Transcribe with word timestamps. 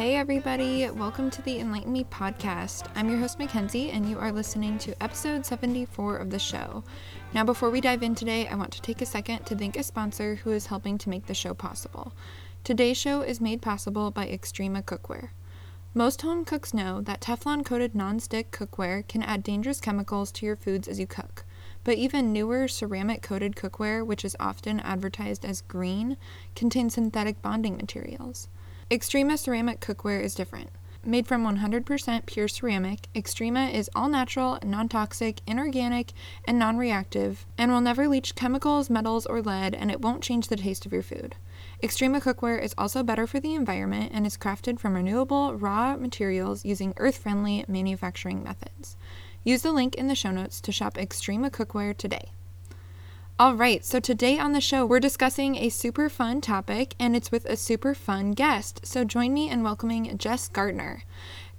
Hey, 0.00 0.16
everybody, 0.16 0.88
welcome 0.88 1.28
to 1.28 1.42
the 1.42 1.58
Enlighten 1.58 1.92
Me 1.92 2.04
podcast. 2.04 2.88
I'm 2.94 3.10
your 3.10 3.18
host, 3.18 3.38
Mackenzie, 3.38 3.90
and 3.90 4.08
you 4.08 4.18
are 4.18 4.32
listening 4.32 4.78
to 4.78 5.02
episode 5.02 5.44
74 5.44 6.16
of 6.16 6.30
the 6.30 6.38
show. 6.38 6.82
Now, 7.34 7.44
before 7.44 7.68
we 7.68 7.82
dive 7.82 8.02
in 8.02 8.14
today, 8.14 8.48
I 8.48 8.54
want 8.54 8.72
to 8.72 8.80
take 8.80 9.02
a 9.02 9.04
second 9.04 9.44
to 9.44 9.54
thank 9.54 9.76
a 9.76 9.82
sponsor 9.82 10.36
who 10.36 10.52
is 10.52 10.68
helping 10.68 10.96
to 10.96 11.10
make 11.10 11.26
the 11.26 11.34
show 11.34 11.52
possible. 11.52 12.14
Today's 12.64 12.96
show 12.96 13.20
is 13.20 13.42
made 13.42 13.60
possible 13.60 14.10
by 14.10 14.26
Extrema 14.26 14.82
Cookware. 14.82 15.32
Most 15.92 16.22
home 16.22 16.46
cooks 16.46 16.72
know 16.72 17.02
that 17.02 17.20
Teflon 17.20 17.62
coated 17.62 17.94
non-stick 17.94 18.52
cookware 18.52 19.06
can 19.06 19.22
add 19.22 19.42
dangerous 19.42 19.82
chemicals 19.82 20.32
to 20.32 20.46
your 20.46 20.56
foods 20.56 20.88
as 20.88 20.98
you 20.98 21.06
cook. 21.06 21.44
But 21.84 21.98
even 21.98 22.32
newer 22.32 22.68
ceramic 22.68 23.20
coated 23.20 23.54
cookware, 23.54 24.06
which 24.06 24.24
is 24.24 24.34
often 24.40 24.80
advertised 24.80 25.44
as 25.44 25.60
green, 25.60 26.16
contains 26.56 26.94
synthetic 26.94 27.42
bonding 27.42 27.76
materials. 27.76 28.48
Extrema 28.90 29.38
ceramic 29.38 29.78
cookware 29.78 30.20
is 30.20 30.34
different. 30.34 30.68
Made 31.04 31.28
from 31.28 31.44
100% 31.44 32.26
pure 32.26 32.48
ceramic, 32.48 33.06
Extrema 33.14 33.72
is 33.72 33.88
all 33.94 34.08
natural, 34.08 34.58
non 34.64 34.88
toxic, 34.88 35.40
inorganic, 35.46 36.12
and 36.44 36.58
non 36.58 36.76
reactive, 36.76 37.46
and 37.56 37.70
will 37.70 37.80
never 37.80 38.08
leach 38.08 38.34
chemicals, 38.34 38.90
metals, 38.90 39.26
or 39.26 39.42
lead, 39.42 39.76
and 39.76 39.92
it 39.92 40.00
won't 40.00 40.24
change 40.24 40.48
the 40.48 40.56
taste 40.56 40.86
of 40.86 40.92
your 40.92 41.04
food. 41.04 41.36
Extrema 41.80 42.20
cookware 42.20 42.60
is 42.60 42.74
also 42.76 43.04
better 43.04 43.28
for 43.28 43.38
the 43.38 43.54
environment 43.54 44.10
and 44.12 44.26
is 44.26 44.36
crafted 44.36 44.80
from 44.80 44.96
renewable, 44.96 45.54
raw 45.54 45.96
materials 45.96 46.64
using 46.64 46.92
earth 46.96 47.18
friendly 47.18 47.64
manufacturing 47.68 48.42
methods. 48.42 48.96
Use 49.44 49.62
the 49.62 49.70
link 49.70 49.94
in 49.94 50.08
the 50.08 50.16
show 50.16 50.32
notes 50.32 50.60
to 50.62 50.72
shop 50.72 50.94
Extrema 50.94 51.48
cookware 51.48 51.96
today. 51.96 52.32
All 53.40 53.54
right, 53.54 53.82
so 53.82 54.00
today 54.00 54.38
on 54.38 54.52
the 54.52 54.60
show, 54.60 54.84
we're 54.84 55.00
discussing 55.00 55.56
a 55.56 55.70
super 55.70 56.10
fun 56.10 56.42
topic, 56.42 56.94
and 57.00 57.16
it's 57.16 57.32
with 57.32 57.46
a 57.46 57.56
super 57.56 57.94
fun 57.94 58.32
guest. 58.32 58.84
So 58.84 59.02
join 59.02 59.32
me 59.32 59.48
in 59.48 59.62
welcoming 59.62 60.18
Jess 60.18 60.46
Gartner. 60.46 61.04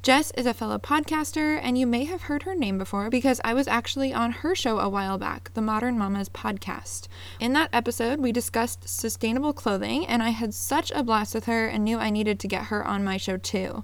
Jess 0.04 0.30
is 0.38 0.46
a 0.46 0.54
fellow 0.54 0.78
podcaster, 0.78 1.60
and 1.60 1.80
you 1.80 1.88
may 1.88 2.04
have 2.04 2.22
heard 2.22 2.44
her 2.44 2.54
name 2.54 2.78
before 2.78 3.10
because 3.10 3.42
I 3.44 3.56
was 3.56 3.68
actually 3.68 4.14
on 4.14 4.32
her 4.32 4.54
show 4.54 4.78
a 4.78 4.90
while 4.90 5.18
back, 5.18 5.50
the 5.56 5.62
Modern 5.64 5.98
Mamas 5.98 6.30
podcast. 6.30 7.08
In 7.40 7.54
that 7.54 7.72
episode, 7.74 8.20
we 8.20 8.32
discussed 8.32 8.88
sustainable 8.88 9.52
clothing, 9.52 10.06
and 10.06 10.22
I 10.22 10.30
had 10.30 10.54
such 10.54 10.92
a 10.92 11.02
blast 11.02 11.34
with 11.34 11.46
her 11.46 11.66
and 11.66 11.84
knew 11.84 11.98
I 11.98 12.12
needed 12.12 12.40
to 12.42 12.48
get 12.48 12.66
her 12.66 12.86
on 12.86 13.04
my 13.04 13.18
show 13.18 13.38
too. 13.38 13.84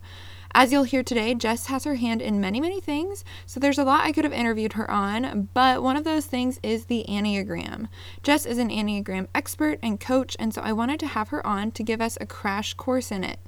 As 0.54 0.72
you'll 0.72 0.84
hear 0.84 1.04
today, 1.04 1.36
Jess 1.36 1.68
has 1.68 1.84
her 1.84 1.96
hand 1.96 2.22
in 2.22 2.42
many, 2.42 2.60
many 2.60 2.80
things, 2.80 3.24
so 3.46 3.60
there's 3.60 3.78
a 3.78 3.84
lot 3.84 4.06
I 4.06 4.12
could 4.12 4.24
have 4.24 4.34
interviewed 4.34 4.74
her 4.74 4.90
on, 4.90 5.50
but 5.54 5.84
one 5.84 5.96
of 5.96 6.04
those 6.04 6.26
things 6.26 6.60
is 6.64 6.86
the 6.86 7.06
Enneagram. 7.08 7.90
Jess 8.24 8.46
is 8.46 8.58
an 8.58 8.70
Enneagram 8.70 9.28
expert 9.36 9.78
and 9.84 10.00
coach, 10.00 10.36
and 10.40 10.54
so 10.54 10.62
I 10.62 10.74
wanted 10.74 11.00
to 11.02 11.08
have 11.08 11.30
her 11.30 11.46
on 11.46 11.72
to 11.72 11.84
give 11.84 12.02
us 12.02 12.18
a 12.20 12.26
crash 12.26 12.74
course 12.74 13.12
in 13.12 13.24
it. 13.24 13.40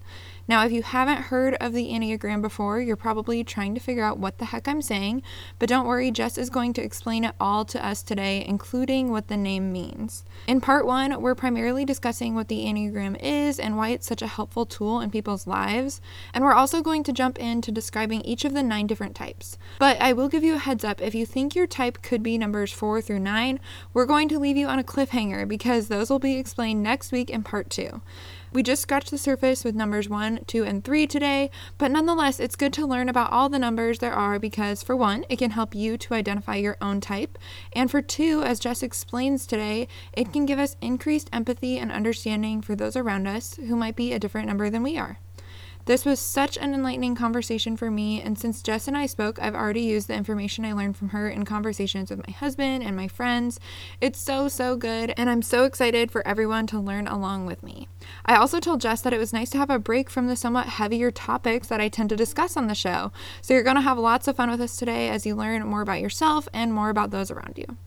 Now, 0.49 0.65
if 0.65 0.71
you 0.71 0.81
haven't 0.81 1.25
heard 1.25 1.53
of 1.61 1.73
the 1.73 1.89
Enneagram 1.89 2.41
before, 2.41 2.81
you're 2.81 2.95
probably 2.95 3.43
trying 3.43 3.75
to 3.75 3.79
figure 3.79 4.03
out 4.03 4.17
what 4.17 4.39
the 4.39 4.45
heck 4.45 4.67
I'm 4.67 4.81
saying, 4.81 5.21
but 5.59 5.69
don't 5.69 5.85
worry, 5.85 6.09
Jess 6.09 6.39
is 6.39 6.49
going 6.49 6.73
to 6.73 6.81
explain 6.81 7.23
it 7.23 7.35
all 7.39 7.65
to 7.65 7.85
us 7.85 8.01
today, 8.01 8.43
including 8.47 9.11
what 9.11 9.27
the 9.27 9.37
name 9.37 9.71
means. 9.71 10.25
In 10.47 10.59
part 10.59 10.87
one, 10.87 11.21
we're 11.21 11.35
primarily 11.35 11.85
discussing 11.85 12.33
what 12.33 12.47
the 12.47 12.65
Enneagram 12.65 13.15
is 13.21 13.59
and 13.59 13.77
why 13.77 13.89
it's 13.89 14.07
such 14.07 14.23
a 14.23 14.27
helpful 14.27 14.65
tool 14.65 15.01
in 15.01 15.11
people's 15.11 15.45
lives, 15.45 16.01
and 16.33 16.43
we're 16.43 16.55
also 16.55 16.81
going 16.81 17.03
to 17.03 17.13
jump 17.13 17.37
into 17.37 17.71
describing 17.71 18.21
each 18.21 18.43
of 18.43 18.55
the 18.55 18.63
nine 18.63 18.87
different 18.87 19.15
types. 19.15 19.55
But 19.77 20.01
I 20.01 20.13
will 20.13 20.29
give 20.29 20.43
you 20.43 20.55
a 20.55 20.57
heads 20.57 20.83
up 20.83 20.99
if 20.99 21.13
you 21.13 21.27
think 21.27 21.53
your 21.53 21.67
type 21.67 22.01
could 22.01 22.23
be 22.23 22.39
numbers 22.39 22.71
four 22.71 23.03
through 23.03 23.19
nine, 23.19 23.59
we're 23.93 24.07
going 24.07 24.27
to 24.29 24.39
leave 24.39 24.57
you 24.57 24.65
on 24.65 24.79
a 24.79 24.83
cliffhanger 24.83 25.47
because 25.47 25.89
those 25.89 26.09
will 26.09 26.17
be 26.17 26.37
explained 26.37 26.81
next 26.81 27.11
week 27.11 27.29
in 27.29 27.43
part 27.43 27.69
two. 27.69 28.01
We 28.51 28.63
just 28.63 28.81
scratched 28.81 29.11
the 29.11 29.17
surface 29.17 29.63
with 29.63 29.75
numbers 29.75 30.09
1, 30.09 30.45
2, 30.47 30.63
and 30.63 30.83
3 30.83 31.05
today, 31.05 31.51
but 31.77 31.91
nonetheless, 31.91 32.39
it's 32.39 32.55
good 32.55 32.73
to 32.73 32.87
learn 32.87 33.07
about 33.07 33.31
all 33.31 33.47
the 33.47 33.59
numbers 33.59 33.99
there 33.99 34.13
are 34.13 34.39
because, 34.39 34.81
for 34.81 34.95
one, 34.95 35.23
it 35.29 35.37
can 35.37 35.51
help 35.51 35.75
you 35.75 35.97
to 35.99 36.15
identify 36.15 36.55
your 36.55 36.77
own 36.81 36.99
type, 36.99 37.37
and 37.73 37.91
for 37.91 38.01
two, 38.01 38.41
as 38.41 38.59
Jess 38.59 38.81
explains 38.81 39.45
today, 39.45 39.87
it 40.13 40.33
can 40.33 40.47
give 40.47 40.57
us 40.57 40.77
increased 40.81 41.29
empathy 41.31 41.77
and 41.77 41.91
understanding 41.91 42.61
for 42.61 42.75
those 42.75 42.95
around 42.95 43.27
us 43.27 43.55
who 43.55 43.75
might 43.75 43.95
be 43.95 44.13
a 44.13 44.19
different 44.19 44.47
number 44.47 44.69
than 44.69 44.81
we 44.81 44.97
are. 44.97 45.19
This 45.89 46.05
was 46.05 46.19
such 46.19 46.55
an 46.55 46.75
enlightening 46.75 47.15
conversation 47.15 47.75
for 47.75 47.89
me, 47.89 48.21
and 48.21 48.37
since 48.37 48.61
Jess 48.61 48.87
and 48.87 48.95
I 48.95 49.07
spoke, 49.07 49.41
I've 49.41 49.55
already 49.55 49.81
used 49.81 50.07
the 50.07 50.13
information 50.13 50.63
I 50.63 50.73
learned 50.73 50.97
from 50.97 51.09
her 51.09 51.27
in 51.27 51.45
conversations 51.45 52.11
with 52.11 52.27
my 52.27 52.31
husband 52.31 52.83
and 52.83 52.95
my 52.95 53.07
friends. 53.07 53.59
It's 53.99 54.19
so, 54.19 54.49
so 54.49 54.75
good, 54.75 55.15
and 55.17 55.31
I'm 55.31 55.41
so 55.41 55.63
excited 55.63 56.11
for 56.11 56.21
everyone 56.27 56.67
to 56.67 56.79
learn 56.79 57.07
along 57.07 57.47
with 57.47 57.63
me. 57.63 57.87
I 58.23 58.35
also 58.35 58.59
told 58.59 58.81
Jess 58.81 59.01
that 59.01 59.13
it 59.13 59.17
was 59.17 59.33
nice 59.33 59.49
to 59.49 59.57
have 59.57 59.71
a 59.71 59.79
break 59.79 60.11
from 60.11 60.27
the 60.27 60.35
somewhat 60.35 60.67
heavier 60.67 61.09
topics 61.09 61.69
that 61.69 61.81
I 61.81 61.89
tend 61.89 62.09
to 62.09 62.15
discuss 62.15 62.55
on 62.55 62.67
the 62.67 62.75
show. 62.75 63.11
So 63.41 63.55
you're 63.55 63.63
going 63.63 63.75
to 63.75 63.81
have 63.81 63.97
lots 63.97 64.27
of 64.27 64.35
fun 64.35 64.51
with 64.51 64.61
us 64.61 64.77
today 64.77 65.09
as 65.09 65.25
you 65.25 65.33
learn 65.33 65.65
more 65.65 65.81
about 65.81 66.01
yourself 66.01 66.47
and 66.53 66.71
more 66.71 66.91
about 66.91 67.09
those 67.09 67.31
around 67.31 67.57
you. 67.57 67.77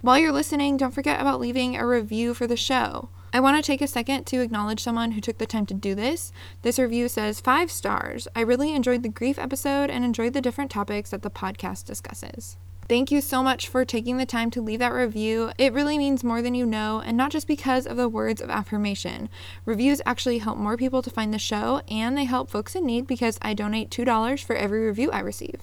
While 0.00 0.18
you're 0.18 0.32
listening, 0.32 0.78
don't 0.78 0.94
forget 0.94 1.20
about 1.20 1.38
leaving 1.38 1.76
a 1.76 1.86
review 1.86 2.32
for 2.32 2.46
the 2.46 2.56
show. 2.56 3.10
I 3.34 3.40
want 3.40 3.56
to 3.56 3.66
take 3.66 3.80
a 3.80 3.86
second 3.86 4.24
to 4.26 4.42
acknowledge 4.42 4.82
someone 4.82 5.12
who 5.12 5.20
took 5.22 5.38
the 5.38 5.46
time 5.46 5.64
to 5.66 5.74
do 5.74 5.94
this. 5.94 6.32
This 6.60 6.78
review 6.78 7.08
says 7.08 7.40
five 7.40 7.72
stars. 7.72 8.28
I 8.36 8.42
really 8.42 8.74
enjoyed 8.74 9.02
the 9.02 9.08
grief 9.08 9.38
episode 9.38 9.88
and 9.88 10.04
enjoyed 10.04 10.34
the 10.34 10.42
different 10.42 10.70
topics 10.70 11.10
that 11.10 11.22
the 11.22 11.30
podcast 11.30 11.86
discusses. 11.86 12.58
Thank 12.90 13.10
you 13.10 13.22
so 13.22 13.42
much 13.42 13.68
for 13.68 13.86
taking 13.86 14.18
the 14.18 14.26
time 14.26 14.50
to 14.50 14.60
leave 14.60 14.80
that 14.80 14.92
review. 14.92 15.50
It 15.56 15.72
really 15.72 15.96
means 15.96 16.22
more 16.22 16.42
than 16.42 16.54
you 16.54 16.66
know, 16.66 17.00
and 17.02 17.16
not 17.16 17.30
just 17.30 17.46
because 17.46 17.86
of 17.86 17.96
the 17.96 18.06
words 18.06 18.42
of 18.42 18.50
affirmation. 18.50 19.30
Reviews 19.64 20.02
actually 20.04 20.38
help 20.38 20.58
more 20.58 20.76
people 20.76 21.00
to 21.00 21.08
find 21.08 21.32
the 21.32 21.38
show, 21.38 21.80
and 21.88 22.18
they 22.18 22.24
help 22.24 22.50
folks 22.50 22.74
in 22.74 22.84
need 22.84 23.06
because 23.06 23.38
I 23.40 23.54
donate 23.54 23.88
$2 23.88 24.44
for 24.44 24.56
every 24.56 24.84
review 24.84 25.10
I 25.10 25.20
receive. 25.20 25.62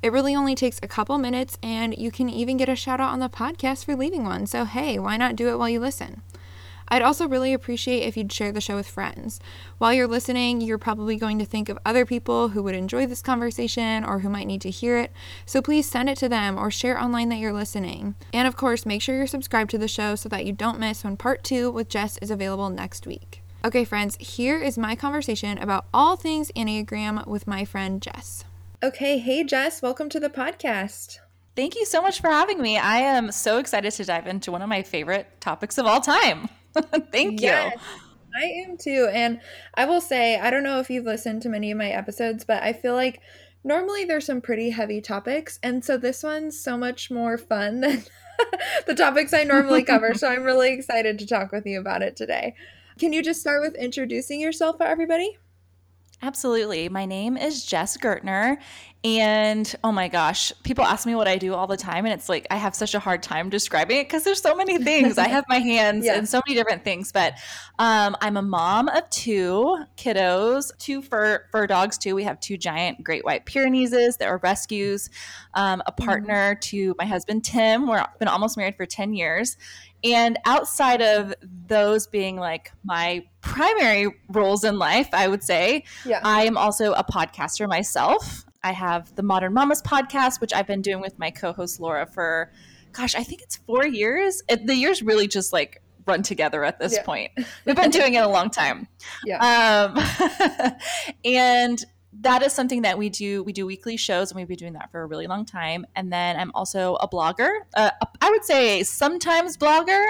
It 0.00 0.10
really 0.10 0.34
only 0.34 0.54
takes 0.54 0.80
a 0.82 0.88
couple 0.88 1.18
minutes, 1.18 1.58
and 1.62 1.98
you 1.98 2.10
can 2.10 2.30
even 2.30 2.56
get 2.56 2.70
a 2.70 2.76
shout 2.76 2.98
out 2.98 3.12
on 3.12 3.20
the 3.20 3.28
podcast 3.28 3.84
for 3.84 3.94
leaving 3.94 4.24
one. 4.24 4.46
So, 4.46 4.64
hey, 4.64 4.98
why 4.98 5.18
not 5.18 5.36
do 5.36 5.48
it 5.48 5.58
while 5.58 5.68
you 5.68 5.80
listen? 5.80 6.22
I'd 6.90 7.02
also 7.02 7.28
really 7.28 7.52
appreciate 7.52 8.02
if 8.02 8.16
you'd 8.16 8.32
share 8.32 8.50
the 8.50 8.60
show 8.60 8.74
with 8.74 8.88
friends. 8.88 9.38
While 9.78 9.92
you're 9.94 10.08
listening, 10.08 10.60
you're 10.60 10.76
probably 10.76 11.16
going 11.16 11.38
to 11.38 11.44
think 11.44 11.68
of 11.68 11.78
other 11.84 12.04
people 12.04 12.48
who 12.48 12.62
would 12.64 12.74
enjoy 12.74 13.06
this 13.06 13.22
conversation 13.22 14.04
or 14.04 14.18
who 14.18 14.28
might 14.28 14.48
need 14.48 14.60
to 14.62 14.70
hear 14.70 14.98
it, 14.98 15.12
so 15.46 15.62
please 15.62 15.88
send 15.88 16.08
it 16.08 16.18
to 16.18 16.28
them 16.28 16.58
or 16.58 16.70
share 16.70 17.00
online 17.00 17.28
that 17.28 17.38
you're 17.38 17.52
listening. 17.52 18.16
And 18.32 18.48
of 18.48 18.56
course, 18.56 18.84
make 18.84 19.02
sure 19.02 19.14
you're 19.14 19.28
subscribed 19.28 19.70
to 19.70 19.78
the 19.78 19.86
show 19.86 20.16
so 20.16 20.28
that 20.30 20.44
you 20.46 20.52
don't 20.52 20.80
miss 20.80 21.04
when 21.04 21.16
part 21.16 21.44
two 21.44 21.70
with 21.70 21.88
Jess 21.88 22.18
is 22.18 22.30
available 22.30 22.70
next 22.70 23.06
week. 23.06 23.42
Okay, 23.64 23.84
friends, 23.84 24.16
here 24.18 24.58
is 24.58 24.76
my 24.76 24.96
conversation 24.96 25.58
about 25.58 25.86
all 25.94 26.16
things 26.16 26.50
Enneagram 26.56 27.26
with 27.26 27.46
my 27.46 27.64
friend 27.64 28.02
Jess. 28.02 28.44
Okay, 28.82 29.18
hey 29.18 29.44
Jess, 29.44 29.80
welcome 29.80 30.08
to 30.08 30.18
the 30.18 30.30
podcast. 30.30 31.18
Thank 31.54 31.76
you 31.76 31.84
so 31.84 32.00
much 32.00 32.20
for 32.20 32.30
having 32.30 32.60
me. 32.60 32.78
I 32.78 32.98
am 32.98 33.30
so 33.30 33.58
excited 33.58 33.92
to 33.92 34.04
dive 34.04 34.26
into 34.26 34.50
one 34.50 34.62
of 34.62 34.68
my 34.68 34.82
favorite 34.82 35.40
topics 35.40 35.76
of 35.78 35.86
all 35.86 36.00
time. 36.00 36.48
Thank 37.12 37.40
yes, 37.40 37.74
you. 37.74 37.80
I 38.36 38.44
am 38.66 38.76
too. 38.76 39.08
And 39.12 39.40
I 39.74 39.84
will 39.86 40.00
say, 40.00 40.38
I 40.38 40.50
don't 40.50 40.62
know 40.62 40.80
if 40.80 40.90
you've 40.90 41.04
listened 41.04 41.42
to 41.42 41.48
many 41.48 41.70
of 41.70 41.78
my 41.78 41.90
episodes, 41.90 42.44
but 42.44 42.62
I 42.62 42.72
feel 42.72 42.94
like 42.94 43.20
normally 43.64 44.04
there's 44.04 44.26
some 44.26 44.40
pretty 44.40 44.70
heavy 44.70 45.00
topics. 45.00 45.58
And 45.62 45.84
so 45.84 45.96
this 45.96 46.22
one's 46.22 46.58
so 46.58 46.76
much 46.76 47.10
more 47.10 47.36
fun 47.38 47.80
than 47.80 48.04
the 48.86 48.94
topics 48.94 49.32
I 49.32 49.44
normally 49.44 49.82
cover. 49.82 50.14
so 50.14 50.28
I'm 50.28 50.44
really 50.44 50.72
excited 50.72 51.18
to 51.18 51.26
talk 51.26 51.52
with 51.52 51.66
you 51.66 51.80
about 51.80 52.02
it 52.02 52.16
today. 52.16 52.54
Can 52.98 53.12
you 53.12 53.22
just 53.22 53.40
start 53.40 53.62
with 53.62 53.74
introducing 53.76 54.40
yourself 54.40 54.76
for 54.76 54.84
everybody? 54.84 55.38
Absolutely. 56.22 56.90
My 56.90 57.06
name 57.06 57.38
is 57.38 57.64
Jess 57.64 57.96
Gartner. 57.96 58.58
And 59.02 59.74
oh 59.82 59.92
my 59.92 60.08
gosh, 60.08 60.52
people 60.62 60.84
ask 60.84 61.06
me 61.06 61.14
what 61.14 61.26
I 61.26 61.38
do 61.38 61.54
all 61.54 61.66
the 61.66 61.76
time. 61.78 62.04
And 62.04 62.12
it's 62.12 62.28
like, 62.28 62.46
I 62.50 62.56
have 62.56 62.74
such 62.74 62.94
a 62.94 62.98
hard 62.98 63.22
time 63.22 63.48
describing 63.48 63.98
it 63.98 64.08
because 64.08 64.24
there's 64.24 64.42
so 64.42 64.54
many 64.54 64.76
things. 64.76 65.16
I 65.16 65.26
have 65.26 65.44
my 65.48 65.58
hands 65.58 66.04
yeah. 66.04 66.18
in 66.18 66.26
so 66.26 66.42
many 66.46 66.54
different 66.54 66.84
things. 66.84 67.10
But 67.10 67.34
um, 67.78 68.14
I'm 68.20 68.36
a 68.36 68.42
mom 68.42 68.88
of 68.88 69.08
two 69.08 69.84
kiddos, 69.96 70.76
two 70.76 71.00
fur, 71.00 71.46
fur 71.50 71.66
dogs, 71.66 71.96
too. 71.96 72.14
We 72.14 72.24
have 72.24 72.40
two 72.40 72.58
giant 72.58 73.02
great 73.02 73.24
white 73.24 73.46
Pyrenees 73.46 73.90
that 73.90 74.28
are 74.28 74.36
rescues, 74.42 75.08
um, 75.54 75.82
a 75.86 75.92
mm-hmm. 75.92 76.04
partner 76.04 76.52
mm-hmm. 76.52 76.60
to 76.60 76.94
my 76.98 77.06
husband, 77.06 77.42
Tim. 77.42 77.88
We've 77.88 78.00
been 78.18 78.28
almost 78.28 78.58
married 78.58 78.76
for 78.76 78.84
10 78.84 79.14
years. 79.14 79.56
And 80.04 80.38
outside 80.44 81.00
of 81.00 81.34
those 81.42 82.06
being 82.06 82.36
like 82.36 82.72
my 82.84 83.24
primary 83.40 84.14
roles 84.28 84.64
in 84.64 84.78
life, 84.78 85.08
I 85.12 85.28
would 85.28 85.42
say, 85.42 85.84
yeah. 86.04 86.20
I 86.22 86.44
am 86.44 86.58
also 86.58 86.92
a 86.92 87.04
podcaster 87.04 87.66
myself. 87.66 88.44
I 88.62 88.72
have 88.72 89.14
the 89.14 89.22
Modern 89.22 89.54
Mamas 89.54 89.82
podcast, 89.82 90.40
which 90.40 90.52
I've 90.52 90.66
been 90.66 90.82
doing 90.82 91.00
with 91.00 91.18
my 91.18 91.30
co 91.30 91.52
host 91.52 91.80
Laura 91.80 92.06
for, 92.06 92.52
gosh, 92.92 93.14
I 93.14 93.22
think 93.22 93.42
it's 93.42 93.56
four 93.56 93.86
years. 93.86 94.42
It, 94.48 94.66
the 94.66 94.74
years 94.74 95.02
really 95.02 95.28
just 95.28 95.52
like 95.52 95.82
run 96.06 96.22
together 96.22 96.64
at 96.64 96.78
this 96.78 96.94
yeah. 96.94 97.02
point. 97.02 97.30
We've 97.64 97.76
been 97.76 97.90
doing 97.90 98.14
it 98.14 98.22
a 98.22 98.28
long 98.28 98.50
time. 98.50 98.88
Yeah. 99.24 99.92
Um, 99.94 100.72
and 101.24 101.84
that 102.22 102.42
is 102.42 102.52
something 102.52 102.82
that 102.82 102.98
we 102.98 103.08
do 103.08 103.42
we 103.44 103.52
do 103.52 103.66
weekly 103.66 103.96
shows 103.96 104.30
and 104.30 104.36
we've 104.36 104.48
been 104.48 104.56
doing 104.56 104.72
that 104.72 104.90
for 104.90 105.02
a 105.02 105.06
really 105.06 105.26
long 105.26 105.44
time 105.44 105.86
and 105.94 106.12
then 106.12 106.36
i'm 106.36 106.50
also 106.54 106.96
a 106.96 107.08
blogger 107.08 107.50
uh, 107.76 107.90
I 108.20 108.30
would 108.30 108.44
say 108.44 108.82
sometimes 108.82 109.56
blogger 109.56 110.04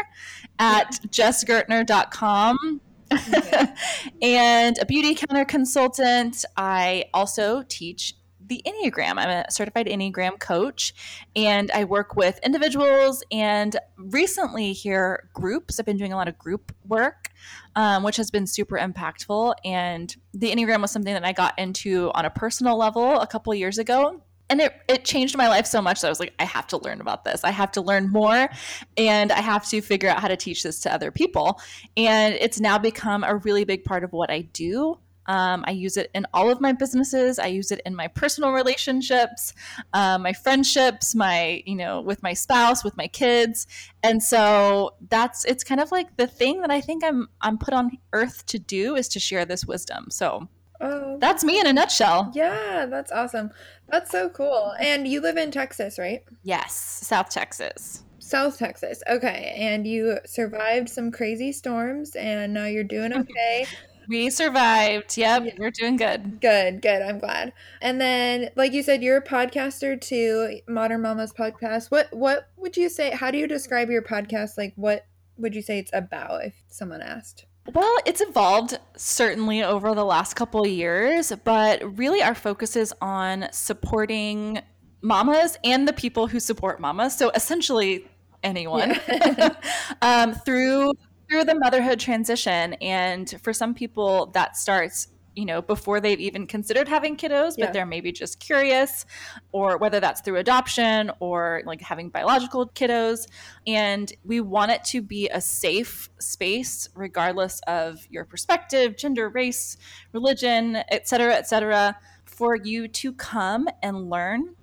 at 0.58 0.98
yeah. 1.02 1.10
jessgartner.com 1.10 2.80
okay. 3.12 3.66
and 4.22 4.78
a 4.78 4.84
Beautycounter 4.84 5.46
consultant. 5.46 6.44
I 6.56 7.04
also 7.14 7.64
teach 7.68 8.14
the 8.50 8.62
Enneagram. 8.66 9.14
I'm 9.16 9.30
a 9.30 9.50
certified 9.50 9.86
Enneagram 9.86 10.38
coach 10.38 10.92
and 11.34 11.70
I 11.70 11.84
work 11.84 12.16
with 12.16 12.38
individuals 12.42 13.22
and 13.32 13.76
recently 13.96 14.74
here 14.74 15.30
groups. 15.32 15.80
I've 15.80 15.86
been 15.86 15.96
doing 15.96 16.12
a 16.12 16.16
lot 16.16 16.28
of 16.28 16.36
group 16.36 16.74
work, 16.86 17.30
um, 17.76 18.02
which 18.02 18.16
has 18.16 18.30
been 18.30 18.46
super 18.46 18.76
impactful. 18.76 19.54
And 19.64 20.14
the 20.34 20.50
Enneagram 20.50 20.82
was 20.82 20.90
something 20.90 21.14
that 21.14 21.24
I 21.24 21.32
got 21.32 21.58
into 21.58 22.10
on 22.14 22.26
a 22.26 22.30
personal 22.30 22.76
level 22.76 23.20
a 23.20 23.26
couple 23.26 23.54
years 23.54 23.78
ago 23.78 24.20
and 24.50 24.60
it, 24.60 24.74
it 24.88 25.04
changed 25.04 25.36
my 25.36 25.48
life 25.48 25.64
so 25.64 25.80
much 25.80 26.00
that 26.00 26.08
I 26.08 26.10
was 26.10 26.18
like, 26.18 26.34
I 26.40 26.44
have 26.44 26.66
to 26.68 26.78
learn 26.78 27.00
about 27.00 27.24
this. 27.24 27.44
I 27.44 27.50
have 27.50 27.70
to 27.72 27.80
learn 27.80 28.10
more 28.10 28.50
and 28.96 29.30
I 29.30 29.40
have 29.40 29.64
to 29.68 29.80
figure 29.80 30.10
out 30.10 30.18
how 30.18 30.26
to 30.26 30.36
teach 30.36 30.64
this 30.64 30.80
to 30.80 30.92
other 30.92 31.12
people. 31.12 31.60
And 31.96 32.34
it's 32.34 32.58
now 32.58 32.76
become 32.76 33.22
a 33.22 33.36
really 33.36 33.64
big 33.64 33.84
part 33.84 34.02
of 34.02 34.12
what 34.12 34.28
I 34.28 34.40
do. 34.40 34.98
Um, 35.26 35.64
I 35.66 35.72
use 35.72 35.96
it 35.96 36.10
in 36.14 36.26
all 36.34 36.50
of 36.50 36.60
my 36.60 36.72
businesses. 36.72 37.38
I 37.38 37.46
use 37.46 37.70
it 37.70 37.80
in 37.84 37.94
my 37.94 38.08
personal 38.08 38.52
relationships, 38.52 39.52
uh, 39.92 40.18
my 40.18 40.32
friendships, 40.32 41.14
my 41.14 41.62
you 41.66 41.76
know 41.76 42.00
with 42.00 42.22
my 42.22 42.32
spouse, 42.32 42.82
with 42.82 42.96
my 42.96 43.06
kids, 43.06 43.66
and 44.02 44.22
so 44.22 44.94
that's 45.08 45.44
it's 45.44 45.64
kind 45.64 45.80
of 45.80 45.92
like 45.92 46.16
the 46.16 46.26
thing 46.26 46.60
that 46.62 46.70
I 46.70 46.80
think 46.80 47.04
I'm 47.04 47.28
I'm 47.40 47.58
put 47.58 47.74
on 47.74 47.98
earth 48.12 48.46
to 48.46 48.58
do 48.58 48.96
is 48.96 49.08
to 49.08 49.20
share 49.20 49.44
this 49.44 49.64
wisdom. 49.66 50.06
So 50.10 50.48
oh, 50.80 51.18
that's 51.18 51.44
me 51.44 51.60
in 51.60 51.66
a 51.66 51.72
nutshell. 51.72 52.32
Yeah, 52.34 52.86
that's 52.86 53.12
awesome. 53.12 53.50
That's 53.88 54.10
so 54.10 54.28
cool. 54.30 54.74
And 54.80 55.06
you 55.06 55.20
live 55.20 55.36
in 55.36 55.50
Texas, 55.50 55.98
right? 55.98 56.22
Yes, 56.42 56.74
South 56.74 57.30
Texas. 57.30 58.04
South 58.30 58.58
Texas. 58.58 59.02
Okay. 59.08 59.54
And 59.56 59.86
you 59.86 60.18
survived 60.24 60.88
some 60.88 61.10
crazy 61.10 61.52
storms 61.52 62.14
and 62.14 62.54
now 62.54 62.66
you're 62.66 62.84
doing 62.84 63.12
okay. 63.16 63.66
We 64.10 64.28
survived. 64.28 65.16
Yep, 65.16 65.44
yeah. 65.44 65.52
we're 65.56 65.70
doing 65.70 65.96
good. 65.96 66.40
Good, 66.40 66.82
good. 66.82 67.00
I'm 67.00 67.20
glad. 67.20 67.52
And 67.80 68.00
then, 68.00 68.50
like 68.56 68.72
you 68.72 68.82
said, 68.82 69.04
you're 69.04 69.18
a 69.18 69.24
podcaster 69.24 69.98
too. 70.00 70.58
Modern 70.66 71.02
Mamas 71.02 71.32
podcast. 71.32 71.92
What 71.92 72.08
what 72.10 72.48
would 72.56 72.76
you 72.76 72.88
say? 72.88 73.12
How 73.12 73.30
do 73.30 73.38
you 73.38 73.46
describe 73.46 73.88
your 73.88 74.02
podcast? 74.02 74.58
Like, 74.58 74.72
what 74.74 75.06
would 75.36 75.54
you 75.54 75.62
say 75.62 75.78
it's 75.78 75.92
about? 75.94 76.44
If 76.44 76.60
someone 76.66 77.02
asked. 77.02 77.46
Well, 77.72 77.98
it's 78.04 78.20
evolved 78.20 78.76
certainly 78.96 79.62
over 79.62 79.94
the 79.94 80.04
last 80.04 80.34
couple 80.34 80.66
years, 80.66 81.32
but 81.44 81.80
really 81.96 82.20
our 82.20 82.34
focus 82.34 82.74
is 82.74 82.92
on 83.00 83.46
supporting 83.52 84.60
mamas 85.02 85.56
and 85.62 85.86
the 85.86 85.92
people 85.92 86.26
who 86.26 86.40
support 86.40 86.80
mamas. 86.80 87.16
So 87.16 87.30
essentially 87.30 88.08
anyone 88.42 88.98
yeah. 89.06 89.54
um, 90.02 90.34
through 90.34 90.94
through 91.30 91.44
the 91.44 91.54
motherhood 91.54 92.00
transition. 92.00 92.74
And 92.74 93.32
for 93.42 93.52
some 93.52 93.72
people, 93.74 94.26
that 94.34 94.56
starts 94.56 95.08
you 95.36 95.44
know 95.44 95.62
before 95.62 96.00
they've 96.00 96.18
even 96.18 96.44
considered 96.44 96.88
having 96.88 97.16
kiddos 97.16 97.50
but 97.50 97.58
yeah. 97.58 97.70
they're 97.70 97.86
maybe 97.86 98.10
just 98.10 98.40
curious 98.40 99.06
or 99.52 99.78
whether 99.78 100.00
that's 100.00 100.20
through 100.22 100.36
adoption 100.36 101.08
or 101.20 101.62
like 101.66 101.80
having 101.80 102.08
biological 102.08 102.68
kiddos 102.70 103.28
and 103.64 104.12
we 104.24 104.40
want 104.40 104.72
it 104.72 104.82
to 104.82 105.00
be 105.00 105.28
a 105.28 105.40
safe 105.40 106.10
space 106.18 106.88
regardless 106.96 107.60
of 107.68 108.04
your 108.10 108.24
perspective 108.24 108.96
gender 108.96 109.28
race 109.28 109.76
religion 110.12 110.82
et 110.88 111.06
cetera 111.06 111.32
et 111.32 111.48
cetera 111.48 111.96
for 112.24 112.56
you 112.56 112.88
to 112.88 113.12
come 113.12 113.68
and 113.84 114.10
learn 114.10 114.56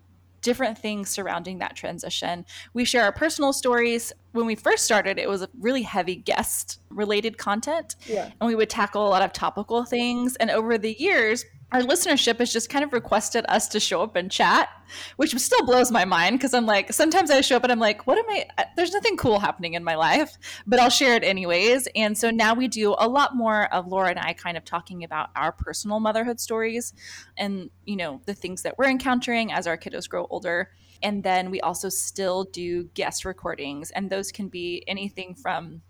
different 0.47 0.77
things 0.77 1.09
surrounding 1.09 1.59
that 1.59 1.75
transition. 1.75 2.45
We 2.73 2.85
share 2.85 3.03
our 3.03 3.11
personal 3.11 3.51
stories. 3.51 4.13
When 4.31 4.45
we 4.45 4.55
first 4.55 4.85
started, 4.85 5.19
it 5.19 5.27
was 5.27 5.41
a 5.41 5.49
really 5.59 5.81
heavy 5.81 6.15
guest 6.15 6.79
related 6.89 7.37
content. 7.37 7.97
Yeah. 8.05 8.31
And 8.39 8.47
we 8.47 8.55
would 8.55 8.69
tackle 8.69 9.05
a 9.05 9.09
lot 9.09 9.21
of 9.21 9.33
topical 9.33 9.83
things. 9.83 10.37
And 10.37 10.49
over 10.49 10.77
the 10.77 10.95
years, 10.97 11.43
our 11.71 11.81
listenership 11.81 12.39
has 12.39 12.51
just 12.51 12.69
kind 12.69 12.85
of 12.85 12.93
requested 12.93 13.45
us 13.49 13.67
to 13.69 13.79
show 13.79 14.01
up 14.01 14.15
and 14.15 14.31
chat, 14.31 14.69
which 15.17 15.35
still 15.35 15.65
blows 15.65 15.91
my 15.91 16.05
mind 16.05 16.37
because 16.37 16.53
I'm 16.53 16.65
like, 16.65 16.93
sometimes 16.93 17.29
I 17.29 17.41
show 17.41 17.57
up 17.57 17.63
and 17.63 17.71
I'm 17.71 17.79
like, 17.79 18.07
what 18.07 18.17
am 18.17 18.25
I? 18.29 18.47
There's 18.77 18.93
nothing 18.93 19.17
cool 19.17 19.39
happening 19.39 19.73
in 19.73 19.83
my 19.83 19.95
life, 19.95 20.37
but 20.65 20.79
I'll 20.79 20.89
share 20.89 21.15
it 21.15 21.23
anyways. 21.23 21.87
And 21.95 22.17
so 22.17 22.31
now 22.31 22.53
we 22.53 22.69
do 22.69 22.95
a 22.97 23.07
lot 23.07 23.35
more 23.35 23.71
of 23.73 23.87
Laura 23.87 24.09
and 24.09 24.19
I 24.19 24.33
kind 24.33 24.55
of 24.55 24.63
talking 24.63 25.03
about 25.03 25.29
our 25.35 25.51
personal 25.51 25.99
motherhood 25.99 26.39
stories 26.39 26.93
and, 27.37 27.69
you 27.85 27.97
know, 27.97 28.21
the 28.25 28.33
things 28.33 28.61
that 28.61 28.77
we're 28.77 28.89
encountering 28.89 29.51
as 29.51 29.67
our 29.67 29.77
kiddos 29.77 30.07
grow 30.07 30.25
older. 30.29 30.71
And 31.03 31.21
then 31.21 31.51
we 31.51 31.61
also 31.61 31.89
still 31.89 32.45
do 32.45 32.85
guest 32.95 33.23
recordings, 33.23 33.91
and 33.91 34.09
those 34.09 34.31
can 34.31 34.47
be 34.47 34.83
anything 34.87 35.35
from, 35.35 35.83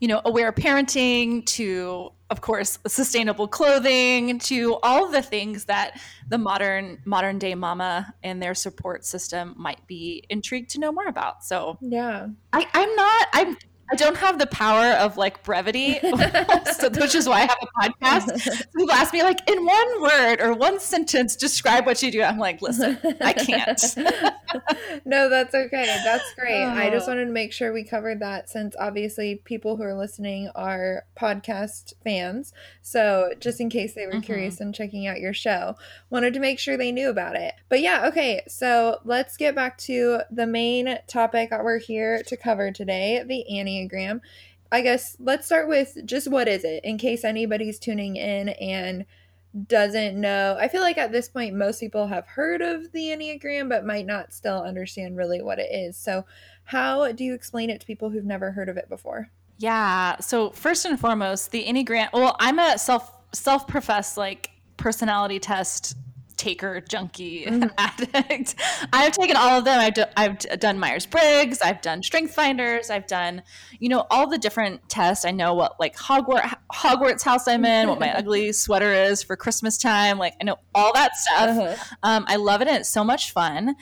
you 0.00 0.08
know, 0.08 0.20
aware 0.24 0.52
parenting 0.52 1.44
to, 1.46 2.10
of 2.30 2.40
course, 2.40 2.78
sustainable 2.86 3.48
clothing 3.48 4.38
to 4.40 4.78
all 4.82 5.08
the 5.08 5.22
things 5.22 5.66
that 5.66 6.00
the 6.28 6.38
modern 6.38 6.98
modern 7.04 7.38
day 7.38 7.54
mama 7.54 8.14
and 8.22 8.42
their 8.42 8.54
support 8.54 9.04
system 9.04 9.54
might 9.56 9.86
be 9.86 10.24
intrigued 10.28 10.70
to 10.70 10.80
know 10.80 10.92
more 10.92 11.06
about. 11.06 11.44
So 11.44 11.78
yeah, 11.80 12.28
I, 12.52 12.66
I'm 12.72 12.94
not. 12.94 13.28
I'm 13.32 13.56
I 13.90 13.96
don't 13.96 14.16
have 14.16 14.38
the 14.38 14.46
power 14.46 14.96
of 14.96 15.16
like 15.16 15.42
brevity, 15.42 15.98
so, 16.72 16.88
which 16.90 17.14
is 17.14 17.28
why 17.28 17.42
I 17.42 17.46
have 17.46 17.58
a 17.60 17.90
podcast. 17.90 18.72
People 18.74 18.92
ask 18.92 19.12
me 19.12 19.22
like 19.22 19.40
in 19.48 19.64
one 19.64 20.02
word 20.02 20.40
or 20.40 20.54
one 20.54 20.80
sentence, 20.80 21.36
describe 21.36 21.84
what 21.84 22.02
you 22.02 22.10
do. 22.10 22.22
I'm 22.22 22.38
like, 22.38 22.62
listen, 22.62 22.98
I 23.20 23.32
can't. 23.32 23.82
no, 25.04 25.28
that's 25.28 25.54
okay. 25.54 25.84
That's 26.04 26.34
great. 26.34 26.64
I 26.64 26.90
just 26.90 27.06
wanted 27.06 27.26
to 27.26 27.32
make 27.32 27.52
sure 27.52 27.72
we 27.72 27.84
covered 27.84 28.20
that 28.20 28.48
since 28.48 28.74
obviously 28.78 29.36
people 29.44 29.76
who 29.76 29.82
are 29.82 29.94
listening 29.94 30.50
are 30.54 31.04
podcast 31.18 31.92
fans. 32.02 32.52
So 32.80 33.32
just 33.40 33.60
in 33.60 33.68
case 33.68 33.94
they 33.94 34.06
were 34.06 34.12
mm-hmm. 34.12 34.20
curious 34.20 34.60
and 34.60 34.74
checking 34.74 35.06
out 35.06 35.20
your 35.20 35.34
show, 35.34 35.76
wanted 36.08 36.34
to 36.34 36.40
make 36.40 36.58
sure 36.58 36.76
they 36.76 36.92
knew 36.92 37.10
about 37.10 37.36
it. 37.36 37.54
But 37.68 37.80
yeah, 37.80 38.06
okay. 38.08 38.42
So 38.48 39.00
let's 39.04 39.36
get 39.36 39.54
back 39.54 39.76
to 39.78 40.20
the 40.30 40.46
main 40.46 40.98
topic 41.06 41.50
that 41.50 41.64
we're 41.64 41.78
here 41.78 42.22
to 42.22 42.36
cover 42.36 42.70
today: 42.72 43.22
the 43.26 43.58
Annie 43.58 43.71
Enneagram. 43.72 44.20
I 44.70 44.80
guess 44.80 45.16
let's 45.20 45.46
start 45.46 45.68
with 45.68 45.98
just 46.06 46.30
what 46.30 46.48
is 46.48 46.64
it 46.64 46.84
in 46.84 46.96
case 46.96 47.24
anybody's 47.24 47.78
tuning 47.78 48.16
in 48.16 48.50
and 48.50 49.04
doesn't 49.66 50.18
know. 50.18 50.56
I 50.58 50.68
feel 50.68 50.80
like 50.80 50.96
at 50.96 51.12
this 51.12 51.28
point, 51.28 51.54
most 51.54 51.80
people 51.80 52.06
have 52.06 52.26
heard 52.26 52.62
of 52.62 52.90
the 52.92 53.08
Enneagram, 53.08 53.68
but 53.68 53.84
might 53.84 54.06
not 54.06 54.32
still 54.32 54.62
understand 54.62 55.16
really 55.16 55.42
what 55.42 55.58
it 55.58 55.68
is. 55.70 55.96
So, 55.96 56.24
how 56.64 57.12
do 57.12 57.24
you 57.24 57.34
explain 57.34 57.68
it 57.68 57.80
to 57.80 57.86
people 57.86 58.10
who've 58.10 58.24
never 58.24 58.52
heard 58.52 58.68
of 58.68 58.76
it 58.76 58.88
before? 58.88 59.30
Yeah. 59.58 60.18
So, 60.20 60.50
first 60.50 60.86
and 60.86 60.98
foremost, 60.98 61.50
the 61.50 61.64
Enneagram, 61.64 62.08
well, 62.12 62.36
I'm 62.40 62.58
a 62.58 62.78
self 62.78 63.12
self 63.32 63.66
professed 63.66 64.16
like 64.16 64.50
personality 64.76 65.38
test 65.38 65.96
taker, 66.42 66.80
junkie, 66.80 67.44
mm. 67.46 67.70
addict. 67.78 68.56
I've 68.92 69.12
taken 69.12 69.36
all 69.36 69.58
of 69.58 69.64
them. 69.64 69.78
I've, 69.78 69.94
do, 69.94 70.04
I've 70.16 70.38
done 70.58 70.78
Myers 70.78 71.06
Briggs. 71.06 71.60
I've 71.62 71.80
done 71.80 72.02
Strength 72.02 72.34
Finders. 72.34 72.90
I've 72.90 73.06
done, 73.06 73.42
you 73.78 73.88
know, 73.88 74.06
all 74.10 74.28
the 74.28 74.38
different 74.38 74.88
tests. 74.88 75.24
I 75.24 75.30
know 75.30 75.54
what 75.54 75.78
like 75.78 75.96
Hogwarts, 75.96 76.52
Hogwarts 76.72 77.22
house 77.22 77.46
I'm 77.46 77.64
in, 77.64 77.88
what 77.88 78.00
my 78.00 78.12
ugly 78.12 78.52
sweater 78.52 78.92
is 78.92 79.22
for 79.22 79.36
Christmas 79.36 79.78
time. 79.78 80.18
Like 80.18 80.34
I 80.40 80.44
know 80.44 80.56
all 80.74 80.92
that 80.94 81.14
stuff. 81.14 81.48
Uh-huh. 81.50 81.84
Um, 82.02 82.24
I 82.26 82.36
love 82.36 82.60
it, 82.60 82.68
and 82.68 82.78
it's 82.78 82.90
so 82.90 83.04
much 83.04 83.30
fun. 83.30 83.76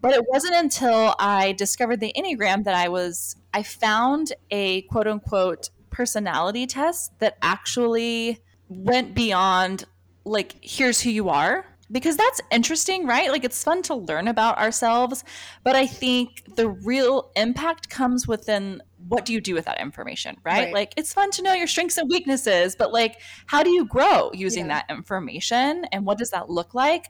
But 0.00 0.14
it 0.14 0.24
wasn't 0.28 0.54
until 0.54 1.14
I 1.18 1.52
discovered 1.52 2.00
the 2.00 2.12
Enneagram 2.16 2.64
that 2.64 2.74
I 2.74 2.88
was 2.88 3.36
I 3.52 3.62
found 3.62 4.32
a 4.50 4.82
quote 4.82 5.06
unquote 5.06 5.70
personality 5.90 6.66
test 6.66 7.18
that 7.18 7.36
actually 7.42 8.38
went 8.68 9.14
beyond 9.14 9.84
like 10.24 10.56
here's 10.62 11.00
who 11.00 11.10
you 11.10 11.28
are 11.28 11.64
because 11.90 12.16
that's 12.16 12.40
interesting, 12.50 13.06
right? 13.06 13.30
Like 13.30 13.44
it's 13.44 13.62
fun 13.62 13.82
to 13.82 13.94
learn 13.94 14.28
about 14.28 14.58
ourselves, 14.58 15.24
but 15.64 15.74
I 15.74 15.86
think 15.86 16.56
the 16.56 16.68
real 16.68 17.30
impact 17.36 17.88
comes 17.88 18.26
within 18.28 18.82
what 19.08 19.24
do 19.24 19.32
you 19.32 19.40
do 19.40 19.54
with 19.54 19.64
that 19.64 19.80
information, 19.80 20.36
right? 20.44 20.64
right. 20.64 20.74
Like 20.74 20.94
it's 20.96 21.12
fun 21.12 21.30
to 21.32 21.42
know 21.42 21.54
your 21.54 21.66
strengths 21.66 21.96
and 21.96 22.10
weaknesses, 22.10 22.76
but 22.76 22.92
like 22.92 23.20
how 23.46 23.62
do 23.62 23.70
you 23.70 23.86
grow 23.86 24.30
using 24.34 24.66
yeah. 24.66 24.82
that 24.82 24.94
information 24.94 25.86
and 25.92 26.04
what 26.04 26.18
does 26.18 26.30
that 26.30 26.50
look 26.50 26.74
like? 26.74 27.06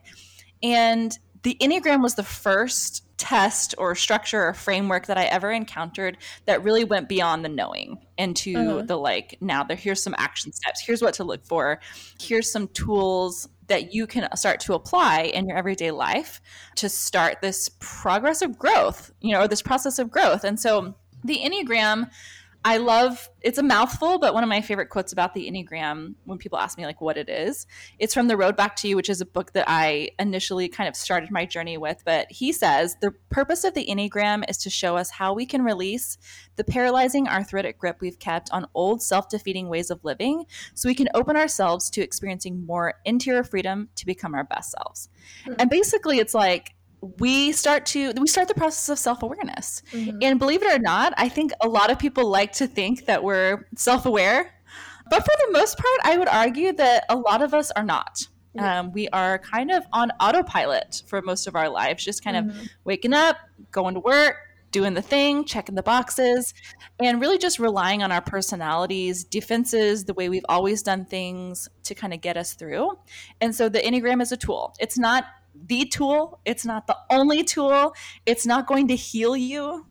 And 0.63 1.17
the 1.43 1.57
Enneagram 1.61 2.01
was 2.01 2.15
the 2.15 2.23
first 2.23 3.05
test 3.17 3.75
or 3.77 3.95
structure 3.95 4.47
or 4.47 4.53
framework 4.53 5.07
that 5.07 5.17
I 5.17 5.25
ever 5.25 5.51
encountered 5.51 6.17
that 6.45 6.63
really 6.63 6.85
went 6.85 7.09
beyond 7.09 7.43
the 7.43 7.49
knowing 7.49 7.97
into 8.17 8.55
uh-huh. 8.55 8.81
the 8.83 8.95
like 8.95 9.37
now 9.41 9.61
there 9.63 9.75
here's 9.75 10.01
some 10.01 10.15
action 10.17 10.53
steps 10.53 10.81
here's 10.85 11.01
what 11.01 11.15
to 11.15 11.25
look 11.25 11.45
for 11.45 11.81
here's 12.17 12.49
some 12.49 12.69
tools 12.69 13.49
that 13.69 13.93
you 13.93 14.05
can 14.05 14.27
start 14.35 14.59
to 14.61 14.73
apply 14.73 15.21
in 15.21 15.47
your 15.47 15.57
everyday 15.57 15.91
life 15.91 16.41
to 16.75 16.89
start 16.89 17.41
this 17.41 17.69
progress 17.79 18.41
of 18.41 18.59
growth, 18.59 19.11
you 19.21 19.31
know, 19.31 19.41
or 19.41 19.47
this 19.47 19.61
process 19.61 19.97
of 19.97 20.11
growth. 20.11 20.43
And 20.43 20.59
so 20.59 20.95
the 21.23 21.37
Enneagram, 21.37 22.09
I 22.65 22.77
love 22.77 23.29
it's 23.41 23.57
a 23.57 23.63
mouthful, 23.63 24.19
but 24.19 24.33
one 24.33 24.43
of 24.43 24.49
my 24.49 24.59
favorite 24.59 24.89
quotes 24.89 25.13
about 25.13 25.33
the 25.33 25.49
Enneagram 25.49 26.15
when 26.25 26.37
people 26.37 26.59
ask 26.59 26.77
me 26.77 26.85
like 26.85 26.99
what 26.99 27.17
it 27.17 27.29
is, 27.29 27.65
it's 27.99 28.13
from 28.13 28.27
The 28.27 28.35
Road 28.35 28.57
Back 28.57 28.75
to 28.77 28.87
You, 28.89 28.97
which 28.97 29.09
is 29.09 29.21
a 29.21 29.25
book 29.25 29.53
that 29.53 29.63
I 29.67 30.09
initially 30.19 30.67
kind 30.67 30.89
of 30.89 30.95
started 30.95 31.31
my 31.31 31.45
journey 31.45 31.77
with. 31.77 32.01
But 32.03 32.29
he 32.29 32.51
says 32.51 32.97
the 33.01 33.11
purpose 33.29 33.63
of 33.63 33.75
the 33.75 33.87
Enneagram 33.87 34.43
is 34.49 34.57
to 34.57 34.69
show 34.69 34.97
us 34.97 35.09
how 35.09 35.33
we 35.33 35.45
can 35.45 35.61
release 35.61 36.17
the 36.57 36.65
paralyzing 36.65 37.29
arthritic 37.29 37.79
grip 37.79 38.01
we've 38.01 38.19
kept 38.19 38.51
on 38.51 38.67
old 38.73 39.01
self-defeating 39.01 39.69
ways 39.69 39.89
of 39.89 40.03
living 40.03 40.45
so 40.73 40.89
we 40.89 40.95
can 40.95 41.07
open 41.13 41.37
ourselves 41.37 41.89
to 41.91 42.01
experiencing 42.01 42.65
more 42.65 42.95
interior 43.05 43.45
freedom 43.45 43.87
to 43.95 44.05
become 44.05 44.35
our 44.35 44.43
best 44.43 44.71
selves. 44.71 45.07
Mm-hmm. 45.45 45.53
And 45.59 45.69
basically 45.69 46.19
it's 46.19 46.33
like 46.33 46.75
we 47.01 47.51
start 47.51 47.85
to 47.85 48.13
we 48.19 48.27
start 48.27 48.47
the 48.47 48.53
process 48.53 48.89
of 48.89 48.99
self-awareness. 48.99 49.81
Mm-hmm. 49.91 50.17
and 50.21 50.39
believe 50.39 50.61
it 50.63 50.73
or 50.73 50.79
not 50.79 51.13
i 51.17 51.29
think 51.29 51.51
a 51.61 51.67
lot 51.67 51.91
of 51.91 51.99
people 51.99 52.29
like 52.29 52.51
to 52.53 52.67
think 52.67 53.05
that 53.05 53.23
we're 53.23 53.67
self-aware 53.75 54.53
but 55.09 55.19
for 55.19 55.33
the 55.47 55.51
most 55.51 55.77
part 55.77 55.99
i 56.03 56.17
would 56.17 56.27
argue 56.27 56.73
that 56.73 57.05
a 57.09 57.15
lot 57.15 57.41
of 57.41 57.53
us 57.53 57.71
are 57.71 57.83
not. 57.83 58.27
Um, 58.57 58.91
we 58.91 59.07
are 59.09 59.37
kind 59.39 59.71
of 59.71 59.83
on 59.93 60.11
autopilot 60.19 61.03
for 61.07 61.21
most 61.21 61.47
of 61.47 61.55
our 61.55 61.69
lives 61.69 62.03
just 62.03 62.23
kind 62.23 62.35
mm-hmm. 62.35 62.59
of 62.59 62.69
waking 62.83 63.13
up 63.13 63.37
going 63.71 63.93
to 63.93 64.01
work 64.01 64.35
doing 64.71 64.93
the 64.93 65.01
thing 65.01 65.45
checking 65.45 65.75
the 65.75 65.83
boxes 65.83 66.53
and 66.99 67.21
really 67.21 67.37
just 67.37 67.59
relying 67.59 68.03
on 68.03 68.11
our 68.11 68.21
personalities 68.21 69.23
defenses 69.23 70.05
the 70.05 70.13
way 70.13 70.29
we've 70.29 70.45
always 70.49 70.83
done 70.83 71.05
things 71.05 71.69
to 71.83 71.95
kind 71.95 72.13
of 72.13 72.21
get 72.21 72.37
us 72.37 72.53
through. 72.53 72.97
And 73.41 73.53
so 73.55 73.69
the 73.69 73.79
enneagram 73.79 74.21
is 74.21 74.31
a 74.31 74.37
tool. 74.37 74.75
It's 74.79 74.97
not 74.97 75.25
the 75.67 75.85
tool, 75.85 76.39
it's 76.45 76.65
not 76.65 76.87
the 76.87 76.97
only 77.09 77.43
tool, 77.43 77.93
it's 78.25 78.45
not 78.45 78.67
going 78.67 78.87
to 78.87 78.95
heal 78.95 79.35
you 79.35 79.85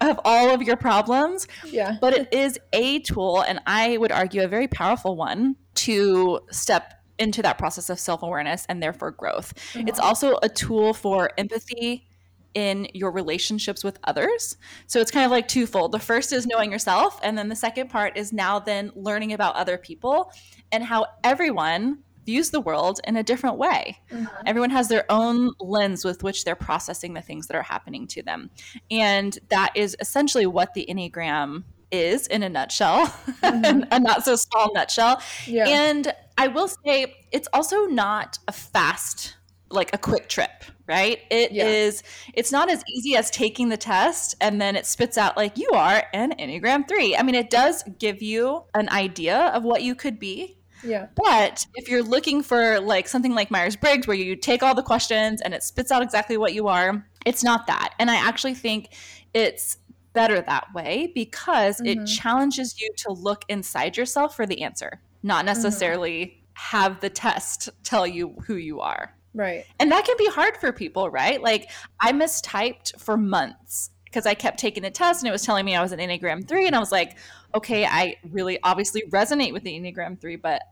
of 0.00 0.20
all 0.24 0.50
of 0.50 0.62
your 0.62 0.76
problems. 0.76 1.46
Yeah. 1.64 1.96
But 2.00 2.14
it 2.14 2.32
is 2.32 2.58
a 2.72 3.00
tool, 3.00 3.42
and 3.42 3.60
I 3.66 3.96
would 3.96 4.12
argue 4.12 4.42
a 4.42 4.48
very 4.48 4.68
powerful 4.68 5.16
one 5.16 5.56
to 5.76 6.40
step 6.50 6.94
into 7.18 7.42
that 7.42 7.58
process 7.58 7.90
of 7.90 8.00
self 8.00 8.22
awareness 8.22 8.66
and 8.68 8.82
therefore 8.82 9.10
growth. 9.12 9.54
Mm-hmm. 9.72 9.88
It's 9.88 10.00
also 10.00 10.38
a 10.42 10.48
tool 10.48 10.94
for 10.94 11.30
empathy 11.38 12.06
in 12.54 12.88
your 12.94 13.12
relationships 13.12 13.84
with 13.84 13.98
others. 14.04 14.56
So 14.86 15.00
it's 15.00 15.12
kind 15.12 15.24
of 15.24 15.30
like 15.30 15.46
twofold. 15.46 15.92
The 15.92 16.00
first 16.00 16.32
is 16.32 16.46
knowing 16.46 16.72
yourself, 16.72 17.20
and 17.22 17.38
then 17.38 17.48
the 17.48 17.56
second 17.56 17.90
part 17.90 18.16
is 18.16 18.32
now 18.32 18.58
then 18.58 18.90
learning 18.96 19.32
about 19.32 19.54
other 19.54 19.78
people 19.78 20.32
and 20.72 20.82
how 20.82 21.06
everyone 21.22 21.98
views 22.26 22.50
the 22.50 22.60
world 22.60 23.00
in 23.06 23.16
a 23.16 23.22
different 23.22 23.56
way. 23.56 23.98
Mm-hmm. 24.10 24.26
Everyone 24.46 24.70
has 24.70 24.88
their 24.88 25.04
own 25.10 25.52
lens 25.60 26.04
with 26.04 26.22
which 26.22 26.44
they're 26.44 26.54
processing 26.54 27.14
the 27.14 27.22
things 27.22 27.46
that 27.48 27.56
are 27.56 27.62
happening 27.62 28.06
to 28.08 28.22
them. 28.22 28.50
And 28.90 29.38
that 29.48 29.72
is 29.74 29.96
essentially 30.00 30.46
what 30.46 30.74
the 30.74 30.86
Enneagram 30.88 31.64
is 31.90 32.26
in 32.26 32.42
a 32.42 32.48
nutshell, 32.48 33.06
mm-hmm. 33.06 33.82
a 33.90 34.00
not 34.00 34.24
so 34.24 34.36
small 34.36 34.72
nutshell. 34.72 35.20
Yeah. 35.46 35.68
And 35.68 36.14
I 36.38 36.48
will 36.48 36.68
say 36.68 37.16
it's 37.32 37.48
also 37.52 37.86
not 37.86 38.38
a 38.48 38.52
fast 38.52 39.36
like 39.72 39.90
a 39.94 39.98
quick 39.98 40.28
trip, 40.28 40.64
right? 40.88 41.20
It 41.30 41.52
yeah. 41.52 41.66
is. 41.66 42.02
it's 42.34 42.50
not 42.50 42.68
as 42.68 42.82
easy 42.88 43.16
as 43.16 43.30
taking 43.30 43.68
the 43.68 43.76
test 43.76 44.34
and 44.40 44.60
then 44.60 44.74
it 44.74 44.84
spits 44.84 45.16
out 45.16 45.36
like 45.36 45.56
you 45.56 45.70
are 45.70 46.04
an 46.12 46.32
Enneagram 46.38 46.88
3. 46.88 47.16
I 47.16 47.22
mean, 47.22 47.36
it 47.36 47.50
does 47.50 47.84
give 47.98 48.20
you 48.20 48.64
an 48.74 48.88
idea 48.88 49.38
of 49.38 49.62
what 49.62 49.82
you 49.82 49.94
could 49.94 50.18
be 50.18 50.56
yeah. 50.82 51.06
But 51.14 51.66
if 51.74 51.88
you're 51.88 52.02
looking 52.02 52.42
for 52.42 52.80
like 52.80 53.08
something 53.08 53.34
like 53.34 53.50
Myers 53.50 53.76
Briggs, 53.76 54.06
where 54.06 54.16
you 54.16 54.36
take 54.36 54.62
all 54.62 54.74
the 54.74 54.82
questions 54.82 55.40
and 55.40 55.54
it 55.54 55.62
spits 55.62 55.90
out 55.90 56.02
exactly 56.02 56.36
what 56.36 56.54
you 56.54 56.68
are, 56.68 57.06
it's 57.26 57.44
not 57.44 57.66
that. 57.66 57.94
And 57.98 58.10
I 58.10 58.16
actually 58.16 58.54
think 58.54 58.94
it's 59.34 59.78
better 60.12 60.40
that 60.40 60.72
way 60.74 61.12
because 61.14 61.80
mm-hmm. 61.80 62.02
it 62.02 62.06
challenges 62.06 62.80
you 62.80 62.90
to 62.98 63.12
look 63.12 63.44
inside 63.48 63.96
yourself 63.96 64.34
for 64.34 64.46
the 64.46 64.62
answer, 64.62 65.00
not 65.22 65.38
mm-hmm. 65.38 65.46
necessarily 65.46 66.26
mm-hmm. 66.26 66.40
have 66.54 67.00
the 67.00 67.10
test 67.10 67.68
tell 67.82 68.06
you 68.06 68.34
who 68.46 68.56
you 68.56 68.80
are. 68.80 69.14
Right. 69.32 69.64
And 69.78 69.92
that 69.92 70.04
can 70.04 70.16
be 70.18 70.26
hard 70.26 70.56
for 70.56 70.72
people, 70.72 71.08
right? 71.08 71.40
Like 71.40 71.70
I 72.00 72.12
mistyped 72.12 72.98
for 72.98 73.16
months 73.16 73.90
because 74.10 74.26
I 74.26 74.34
kept 74.34 74.58
taking 74.58 74.82
the 74.82 74.90
test 74.90 75.22
and 75.22 75.28
it 75.28 75.32
was 75.32 75.42
telling 75.42 75.64
me 75.64 75.76
I 75.76 75.82
was 75.82 75.92
an 75.92 76.00
Enneagram 76.00 76.46
3 76.46 76.66
and 76.66 76.74
I 76.74 76.80
was 76.80 76.90
like, 76.90 77.16
okay, 77.54 77.84
I 77.86 78.16
really 78.30 78.58
obviously 78.62 79.02
resonate 79.10 79.52
with 79.52 79.62
the 79.62 79.78
Enneagram 79.78 80.20
3, 80.20 80.36
but 80.36 80.62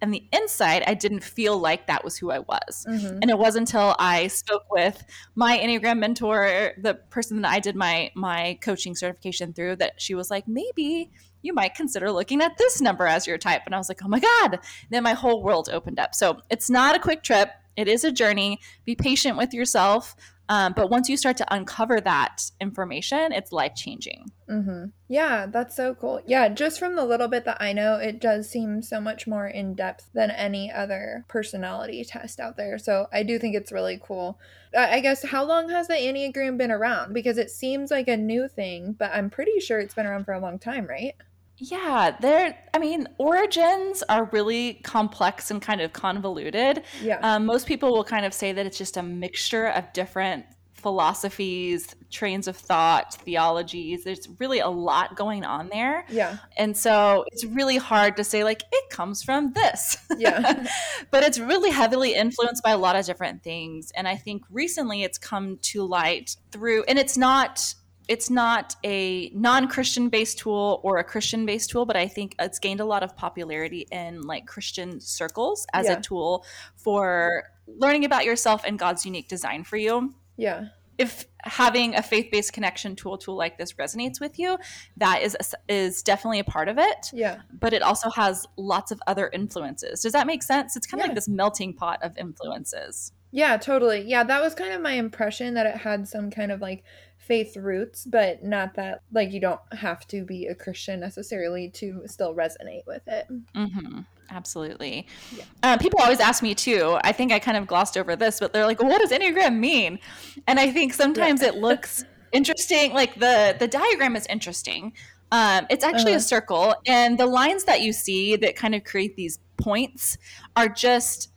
on 0.00 0.10
the 0.10 0.24
inside, 0.32 0.84
I 0.86 0.94
didn't 0.94 1.24
feel 1.24 1.58
like 1.58 1.86
that 1.86 2.04
was 2.04 2.16
who 2.16 2.30
I 2.30 2.38
was. 2.40 2.86
Mm-hmm. 2.88 3.18
And 3.20 3.30
it 3.30 3.38
wasn't 3.38 3.68
until 3.68 3.96
I 3.98 4.28
spoke 4.28 4.64
with 4.70 5.02
my 5.34 5.58
Enneagram 5.58 5.98
mentor, 5.98 6.72
the 6.78 6.94
person 6.94 7.42
that 7.42 7.50
I 7.50 7.58
did 7.58 7.74
my 7.74 8.10
my 8.14 8.58
coaching 8.62 8.94
certification 8.94 9.52
through, 9.52 9.76
that 9.76 10.00
she 10.00 10.14
was 10.14 10.30
like, 10.30 10.46
maybe 10.46 11.10
you 11.42 11.52
might 11.52 11.74
consider 11.74 12.10
looking 12.10 12.40
at 12.42 12.58
this 12.58 12.80
number 12.80 13.06
as 13.06 13.26
your 13.26 13.38
type. 13.38 13.62
And 13.66 13.74
I 13.74 13.78
was 13.78 13.88
like, 13.88 14.00
oh 14.04 14.08
my 14.08 14.20
God. 14.20 14.54
And 14.54 14.90
then 14.90 15.02
my 15.02 15.14
whole 15.14 15.42
world 15.42 15.68
opened 15.72 15.98
up. 15.98 16.14
So 16.14 16.40
it's 16.50 16.70
not 16.70 16.96
a 16.96 17.00
quick 17.00 17.22
trip. 17.22 17.50
It 17.76 17.88
is 17.88 18.04
a 18.04 18.12
journey. 18.12 18.60
Be 18.84 18.96
patient 18.96 19.36
with 19.36 19.54
yourself. 19.54 20.16
Um, 20.48 20.72
but 20.74 20.90
once 20.90 21.08
you 21.08 21.16
start 21.16 21.36
to 21.38 21.54
uncover 21.54 22.00
that 22.00 22.50
information, 22.60 23.32
it's 23.32 23.52
life 23.52 23.74
changing. 23.74 24.32
Mm-hmm. 24.48 24.86
Yeah, 25.08 25.46
that's 25.46 25.76
so 25.76 25.94
cool. 25.94 26.22
Yeah, 26.26 26.48
just 26.48 26.78
from 26.78 26.96
the 26.96 27.04
little 27.04 27.28
bit 27.28 27.44
that 27.44 27.60
I 27.60 27.72
know, 27.74 27.96
it 27.96 28.20
does 28.20 28.48
seem 28.48 28.82
so 28.82 29.00
much 29.00 29.26
more 29.26 29.46
in 29.46 29.74
depth 29.74 30.08
than 30.14 30.30
any 30.30 30.72
other 30.72 31.24
personality 31.28 32.02
test 32.04 32.40
out 32.40 32.56
there. 32.56 32.78
So 32.78 33.08
I 33.12 33.22
do 33.22 33.38
think 33.38 33.54
it's 33.54 33.72
really 33.72 34.00
cool. 34.02 34.38
I 34.76 35.00
guess 35.00 35.24
how 35.24 35.44
long 35.44 35.68
has 35.70 35.88
the 35.88 35.94
Enneagram 35.94 36.58
been 36.58 36.70
around? 36.70 37.12
Because 37.12 37.38
it 37.38 37.50
seems 37.50 37.90
like 37.90 38.08
a 38.08 38.16
new 38.16 38.48
thing, 38.48 38.94
but 38.98 39.10
I'm 39.12 39.30
pretty 39.30 39.60
sure 39.60 39.78
it's 39.78 39.94
been 39.94 40.06
around 40.06 40.24
for 40.24 40.34
a 40.34 40.40
long 40.40 40.58
time, 40.58 40.86
right? 40.86 41.14
Yeah, 41.58 42.16
they're, 42.20 42.56
I 42.72 42.78
mean, 42.78 43.08
origins 43.18 44.04
are 44.08 44.24
really 44.32 44.74
complex 44.84 45.50
and 45.50 45.60
kind 45.60 45.80
of 45.80 45.92
convoluted. 45.92 46.84
Yeah. 47.02 47.18
Um, 47.22 47.46
most 47.46 47.66
people 47.66 47.92
will 47.92 48.04
kind 48.04 48.24
of 48.24 48.32
say 48.32 48.52
that 48.52 48.64
it's 48.64 48.78
just 48.78 48.96
a 48.96 49.02
mixture 49.02 49.66
of 49.66 49.92
different 49.92 50.44
philosophies, 50.74 51.94
trains 52.10 52.46
of 52.46 52.56
thought, 52.56 53.14
theologies. 53.14 54.04
There's 54.04 54.28
really 54.38 54.60
a 54.60 54.68
lot 54.68 55.16
going 55.16 55.44
on 55.44 55.68
there. 55.68 56.04
Yeah. 56.08 56.38
And 56.56 56.76
so 56.76 57.24
it's 57.32 57.44
really 57.44 57.76
hard 57.76 58.16
to 58.18 58.24
say, 58.24 58.44
like, 58.44 58.62
it 58.70 58.90
comes 58.90 59.22
from 59.22 59.52
this. 59.52 59.96
Yeah. 60.18 60.66
but 61.12 61.22
it's 61.22 61.38
really 61.38 61.70
heavily 61.70 62.14
influenced 62.14 62.64
by 62.64 62.70
a 62.70 62.78
lot 62.78 62.96
of 62.96 63.06
different 63.06 63.44
things. 63.44 63.92
And 63.96 64.08
I 64.08 64.16
think 64.16 64.42
recently 64.50 65.04
it's 65.04 65.16
come 65.16 65.58
to 65.62 65.84
light 65.84 66.36
through, 66.50 66.82
and 66.84 66.98
it's 66.98 67.16
not 67.16 67.74
it's 68.08 68.30
not 68.30 68.74
a 68.84 69.30
non-christian 69.34 70.08
based 70.08 70.38
tool 70.38 70.80
or 70.82 70.98
a 70.98 71.04
christian 71.04 71.46
based 71.46 71.70
tool 71.70 71.84
but 71.84 71.96
i 71.96 72.08
think 72.08 72.34
it's 72.38 72.58
gained 72.58 72.80
a 72.80 72.84
lot 72.84 73.02
of 73.02 73.14
popularity 73.16 73.86
in 73.92 74.22
like 74.22 74.46
christian 74.46 75.00
circles 75.00 75.66
as 75.72 75.86
yeah. 75.86 75.92
a 75.92 76.00
tool 76.00 76.44
for 76.76 77.44
learning 77.76 78.04
about 78.04 78.24
yourself 78.24 78.62
and 78.64 78.78
god's 78.78 79.04
unique 79.04 79.28
design 79.28 79.64
for 79.64 79.76
you. 79.76 80.14
Yeah. 80.36 80.66
If 80.96 81.26
having 81.42 81.94
a 81.94 82.02
faith-based 82.02 82.52
connection 82.52 82.96
tool 82.96 83.18
tool 83.18 83.36
like 83.36 83.56
this 83.56 83.74
resonates 83.74 84.20
with 84.20 84.36
you 84.36 84.58
that 84.96 85.22
is 85.22 85.36
is 85.68 86.02
definitely 86.02 86.40
a 86.40 86.44
part 86.44 86.68
of 86.68 86.78
it. 86.78 87.10
Yeah. 87.12 87.40
But 87.52 87.72
it 87.72 87.82
also 87.82 88.10
has 88.10 88.46
lots 88.56 88.90
of 88.90 89.00
other 89.06 89.30
influences. 89.32 90.02
Does 90.02 90.12
that 90.12 90.26
make 90.26 90.42
sense? 90.42 90.76
It's 90.76 90.86
kind 90.86 91.00
of 91.00 91.04
yeah. 91.04 91.08
like 91.10 91.14
this 91.14 91.28
melting 91.28 91.74
pot 91.74 92.00
of 92.02 92.16
influences. 92.18 93.12
Yeah, 93.30 93.58
totally. 93.58 94.04
Yeah, 94.06 94.24
that 94.24 94.40
was 94.40 94.54
kind 94.54 94.72
of 94.72 94.80
my 94.80 94.92
impression 94.92 95.54
that 95.54 95.66
it 95.66 95.76
had 95.76 96.08
some 96.08 96.30
kind 96.30 96.50
of 96.50 96.60
like 96.60 96.82
faith 97.28 97.56
roots, 97.56 98.04
but 98.04 98.42
not 98.42 98.74
that 98.74 99.02
like 99.12 99.30
you 99.32 99.40
don't 99.40 99.60
have 99.72 100.08
to 100.08 100.24
be 100.24 100.46
a 100.46 100.54
Christian 100.54 100.98
necessarily 100.98 101.68
to 101.70 102.02
still 102.06 102.34
resonate 102.34 102.86
with 102.86 103.02
it. 103.06 103.28
Mm-hmm. 103.54 104.00
Absolutely. 104.30 105.06
Yeah. 105.34 105.44
Uh, 105.62 105.78
people 105.78 106.00
always 106.00 106.20
ask 106.20 106.42
me 106.42 106.54
too. 106.54 106.98
I 107.02 107.12
think 107.12 107.32
I 107.32 107.38
kind 107.38 107.56
of 107.56 107.66
glossed 107.66 107.96
over 107.96 108.16
this, 108.16 108.40
but 108.40 108.52
they're 108.52 108.66
like, 108.66 108.80
well, 108.80 108.88
"What 108.90 109.00
does 109.00 109.10
Enneagram 109.10 109.58
mean?" 109.58 109.98
And 110.46 110.58
I 110.58 110.70
think 110.70 110.92
sometimes 110.94 111.42
yeah. 111.42 111.48
it 111.48 111.54
looks 111.56 112.04
interesting. 112.32 112.92
Like 112.92 113.14
the 113.14 113.56
the 113.58 113.68
diagram 113.68 114.16
is 114.16 114.26
interesting. 114.26 114.92
Um, 115.30 115.66
it's 115.68 115.84
actually 115.84 116.12
uh-huh. 116.12 116.18
a 116.18 116.20
circle, 116.20 116.74
and 116.86 117.18
the 117.18 117.26
lines 117.26 117.64
that 117.64 117.82
you 117.82 117.92
see 117.92 118.36
that 118.36 118.56
kind 118.56 118.74
of 118.74 118.84
create 118.84 119.16
these 119.16 119.38
points 119.58 120.16
are 120.56 120.68
just 120.68 121.30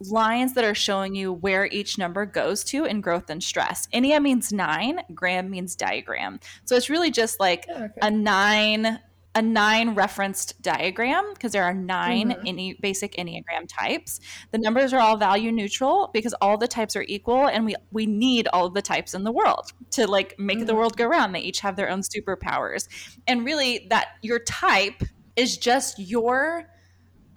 lines 0.00 0.54
that 0.54 0.64
are 0.64 0.74
showing 0.74 1.14
you 1.14 1.32
where 1.32 1.66
each 1.66 1.98
number 1.98 2.26
goes 2.26 2.64
to 2.64 2.84
in 2.84 3.00
growth 3.00 3.30
and 3.30 3.42
stress. 3.42 3.88
Ennea 3.92 4.22
means 4.22 4.52
nine, 4.52 5.00
gram 5.14 5.50
means 5.50 5.74
diagram. 5.74 6.40
So 6.64 6.76
it's 6.76 6.90
really 6.90 7.10
just 7.10 7.40
like 7.40 7.66
oh, 7.68 7.84
okay. 7.84 7.92
a 8.02 8.10
nine 8.10 9.00
a 9.34 9.42
nine 9.42 9.94
referenced 9.94 10.60
diagram 10.62 11.32
because 11.34 11.52
there 11.52 11.62
are 11.62 11.74
9 11.74 12.30
mm-hmm. 12.30 12.46
any 12.46 12.74
basic 12.80 13.12
enneagram 13.12 13.68
types 13.68 14.18
the 14.50 14.58
numbers 14.58 14.92
are 14.92 15.00
all 15.00 15.16
value 15.16 15.52
neutral 15.52 16.10
because 16.12 16.34
all 16.40 16.56
the 16.56 16.66
types 16.66 16.96
are 16.96 17.04
equal 17.06 17.46
and 17.46 17.64
we 17.64 17.76
we 17.92 18.06
need 18.06 18.48
all 18.48 18.66
of 18.66 18.74
the 18.74 18.82
types 18.82 19.14
in 19.14 19.22
the 19.24 19.30
world 19.30 19.72
to 19.90 20.06
like 20.08 20.34
make 20.38 20.58
mm-hmm. 20.58 20.66
the 20.66 20.74
world 20.74 20.96
go 20.96 21.06
round 21.06 21.34
they 21.34 21.40
each 21.40 21.60
have 21.60 21.76
their 21.76 21.90
own 21.90 22.00
superpowers 22.00 22.88
and 23.28 23.44
really 23.44 23.86
that 23.90 24.08
your 24.22 24.40
type 24.40 25.02
is 25.36 25.56
just 25.56 25.98
your 25.98 26.66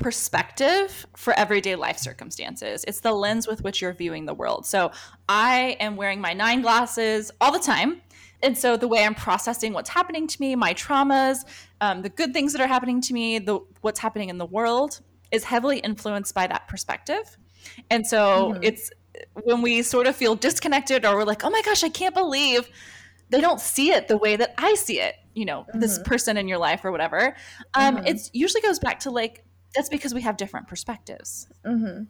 perspective 0.01 1.05
for 1.15 1.33
everyday 1.37 1.75
life 1.75 1.97
circumstances. 1.97 2.83
It's 2.87 2.99
the 2.99 3.13
lens 3.13 3.47
with 3.47 3.63
which 3.63 3.81
you're 3.81 3.93
viewing 3.93 4.25
the 4.25 4.33
world. 4.33 4.65
So 4.65 4.91
I 5.29 5.77
am 5.79 5.95
wearing 5.95 6.19
my 6.19 6.33
nine 6.33 6.61
glasses 6.61 7.31
all 7.39 7.51
the 7.51 7.59
time. 7.59 8.01
And 8.43 8.57
so 8.57 8.75
the 8.75 8.87
way 8.87 9.05
I'm 9.05 9.13
processing 9.13 9.73
what's 9.73 9.89
happening 9.89 10.27
to 10.27 10.41
me, 10.41 10.55
my 10.55 10.73
traumas, 10.73 11.45
um, 11.79 12.01
the 12.01 12.09
good 12.09 12.33
things 12.33 12.53
that 12.53 12.61
are 12.61 12.67
happening 12.67 12.99
to 13.01 13.13
me, 13.13 13.37
the 13.37 13.59
what's 13.81 13.99
happening 13.99 14.29
in 14.29 14.39
the 14.39 14.45
world 14.45 15.01
is 15.31 15.43
heavily 15.43 15.77
influenced 15.79 16.33
by 16.33 16.47
that 16.47 16.67
perspective. 16.67 17.37
And 17.89 18.05
so 18.05 18.53
mm-hmm. 18.53 18.63
it's 18.63 18.91
when 19.43 19.61
we 19.61 19.83
sort 19.83 20.07
of 20.07 20.15
feel 20.15 20.35
disconnected 20.35 21.05
or 21.05 21.15
we're 21.15 21.23
like, 21.23 21.43
oh 21.43 21.49
my 21.49 21.61
gosh, 21.61 21.83
I 21.83 21.89
can't 21.89 22.15
believe 22.15 22.67
they 23.29 23.39
don't 23.39 23.61
see 23.61 23.91
it 23.91 24.07
the 24.07 24.17
way 24.17 24.35
that 24.35 24.55
I 24.57 24.73
see 24.73 24.99
it, 24.99 25.15
you 25.35 25.45
know, 25.45 25.61
mm-hmm. 25.61 25.79
this 25.79 25.99
person 25.99 26.37
in 26.37 26.47
your 26.47 26.57
life 26.57 26.83
or 26.83 26.91
whatever. 26.91 27.35
Um, 27.75 27.97
mm-hmm. 27.97 28.07
It 28.07 28.29
usually 28.33 28.61
goes 28.61 28.79
back 28.79 29.01
to 29.01 29.11
like 29.11 29.45
that's 29.75 29.89
because 29.89 30.13
we 30.13 30.21
have 30.21 30.37
different 30.37 30.67
perspectives. 30.67 31.47
Mm-hmm. 31.65 32.03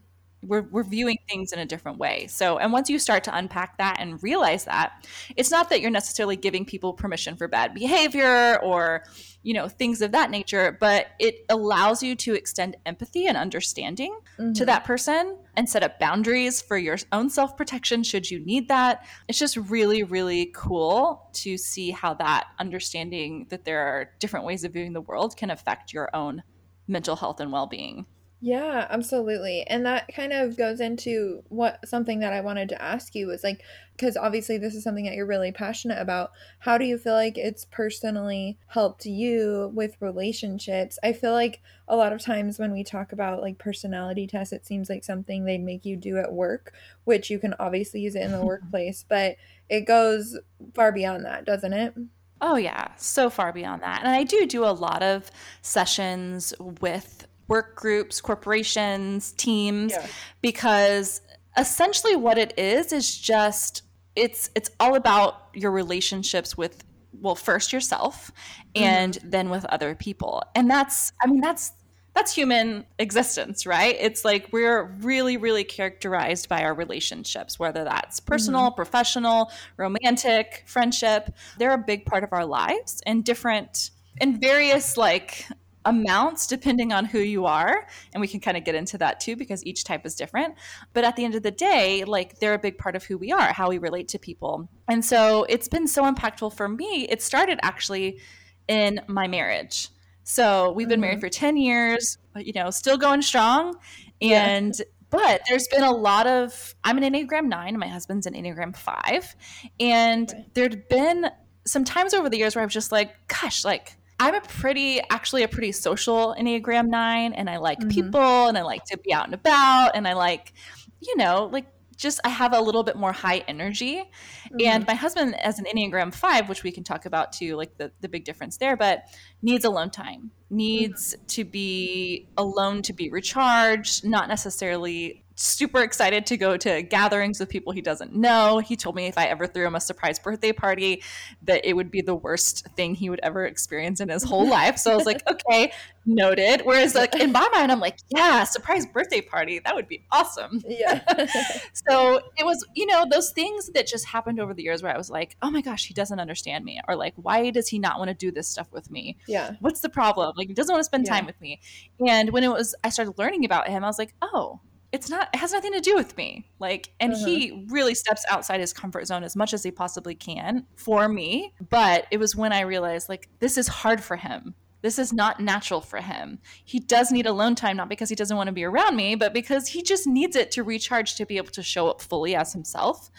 We're, 0.44 0.64
we're 0.64 0.84
viewing 0.84 1.20
things 1.30 1.54
in 1.54 1.60
a 1.60 1.68
different 1.68 2.00
way. 2.00 2.26
So, 2.26 2.58
and 2.58 2.74
once 2.74 2.90
you 2.90 2.98
start 2.98 3.24
to 3.26 3.38
unpack 3.38 3.78
that 3.78 3.98
and 4.00 4.22
realize 4.24 4.66
that, 4.66 5.08
it's 5.36 5.52
not 5.52 5.70
that 5.70 5.82
you're 5.82 5.92
necessarily 5.92 6.36
giving 6.36 6.66
people 6.66 6.94
permission 6.94 7.36
for 7.36 7.48
bad 7.48 7.76
behavior 7.76 8.60
or, 8.64 9.04
you 9.44 9.54
know, 9.54 9.68
things 9.68 10.02
of 10.02 10.14
that 10.14 10.32
nature, 10.32 10.76
but 10.80 11.10
it 11.20 11.46
allows 11.50 12.02
you 12.02 12.16
to 12.16 12.34
extend 12.34 12.76
empathy 12.88 13.28
and 13.28 13.38
understanding 13.38 14.18
mm-hmm. 14.40 14.54
to 14.54 14.66
that 14.66 14.84
person 14.84 15.38
and 15.56 15.70
set 15.70 15.84
up 15.84 16.00
boundaries 16.00 16.60
for 16.60 16.76
your 16.76 16.98
own 17.12 17.30
self 17.30 17.56
protection 17.56 18.02
should 18.02 18.32
you 18.32 18.40
need 18.44 18.68
that. 18.70 19.06
It's 19.28 19.38
just 19.38 19.58
really, 19.58 20.02
really 20.02 20.52
cool 20.56 21.30
to 21.34 21.56
see 21.56 21.92
how 21.92 22.16
that 22.16 22.48
understanding 22.58 23.46
that 23.50 23.64
there 23.64 23.82
are 23.82 24.10
different 24.18 24.48
ways 24.48 24.64
of 24.64 24.74
viewing 24.74 24.94
the 24.94 25.02
world 25.02 25.38
can 25.38 25.52
affect 25.52 25.94
your 25.94 26.10
own 26.16 26.42
mental 26.88 27.16
health 27.16 27.40
and 27.40 27.52
well-being. 27.52 28.06
Yeah 28.44 28.88
absolutely. 28.90 29.62
And 29.68 29.86
that 29.86 30.12
kind 30.16 30.34
of 30.34 30.58
goes 30.58 30.80
into 30.80 31.44
what 31.50 31.88
something 31.88 32.20
that 32.22 32.34
i 32.34 32.42
wanted 32.42 32.70
to 32.70 32.82
ask 32.82 33.14
you 33.14 33.28
was 33.28 33.44
like 33.44 33.62
because 33.96 34.18
obviously 34.18 34.58
this 34.58 34.74
is 34.74 34.84
something 34.84 35.06
that 35.06 35.14
you're 35.14 35.28
really 35.28 35.52
passionate 35.52 36.00
about. 36.00 36.32
How 36.58 36.80
do 36.80 36.86
you 36.86 36.98
feel 36.98 37.14
like 37.14 37.38
it's 37.38 37.66
personally 37.66 38.58
helped 38.66 39.06
you 39.06 39.72
with 39.76 39.96
relationships? 40.00 40.98
I 41.04 41.14
feel 41.14 41.34
like 41.34 41.62
a 41.88 41.96
lot 41.96 42.14
of 42.14 42.20
times 42.20 42.58
when 42.58 42.72
we 42.72 42.84
talk 42.84 43.12
about 43.12 43.42
like 43.42 43.60
personality 43.60 44.26
tests 44.26 44.54
it 44.54 44.66
seems 44.66 44.90
like 44.90 45.04
something 45.04 45.46
they'd 45.46 45.60
make 45.60 45.86
you 45.86 45.96
do 45.96 46.18
at 46.18 46.34
work 46.34 46.74
which 47.04 47.30
you 47.30 47.38
can 47.38 47.54
obviously 47.60 48.02
use 48.02 48.16
it 48.16 48.24
in 48.24 48.32
the 48.32 48.44
workplace 48.46 49.06
but 49.08 49.36
it 49.70 49.82
goes 49.82 50.40
far 50.74 50.92
beyond 50.92 51.26
that 51.26 51.46
doesn't 51.46 51.74
it 51.74 51.94
Oh, 52.42 52.56
yeah, 52.56 52.88
so 52.98 53.30
far 53.30 53.54
beyond 53.54 53.84
that. 53.84 54.00
And 54.04 54.10
I 54.10 54.24
do 54.24 54.46
do 54.46 54.66
a 54.66 54.74
lot 54.74 55.04
of 55.04 55.30
sessions 55.62 56.54
with 56.60 57.28
work 57.48 57.76
groups, 57.76 58.20
corporations, 58.20 59.34
teams, 59.34 59.92
yeah. 59.92 60.08
because 60.42 61.22
essentially 61.58 62.16
what 62.16 62.38
it 62.38 62.54
is 62.58 62.94
is 62.94 63.18
just 63.18 63.84
it's 64.16 64.50
it's 64.56 64.70
all 64.80 64.96
about 64.96 65.50
your 65.54 65.72
relationships 65.72 66.58
with 66.58 66.84
well 67.20 67.36
first 67.36 67.74
yourself 67.74 68.32
and 68.76 69.16
mm-hmm. 69.16 69.30
then 69.30 69.50
with 69.50 69.66
other 69.66 69.96
people 69.96 70.44
and 70.56 70.70
that's 70.70 71.12
i 71.22 71.28
mean 71.28 71.42
that's 71.42 71.74
that's 72.14 72.34
human 72.34 72.86
existence, 73.00 73.66
right? 73.66 73.96
It's 74.00 74.26
like 74.26 74.50
we're 74.52 74.84
really, 75.02 75.38
really 75.38 75.64
characterized 75.64 76.50
by 76.50 76.64
our 76.64 76.74
relationships, 76.74 77.58
whether 77.58 77.84
that's 77.84 78.20
personal, 78.20 78.68
mm-hmm. 78.68 78.76
professional, 78.76 79.52
romantic, 79.78 80.64
friendship. 80.66 81.34
They're 81.58 81.74
a 81.74 81.78
big 81.78 82.06
part 82.06 82.24
of 82.24 82.34
our 82.34 82.46
lives 82.46 83.02
and 83.06 83.24
different 83.24 83.92
in 84.20 84.40
various 84.40 84.98
like 84.98 85.46
amounts 85.86 86.46
depending 86.46 86.94
on 86.94 87.06
who 87.06 87.18
you 87.18 87.46
are 87.48 87.88
and 88.14 88.22
we 88.22 88.28
can 88.28 88.40
kind 88.40 88.56
of 88.56 88.64
get 88.64 88.76
into 88.76 89.00
that 89.00 89.20
too 89.20 89.36
because 89.36 89.66
each 89.66 89.84
type 89.84 90.06
is 90.06 90.14
different 90.14 90.54
but 90.94 91.04
at 91.04 91.16
the 91.16 91.26
end 91.26 91.34
of 91.34 91.42
the 91.42 91.50
day 91.50 92.04
like 92.04 92.38
they're 92.40 92.54
a 92.54 92.60
big 92.60 92.78
part 92.78 92.96
of 92.96 93.04
who 93.04 93.18
we 93.18 93.32
are 93.32 93.52
how 93.52 93.68
we 93.68 93.80
relate 93.80 94.08
to 94.08 94.20
people 94.20 94.70
and 94.88 95.04
so 95.04 95.44
it's 95.50 95.68
been 95.68 95.88
so 95.88 96.04
impactful 96.04 96.54
for 96.54 96.70
me 96.70 97.08
it 97.10 97.20
started 97.20 97.60
actually 97.64 98.20
in 98.68 99.02
my 99.08 99.28
marriage 99.28 99.90
so 100.24 100.72
we've 100.72 100.88
been 100.88 100.96
mm-hmm. 100.96 101.02
married 101.02 101.22
for 101.22 101.30
10 101.30 101.58
years, 101.58 102.18
you 102.36 102.54
know, 102.54 102.70
still 102.70 102.98
going 102.98 103.22
strong. 103.22 103.76
And 104.22 104.76
yeah. 104.78 104.86
but 105.10 105.42
there's 105.50 105.68
been 105.68 105.84
a 105.84 105.92
lot 105.92 106.28
of 106.28 106.76
I'm 106.84 106.98
an 106.98 107.04
Enneagram 107.04 107.46
9 107.46 107.68
and 107.70 107.80
my 107.80 107.88
husband's 107.88 108.26
an 108.28 108.34
Enneagram 108.34 108.76
5. 108.76 109.36
And 109.80 110.32
right. 110.32 110.54
there'd 110.54 110.88
been 110.90 111.30
some 111.66 111.84
times 111.84 112.14
over 112.14 112.30
the 112.30 112.38
years 112.38 112.56
where 112.56 112.62
I 112.62 112.66
was 112.66 112.74
just 112.74 112.92
like, 112.92 113.16
gosh, 113.28 113.66
like 113.66 113.98
I'm 114.20 114.36
a 114.36 114.42
pretty, 114.42 115.02
actually 115.10 115.44
a 115.44 115.48
pretty 115.48 115.72
social 115.72 116.36
Enneagram 116.40 116.88
9 116.88 117.34
and 117.34 117.50
I 117.50 117.58
like 117.58 117.80
mm-hmm. 117.80 117.90
people 117.90 118.48
and 118.48 118.58
I 118.58 118.62
like 118.62 118.86
to 118.86 118.98
be 118.98 119.14
out 119.14 119.26
and 119.26 119.34
about 119.34 119.92
and 119.96 120.08
I 120.08 120.14
like, 120.14 120.54
you 121.02 121.18
know, 121.18 121.50
like 121.52 121.66
just 122.02 122.20
I 122.26 122.30
have 122.30 122.54
a 122.54 122.60
little 122.60 122.84
bit 122.84 122.98
more 122.98 123.14
high 123.14 123.44
energy. 123.48 123.98
Mm-hmm. 123.98 124.58
And 124.66 124.88
my 124.88 124.96
husband 124.96 125.40
as 125.40 125.60
an 125.60 125.66
Enneagram 125.66 126.14
5, 126.14 126.50
which 126.50 126.64
we 126.64 126.72
can 126.72 126.84
talk 126.84 127.06
about 127.06 127.32
too, 127.32 127.56
like 127.56 127.78
the, 127.78 127.92
the 128.02 128.10
big 128.10 128.26
difference 128.26 128.58
there, 128.58 128.76
but 128.76 129.04
needs 129.42 129.64
alone 129.64 129.92
time, 129.92 130.32
needs 130.50 131.16
mm-hmm. 131.16 131.26
to 131.28 131.46
be 131.46 132.28
alone 132.38 132.82
to 132.82 132.94
be 132.94 133.10
recharged, 133.10 134.04
not 134.04 134.28
necessarily 134.28 135.24
super 135.42 135.82
excited 135.82 136.26
to 136.28 136.38
go 136.38 136.58
to 136.58 136.82
gatherings 136.84 137.40
with 137.40 137.50
people 137.50 137.72
he 137.72 137.82
doesn't 137.82 138.16
know. 138.16 138.60
He 138.60 138.76
told 138.76 138.96
me 138.96 139.08
if 139.08 139.18
I 139.18 139.26
ever 139.26 139.48
threw 139.48 139.66
him 139.66 139.76
a 139.76 139.82
surprise 139.82 140.20
birthday 140.20 140.52
party, 140.52 141.04
that 141.44 141.66
it 141.68 141.74
would 141.74 141.92
be 141.92 142.02
the 142.02 142.16
worst 142.16 142.68
thing 142.76 142.96
he 142.96 143.10
would 143.10 143.20
ever 143.24 143.46
experience 143.46 144.00
in 144.00 144.10
his 144.10 144.24
whole 144.24 144.48
life. 144.48 144.78
So 144.78 144.92
I 144.92 144.96
was 144.96 145.06
like, 145.06 145.22
okay, 145.30 145.72
noted. 146.06 146.62
Whereas 146.64 146.96
like 146.96 147.16
in 147.16 147.32
my 147.32 147.48
mind, 147.54 147.72
I'm 147.72 147.80
like, 147.80 147.98
yeah, 148.10 148.44
surprise 148.44 148.86
birthday 148.86 149.22
party, 149.22 149.60
that 149.60 149.76
would 149.76 149.88
be 149.88 150.06
awesome. 150.12 150.64
Yeah. 150.68 151.02
so 151.74 152.22
it 152.38 152.46
was, 152.46 152.66
you 152.76 152.86
know, 152.86 153.06
those 153.10 153.32
things 153.32 153.70
that 153.74 153.88
just 153.88 154.06
happened 154.06 154.40
over 154.40 154.54
the 154.54 154.64
years 154.64 154.84
where 154.84 154.94
I 154.94 154.98
was 154.98 155.10
like, 155.10 155.38
oh 155.42 155.52
my 155.52 155.62
gosh, 155.62 155.88
he 155.88 155.94
doesn't 155.94 156.20
understand 156.20 156.66
me, 156.66 156.80
or 156.88 156.96
like, 156.96 157.14
why 157.16 157.50
does 157.50 157.68
he 157.68 157.80
not 157.80 158.00
want 158.00 158.10
to 158.10 158.14
do 158.14 158.32
this 158.32 158.48
stuff 158.48 158.72
with 158.72 158.90
me? 158.92 159.18
Yeah. 159.28 159.56
What's 159.60 159.82
the 159.82 159.90
problem? 159.90 160.34
Like, 160.36 160.48
he 160.48 160.54
doesn't 160.54 160.74
want 160.74 160.82
to 160.82 160.86
spend 160.86 161.06
yeah. 161.06 161.16
time 161.16 161.26
with 161.26 161.40
me. 161.42 161.60
And 162.06 162.32
when 162.32 162.44
it 162.44 162.50
was, 162.50 162.76
I 162.84 162.90
started 162.90 163.18
learning 163.18 163.46
about 163.46 163.68
him, 163.68 163.84
I 163.84 163.88
was 163.88 164.00
like, 164.00 164.14
oh, 164.22 164.60
it's 164.92 165.10
not 165.10 165.30
it 165.34 165.38
has 165.38 165.54
nothing 165.54 165.72
to 165.74 165.80
do 165.80 165.96
with 165.96 166.16
me. 166.18 166.50
Like 166.60 166.94
and 167.00 167.14
uh-huh. 167.14 167.26
he 167.26 167.66
really 167.70 167.96
steps 167.96 168.26
outside 168.30 168.60
his 168.60 168.74
comfort 168.74 169.08
zone 169.08 169.24
as 169.24 169.36
much 169.36 169.54
as 169.54 169.64
he 169.64 169.72
possibly 169.72 170.16
can 170.16 170.66
for 170.76 171.08
me. 171.08 171.54
But 171.70 172.08
it 172.12 172.18
was 172.18 172.36
when 172.36 172.52
i 172.52 172.62
realized 172.62 173.10
like 173.10 173.30
this 173.40 173.58
is 173.58 173.68
hard 173.68 174.04
for 174.04 174.18
him. 174.18 174.56
This 174.82 174.98
is 174.98 175.14
not 175.14 175.40
natural 175.40 175.80
for 175.80 176.02
him. 176.02 176.40
He 176.66 176.80
does 176.80 177.12
need 177.12 177.28
alone 177.28 177.54
time 177.54 177.78
not 177.78 177.88
because 177.88 178.10
he 178.10 178.16
doesn't 178.16 178.36
want 178.36 178.48
to 178.48 178.54
be 178.54 178.64
around 178.64 178.96
me 178.96 179.16
but 179.16 179.34
because 179.34 179.68
he 179.68 179.82
just 179.82 180.08
needs 180.08 180.36
it 180.36 180.52
to 180.52 180.64
recharge 180.64 181.16
to 181.16 181.26
be 181.26 181.38
able 181.38 181.52
to 181.52 181.64
show 181.64 181.88
up 181.88 182.02
fully 182.02 182.36
as 182.36 182.52
himself 182.52 183.10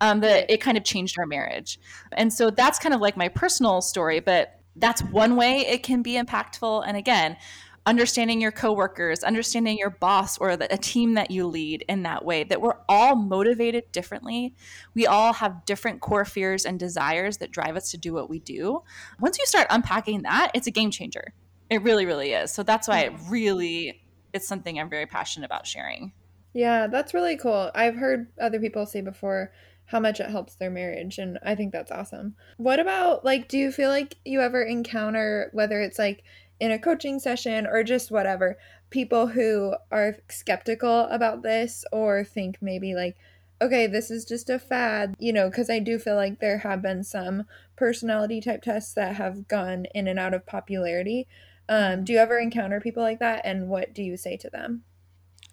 um, 0.00 0.20
that 0.20 0.50
it 0.50 0.60
kind 0.60 0.76
of 0.76 0.84
changed 0.84 1.16
our 1.18 1.26
marriage. 1.26 1.78
And 2.12 2.32
so 2.32 2.50
that's 2.50 2.78
kind 2.78 2.94
of 2.94 3.00
like 3.00 3.16
my 3.16 3.28
personal 3.28 3.82
story 3.82 4.20
but 4.20 4.56
that's 4.76 5.02
one 5.02 5.36
way 5.36 5.58
it 5.66 5.82
can 5.82 6.02
be 6.02 6.14
impactful. 6.14 6.84
And 6.86 6.96
again 6.96 7.36
understanding 7.90 8.40
your 8.40 8.52
coworkers, 8.52 9.24
understanding 9.24 9.76
your 9.76 9.90
boss 9.90 10.38
or 10.38 10.56
the, 10.56 10.72
a 10.72 10.78
team 10.78 11.14
that 11.14 11.28
you 11.32 11.44
lead 11.44 11.84
in 11.88 12.04
that 12.04 12.24
way, 12.24 12.44
that 12.44 12.60
we're 12.60 12.78
all 12.88 13.16
motivated 13.16 13.90
differently. 13.90 14.54
We 14.94 15.08
all 15.08 15.32
have 15.32 15.64
different 15.64 16.00
core 16.00 16.24
fears 16.24 16.64
and 16.64 16.78
desires 16.78 17.38
that 17.38 17.50
drive 17.50 17.74
us 17.74 17.90
to 17.90 17.98
do 17.98 18.14
what 18.14 18.30
we 18.30 18.38
do. 18.38 18.84
Once 19.18 19.40
you 19.40 19.46
start 19.46 19.66
unpacking 19.70 20.22
that, 20.22 20.52
it's 20.54 20.68
a 20.68 20.70
game 20.70 20.92
changer. 20.92 21.34
It 21.68 21.82
really, 21.82 22.06
really 22.06 22.30
is. 22.30 22.52
So 22.52 22.62
that's 22.62 22.86
why 22.86 23.00
it 23.00 23.12
really 23.28 24.00
it's 24.32 24.46
something 24.46 24.78
I'm 24.78 24.88
very 24.88 25.06
passionate 25.06 25.46
about 25.46 25.66
sharing. 25.66 26.12
Yeah, 26.52 26.86
that's 26.86 27.12
really 27.12 27.36
cool. 27.36 27.72
I've 27.74 27.96
heard 27.96 28.28
other 28.40 28.60
people 28.60 28.86
say 28.86 29.00
before 29.00 29.50
how 29.86 29.98
much 29.98 30.20
it 30.20 30.30
helps 30.30 30.54
their 30.54 30.70
marriage 30.70 31.18
and 31.18 31.40
I 31.44 31.56
think 31.56 31.72
that's 31.72 31.90
awesome. 31.90 32.36
What 32.56 32.78
about 32.78 33.24
like 33.24 33.48
do 33.48 33.58
you 33.58 33.72
feel 33.72 33.90
like 33.90 34.16
you 34.24 34.40
ever 34.40 34.62
encounter 34.62 35.50
whether 35.52 35.80
it's 35.80 35.98
like 35.98 36.22
in 36.60 36.70
a 36.70 36.78
coaching 36.78 37.18
session 37.18 37.66
or 37.66 37.82
just 37.82 38.10
whatever, 38.10 38.58
people 38.90 39.26
who 39.26 39.74
are 39.90 40.16
skeptical 40.28 41.06
about 41.06 41.42
this 41.42 41.84
or 41.90 42.22
think 42.22 42.58
maybe 42.60 42.94
like, 42.94 43.16
okay, 43.62 43.86
this 43.86 44.10
is 44.10 44.24
just 44.24 44.48
a 44.48 44.58
fad, 44.58 45.14
you 45.18 45.32
know, 45.32 45.48
because 45.48 45.68
I 45.68 45.78
do 45.78 45.98
feel 45.98 46.16
like 46.16 46.40
there 46.40 46.58
have 46.58 46.82
been 46.82 47.02
some 47.02 47.44
personality 47.76 48.40
type 48.40 48.62
tests 48.62 48.94
that 48.94 49.16
have 49.16 49.48
gone 49.48 49.86
in 49.94 50.06
and 50.06 50.18
out 50.18 50.34
of 50.34 50.46
popularity. 50.46 51.26
Um, 51.68 52.04
do 52.04 52.12
you 52.12 52.18
ever 52.18 52.38
encounter 52.38 52.80
people 52.80 53.02
like 53.02 53.20
that? 53.20 53.42
And 53.44 53.68
what 53.68 53.94
do 53.94 54.02
you 54.02 54.16
say 54.16 54.36
to 54.38 54.50
them? 54.50 54.84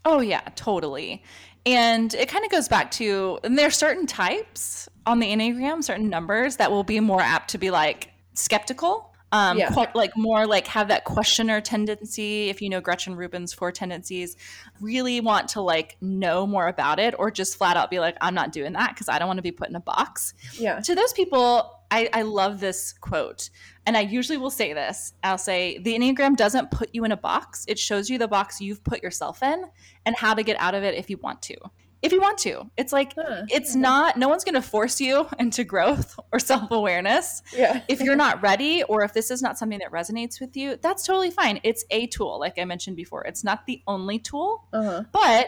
Oh, 0.05 0.19
yeah, 0.19 0.41
totally. 0.55 1.21
And 1.65 2.13
it 2.13 2.29
kind 2.29 2.45
of 2.45 2.51
goes 2.51 2.69
back 2.69 2.91
to, 2.91 3.39
and 3.43 3.57
there 3.57 3.67
are 3.67 3.71
certain 3.71 4.07
types 4.07 4.87
on 5.05 5.19
the 5.19 5.27
Enneagram, 5.27 5.83
certain 5.83 6.09
numbers 6.09 6.55
that 6.57 6.71
will 6.71 6.85
be 6.85 6.99
more 7.01 7.21
apt 7.21 7.49
to 7.51 7.57
be 7.57 7.71
like 7.71 8.11
skeptical 8.33 9.06
um 9.31 9.57
yeah. 9.57 9.69
quite 9.71 9.95
like 9.95 10.15
more 10.15 10.47
like 10.47 10.67
have 10.67 10.87
that 10.87 11.03
questioner 11.03 11.59
tendency 11.59 12.49
if 12.49 12.61
you 12.61 12.69
know 12.69 12.79
gretchen 12.79 13.15
rubin's 13.15 13.53
four 13.53 13.71
tendencies 13.71 14.37
really 14.79 15.19
want 15.19 15.49
to 15.49 15.61
like 15.61 15.97
know 16.01 16.47
more 16.47 16.67
about 16.67 16.99
it 16.99 17.13
or 17.19 17.29
just 17.29 17.57
flat 17.57 17.75
out 17.75 17.89
be 17.89 17.99
like 17.99 18.15
i'm 18.21 18.33
not 18.33 18.51
doing 18.51 18.73
that 18.73 18.89
because 18.89 19.09
i 19.09 19.19
don't 19.19 19.27
want 19.27 19.37
to 19.37 19.43
be 19.43 19.51
put 19.51 19.69
in 19.69 19.75
a 19.75 19.81
box 19.81 20.33
yeah 20.57 20.79
to 20.79 20.95
those 20.95 21.13
people 21.13 21.73
I, 21.89 22.09
I 22.13 22.21
love 22.23 22.59
this 22.59 22.93
quote. 22.93 23.49
And 23.85 23.95
I 23.95 24.01
usually 24.01 24.37
will 24.37 24.49
say 24.49 24.73
this 24.73 25.13
I'll 25.23 25.37
say, 25.37 25.77
the 25.77 25.97
Enneagram 25.97 26.35
doesn't 26.35 26.71
put 26.71 26.89
you 26.93 27.05
in 27.05 27.11
a 27.11 27.17
box, 27.17 27.65
it 27.67 27.79
shows 27.79 28.09
you 28.09 28.17
the 28.17 28.27
box 28.27 28.59
you've 28.59 28.83
put 28.83 29.01
yourself 29.01 29.41
in 29.41 29.65
and 30.05 30.15
how 30.15 30.33
to 30.33 30.43
get 30.43 30.59
out 30.59 30.75
of 30.75 30.83
it 30.83 30.95
if 30.95 31.09
you 31.09 31.17
want 31.17 31.41
to. 31.43 31.55
If 32.01 32.11
you 32.11 32.21
want 32.21 32.37
to, 32.39 32.69
it's 32.77 32.93
like, 32.93 33.13
huh. 33.15 33.43
it's 33.49 33.75
not, 33.75 34.17
no 34.17 34.27
one's 34.29 34.43
going 34.43 34.55
to 34.55 34.61
force 34.61 35.01
you 35.01 35.27
into 35.39 35.63
growth 35.63 36.19
or 36.31 36.39
self 36.39 36.71
awareness. 36.71 37.41
Yeah. 37.55 37.81
if 37.87 38.01
you're 38.01 38.15
not 38.15 38.41
ready 38.41 38.83
or 38.83 39.03
if 39.03 39.13
this 39.13 39.31
is 39.31 39.41
not 39.41 39.57
something 39.57 39.79
that 39.79 39.91
resonates 39.91 40.39
with 40.39 40.55
you, 40.55 40.77
that's 40.81 41.05
totally 41.05 41.31
fine. 41.31 41.59
It's 41.63 41.85
a 41.89 42.07
tool, 42.07 42.39
like 42.39 42.59
I 42.59 42.65
mentioned 42.65 42.95
before. 42.95 43.25
It's 43.25 43.43
not 43.43 43.65
the 43.65 43.81
only 43.87 44.19
tool, 44.19 44.67
uh-huh. 44.73 45.03
but 45.11 45.47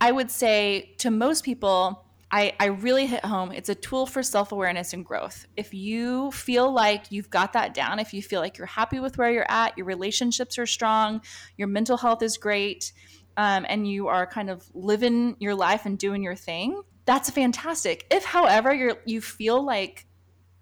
I 0.00 0.10
would 0.10 0.30
say 0.30 0.94
to 0.98 1.10
most 1.10 1.44
people, 1.44 2.06
I, 2.32 2.54
I 2.60 2.66
really 2.66 3.06
hit 3.06 3.24
home. 3.24 3.50
It's 3.50 3.68
a 3.68 3.74
tool 3.74 4.06
for 4.06 4.22
self 4.22 4.52
awareness 4.52 4.92
and 4.92 5.04
growth. 5.04 5.46
If 5.56 5.74
you 5.74 6.30
feel 6.30 6.72
like 6.72 7.10
you've 7.10 7.28
got 7.28 7.54
that 7.54 7.74
down, 7.74 7.98
if 7.98 8.14
you 8.14 8.22
feel 8.22 8.40
like 8.40 8.56
you're 8.56 8.68
happy 8.68 9.00
with 9.00 9.18
where 9.18 9.30
you're 9.30 9.50
at, 9.50 9.76
your 9.76 9.86
relationships 9.86 10.56
are 10.58 10.66
strong, 10.66 11.22
your 11.56 11.66
mental 11.66 11.96
health 11.96 12.22
is 12.22 12.38
great, 12.38 12.92
um, 13.40 13.64
and 13.70 13.88
you 13.88 14.08
are 14.08 14.26
kind 14.26 14.50
of 14.50 14.70
living 14.74 15.34
your 15.40 15.54
life 15.54 15.86
and 15.86 15.98
doing 15.98 16.22
your 16.22 16.36
thing, 16.36 16.82
that's 17.06 17.30
fantastic. 17.30 18.06
If, 18.10 18.22
however, 18.22 18.74
you 18.74 18.98
you 19.06 19.22
feel 19.22 19.64
like 19.64 20.06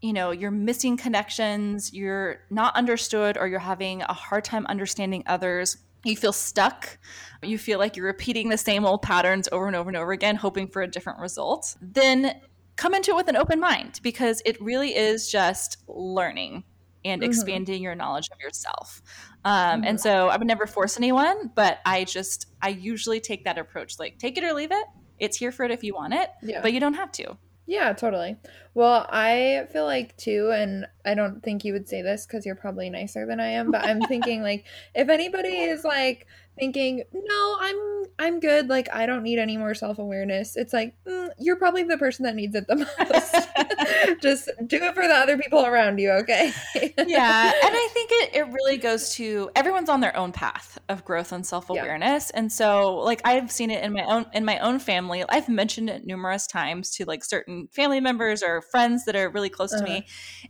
you 0.01 0.13
know 0.13 0.31
you're 0.31 0.53
missing 0.53 0.97
connections, 0.97 1.93
you're 1.93 2.39
not 2.51 2.77
understood, 2.77 3.37
or 3.37 3.49
you're 3.49 3.59
having 3.59 4.03
a 4.03 4.13
hard 4.13 4.45
time 4.45 4.65
understanding 4.67 5.25
others, 5.27 5.77
you 6.05 6.17
feel 6.17 6.33
stuck, 6.33 6.99
you 7.43 7.59
feel 7.59 7.81
like 7.81 7.97
you're 7.97 8.07
repeating 8.07 8.49
the 8.49 8.57
same 8.57 8.87
old 8.87 9.03
patterns 9.03 9.49
over 9.51 9.67
and 9.67 9.75
over 9.75 9.91
and 9.91 9.97
over 9.97 10.13
again, 10.13 10.37
hoping 10.37 10.69
for 10.69 10.81
a 10.81 10.87
different 10.87 11.19
result, 11.19 11.77
then 11.83 12.41
come 12.77 12.95
into 12.95 13.11
it 13.11 13.17
with 13.17 13.29
an 13.29 13.35
open 13.35 13.59
mind 13.59 13.99
because 14.05 14.41
it 14.47 14.57
really 14.63 14.95
is 14.95 15.29
just 15.29 15.79
learning 15.89 16.63
and 17.05 17.23
mm-hmm. 17.23 17.31
expanding 17.31 17.83
your 17.83 17.95
knowledge 17.95 18.29
of 18.33 18.41
yourself. 18.41 19.03
Um, 19.45 19.81
mm-hmm. 19.81 19.85
And 19.89 20.01
so 20.01 20.29
I 20.29 20.37
would 20.37 20.47
never 20.47 20.67
force 20.67 20.97
anyone, 20.97 21.51
but 21.55 21.79
I 21.85 22.05
just, 22.05 22.47
I 22.61 22.71
usually 22.71 23.21
take 23.21 23.45
that 23.45 23.59
approach 23.59 23.99
like, 23.99 24.19
take 24.19 24.37
it 24.39 24.45
or 24.45 24.53
leave 24.53 24.73
it. 24.73 24.85
It's 25.19 25.37
here 25.37 25.53
for 25.53 25.65
it 25.65 25.71
if 25.71 25.83
you 25.83 25.95
want 25.95 26.15
it, 26.15 26.31
yeah. 26.43 26.63
but 26.63 26.73
you 26.73 26.81
don't 26.81 26.95
have 26.95 27.11
to. 27.13 27.37
Yeah, 27.69 27.93
totally. 27.93 28.39
Well, 28.73 29.07
I 29.11 29.67
feel 29.73 29.85
like 29.85 30.17
too, 30.17 30.51
and 30.55 30.87
I 31.05 31.15
don't 31.15 31.43
think 31.43 31.67
you 31.67 31.75
would 31.75 31.87
say 31.87 32.01
this 32.01 32.25
because 32.25 32.47
you're 32.47 32.55
probably 32.55 32.89
nicer 32.89 33.27
than 33.27 33.41
I 33.41 33.49
am, 33.49 33.71
but 33.71 33.85
I'm 33.85 34.01
thinking 34.01 34.43
like 34.43 34.65
if 34.95 35.11
anybody 35.11 35.51
is 35.51 35.85
like 35.85 36.27
thinking, 36.59 37.05
no, 37.13 37.57
I'm 37.61 37.99
I'm 38.21 38.41
good, 38.41 38.69
like 38.69 38.89
I 38.93 39.07
don't 39.07 39.23
need 39.23 39.39
any 39.39 39.57
more 39.57 39.75
self 39.75 39.99
awareness. 39.99 40.57
It's 40.57 40.73
like 40.73 40.95
mm, 41.07 41.29
you're 41.39 41.57
probably 41.57 41.85
the 41.85 41.99
person 41.99 42.25
that 42.25 42.35
needs 42.35 42.55
it 42.57 42.67
the 42.67 42.77
most. 42.77 44.21
Just 44.21 44.51
do 44.67 44.83
it 44.83 44.95
for 44.95 45.07
the 45.07 45.15
other 45.15 45.39
people 45.39 45.65
around 45.65 45.99
you, 45.99 46.11
okay? 46.13 46.53
yeah, 46.75 47.53
and 47.53 47.77
I 47.77 47.89
think 47.93 48.11
it 48.13 48.35
it 48.35 48.47
really 48.49 48.77
goes 48.77 49.15
to 49.15 49.51
everyone's 49.55 49.89
on 49.89 50.01
their 50.01 50.17
own 50.17 50.33
path 50.33 50.79
of 50.89 51.05
growth 51.05 51.33
and 51.33 51.47
self 51.47 51.71
awareness, 51.71 52.31
yeah. 52.33 52.41
and 52.41 52.53
so 52.53 52.97
like 52.97 53.21
I've 53.25 53.53
seen 53.53 53.71
it 53.71 53.85
in 53.85 53.93
my 53.93 54.03
own 54.03 54.27
in 54.33 54.45
my 54.45 54.59
own 54.59 54.79
family. 54.79 55.25
I've 55.29 55.49
mentioned 55.49 55.89
it 55.89 56.05
numerous 56.05 56.47
times 56.47 56.91
to 56.97 57.05
like 57.05 57.25
certain 57.25 57.69
family 57.73 58.01
members 58.01 58.43
or 58.43 58.63
friends 58.63 59.05
that 59.05 59.15
are 59.15 59.31
really 59.31 59.51
close 59.51 59.73
uh-huh. 59.73 59.85
to 59.85 59.93
me, 59.93 60.07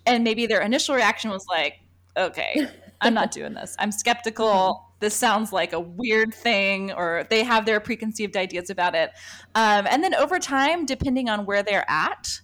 and 0.07 0.25
maybe 0.25 0.47
their 0.47 0.63
initial 0.63 0.95
reaction 0.95 1.31
was 1.31 1.45
like, 1.49 1.75
"Okay, 2.17 2.67
I'm 3.01 3.15
not 3.15 3.31
doing 3.31 3.55
this. 3.55 3.77
I'm 3.79 3.93
skeptical." 3.93 4.85
This 5.01 5.15
sounds 5.15 5.53
like 5.53 5.73
a 5.73 5.81
weird 5.81 6.35
thing, 6.35 6.93
or 6.93 7.27
they 7.31 7.45
have 7.45 7.67
their 7.67 7.81
preconceived 7.81 8.37
ideas 8.37 8.71
about 8.71 8.95
it. 8.95 9.11
Um, 9.55 9.87
and 9.89 10.03
then 10.03 10.15
over 10.15 10.39
time, 10.39 10.87
depending 10.87 11.29
on 11.29 11.47
where 11.47 11.63
they're 11.63 11.89
at 11.89 12.41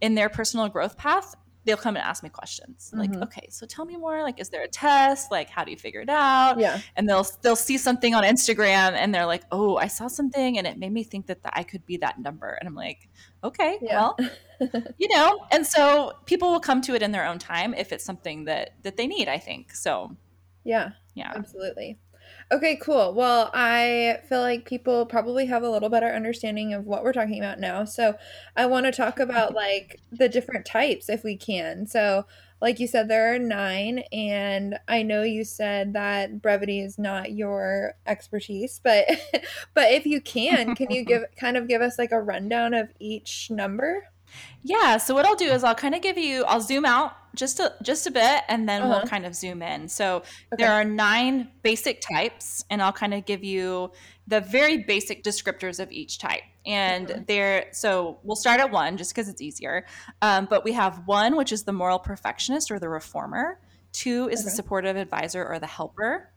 in 0.00 0.14
their 0.14 0.28
personal 0.28 0.68
growth 0.68 0.96
path, 0.96 1.34
they'll 1.66 1.76
come 1.76 1.96
and 1.96 2.04
ask 2.04 2.22
me 2.22 2.30
questions. 2.30 2.92
Mm-hmm. 2.94 3.00
like 3.00 3.22
okay 3.22 3.48
so 3.50 3.66
tell 3.66 3.84
me 3.84 3.96
more. 3.96 4.22
Like 4.22 4.40
is 4.40 4.48
there 4.48 4.62
a 4.62 4.68
test? 4.68 5.30
Like 5.30 5.50
how 5.50 5.64
do 5.64 5.70
you 5.70 5.76
figure 5.76 6.00
it 6.00 6.08
out? 6.08 6.58
Yeah. 6.58 6.80
And 6.94 7.08
they'll 7.08 7.26
they'll 7.42 7.56
see 7.56 7.76
something 7.76 8.14
on 8.14 8.24
instagram 8.24 8.92
and 8.92 9.14
they're 9.14 9.26
like 9.26 9.42
oh 9.52 9.76
i 9.76 9.88
saw 9.88 10.06
something 10.06 10.56
and 10.56 10.66
it 10.66 10.78
made 10.78 10.92
me 10.92 11.02
think 11.02 11.26
that, 11.26 11.42
that 11.42 11.52
i 11.54 11.62
could 11.62 11.84
be 11.84 11.98
that 11.98 12.18
number. 12.18 12.56
And 12.60 12.68
i'm 12.68 12.74
like 12.74 13.08
okay 13.44 13.78
yeah. 13.82 13.94
well 13.96 14.18
you 14.98 15.08
know. 15.14 15.44
And 15.50 15.66
so 15.66 16.12
people 16.24 16.50
will 16.50 16.60
come 16.60 16.80
to 16.82 16.94
it 16.94 17.02
in 17.02 17.12
their 17.12 17.26
own 17.26 17.38
time 17.38 17.74
if 17.74 17.92
it's 17.92 18.04
something 18.04 18.44
that 18.44 18.74
that 18.82 18.96
they 18.96 19.06
need 19.06 19.28
i 19.28 19.38
think. 19.38 19.74
So 19.74 20.16
yeah 20.64 20.90
yeah 21.16 21.32
absolutely 21.34 21.98
Okay, 22.52 22.76
cool. 22.76 23.12
Well, 23.12 23.50
I 23.54 24.20
feel 24.28 24.40
like 24.40 24.68
people 24.68 25.04
probably 25.04 25.46
have 25.46 25.64
a 25.64 25.70
little 25.70 25.88
better 25.88 26.06
understanding 26.06 26.74
of 26.74 26.86
what 26.86 27.02
we're 27.02 27.12
talking 27.12 27.38
about 27.38 27.58
now. 27.58 27.84
So, 27.84 28.14
I 28.56 28.66
want 28.66 28.86
to 28.86 28.92
talk 28.92 29.18
about 29.18 29.54
like 29.54 30.00
the 30.12 30.28
different 30.28 30.64
types 30.64 31.08
if 31.08 31.24
we 31.24 31.36
can. 31.36 31.86
So, 31.86 32.24
like 32.60 32.78
you 32.78 32.86
said, 32.86 33.08
there 33.08 33.34
are 33.34 33.38
nine, 33.38 34.04
and 34.12 34.78
I 34.86 35.02
know 35.02 35.22
you 35.22 35.44
said 35.44 35.92
that 35.94 36.40
brevity 36.40 36.80
is 36.80 36.98
not 36.98 37.32
your 37.32 37.94
expertise, 38.06 38.80
but 38.82 39.06
but 39.74 39.92
if 39.92 40.06
you 40.06 40.20
can, 40.20 40.74
can 40.76 40.90
you 40.90 41.04
give 41.04 41.24
kind 41.36 41.56
of 41.56 41.68
give 41.68 41.82
us 41.82 41.98
like 41.98 42.12
a 42.12 42.22
rundown 42.22 42.74
of 42.74 42.90
each 43.00 43.50
number? 43.50 44.04
Yeah. 44.62 44.96
So 44.96 45.14
what 45.14 45.26
I'll 45.26 45.36
do 45.36 45.50
is 45.50 45.64
I'll 45.64 45.74
kind 45.74 45.94
of 45.94 46.02
give 46.02 46.18
you, 46.18 46.44
I'll 46.44 46.60
zoom 46.60 46.84
out 46.84 47.12
just 47.34 47.60
a 47.60 47.74
just 47.82 48.06
a 48.06 48.10
bit, 48.10 48.42
and 48.48 48.68
then 48.68 48.82
uh-huh. 48.82 49.00
we'll 49.00 49.08
kind 49.08 49.26
of 49.26 49.34
zoom 49.34 49.62
in. 49.62 49.88
So 49.88 50.16
okay. 50.16 50.26
there 50.58 50.72
are 50.72 50.84
nine 50.84 51.48
basic 51.62 52.00
types, 52.00 52.64
and 52.70 52.82
I'll 52.82 52.92
kind 52.92 53.14
of 53.14 53.26
give 53.26 53.44
you 53.44 53.92
the 54.26 54.40
very 54.40 54.78
basic 54.78 55.22
descriptors 55.22 55.78
of 55.78 55.92
each 55.92 56.18
type. 56.18 56.42
And 56.64 57.24
there, 57.28 57.66
so 57.72 58.18
we'll 58.24 58.36
start 58.36 58.58
at 58.58 58.72
one 58.72 58.96
just 58.96 59.14
because 59.14 59.28
it's 59.28 59.40
easier. 59.40 59.86
Um, 60.20 60.46
but 60.50 60.64
we 60.64 60.72
have 60.72 61.02
one, 61.06 61.36
which 61.36 61.52
is 61.52 61.62
the 61.62 61.72
moral 61.72 62.00
perfectionist 62.00 62.72
or 62.72 62.80
the 62.80 62.88
reformer. 62.88 63.60
Two 63.92 64.28
is 64.28 64.40
okay. 64.40 64.46
the 64.46 64.50
supportive 64.50 64.96
advisor 64.96 65.46
or 65.46 65.60
the 65.60 65.68
helper. 65.68 66.32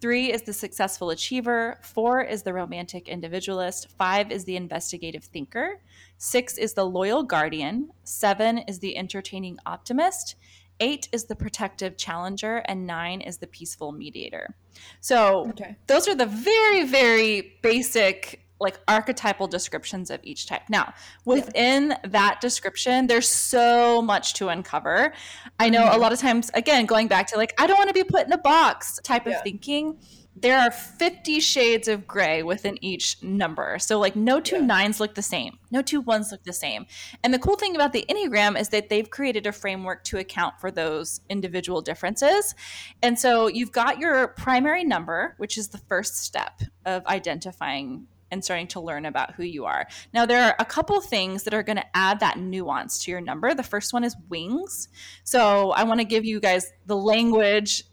Three 0.00 0.32
is 0.32 0.42
the 0.42 0.52
successful 0.52 1.10
achiever. 1.10 1.78
Four 1.82 2.22
is 2.22 2.42
the 2.42 2.52
romantic 2.52 3.08
individualist. 3.08 3.88
Five 3.96 4.30
is 4.30 4.44
the 4.44 4.56
investigative 4.56 5.24
thinker. 5.24 5.80
Six 6.18 6.58
is 6.58 6.74
the 6.74 6.84
loyal 6.84 7.22
guardian. 7.22 7.90
Seven 8.04 8.58
is 8.58 8.78
the 8.80 8.96
entertaining 8.96 9.58
optimist. 9.64 10.36
Eight 10.80 11.08
is 11.12 11.24
the 11.24 11.36
protective 11.36 11.96
challenger. 11.96 12.58
And 12.66 12.86
nine 12.86 13.22
is 13.22 13.38
the 13.38 13.46
peaceful 13.46 13.92
mediator. 13.92 14.54
So 15.00 15.48
okay. 15.50 15.76
those 15.86 16.06
are 16.08 16.14
the 16.14 16.26
very, 16.26 16.84
very 16.84 17.58
basic 17.62 18.43
like 18.60 18.78
archetypal 18.88 19.46
descriptions 19.46 20.10
of 20.10 20.20
each 20.22 20.46
type. 20.46 20.62
Now, 20.68 20.94
within 21.24 21.90
yeah. 21.90 21.98
that 22.04 22.40
description, 22.40 23.06
there's 23.06 23.28
so 23.28 24.00
much 24.00 24.34
to 24.34 24.48
uncover. 24.48 25.12
I 25.58 25.68
know 25.68 25.82
mm-hmm. 25.82 25.96
a 25.96 25.98
lot 25.98 26.12
of 26.12 26.18
times, 26.18 26.50
again, 26.54 26.86
going 26.86 27.08
back 27.08 27.26
to 27.28 27.36
like, 27.36 27.52
I 27.58 27.66
don't 27.66 27.78
want 27.78 27.88
to 27.88 27.94
be 27.94 28.04
put 28.04 28.26
in 28.26 28.32
a 28.32 28.38
box 28.38 29.00
type 29.02 29.26
yeah. 29.26 29.36
of 29.36 29.42
thinking 29.42 29.98
there 30.36 30.58
are 30.58 30.70
50 30.70 31.38
shades 31.40 31.86
of 31.86 32.06
gray 32.06 32.42
within 32.42 32.82
each 32.82 33.22
number. 33.22 33.78
So, 33.78 33.98
like, 33.98 34.16
no 34.16 34.40
two 34.40 34.56
yeah. 34.56 34.66
nines 34.66 34.98
look 34.98 35.14
the 35.14 35.22
same, 35.22 35.58
no 35.70 35.80
two 35.80 36.00
ones 36.00 36.32
look 36.32 36.42
the 36.42 36.52
same. 36.52 36.86
And 37.22 37.32
the 37.32 37.38
cool 37.38 37.56
thing 37.56 37.74
about 37.74 37.92
the 37.92 38.04
Enneagram 38.08 38.58
is 38.58 38.70
that 38.70 38.88
they've 38.88 39.08
created 39.08 39.46
a 39.46 39.52
framework 39.52 40.02
to 40.04 40.18
account 40.18 40.58
for 40.60 40.70
those 40.70 41.20
individual 41.28 41.82
differences. 41.82 42.54
And 43.02 43.18
so, 43.18 43.46
you've 43.46 43.72
got 43.72 43.98
your 43.98 44.28
primary 44.28 44.84
number, 44.84 45.34
which 45.38 45.56
is 45.56 45.68
the 45.68 45.78
first 45.78 46.16
step 46.16 46.62
of 46.84 47.06
identifying 47.06 48.06
and 48.34 48.44
starting 48.44 48.66
to 48.68 48.80
learn 48.80 49.06
about 49.06 49.34
who 49.34 49.44
you 49.44 49.64
are. 49.64 49.86
Now, 50.12 50.26
there 50.26 50.42
are 50.44 50.54
a 50.58 50.64
couple 50.66 51.00
things 51.00 51.44
that 51.44 51.54
are 51.54 51.62
going 51.62 51.76
to 51.76 51.96
add 51.96 52.20
that 52.20 52.38
nuance 52.38 53.02
to 53.04 53.10
your 53.10 53.22
number. 53.22 53.54
The 53.54 53.62
first 53.62 53.94
one 53.94 54.04
is 54.04 54.14
wings. 54.28 54.88
So, 55.22 55.70
I 55.70 55.84
want 55.84 56.00
to 56.00 56.04
give 56.04 56.26
you 56.26 56.40
guys 56.40 56.70
the 56.84 56.96
language 56.96 57.84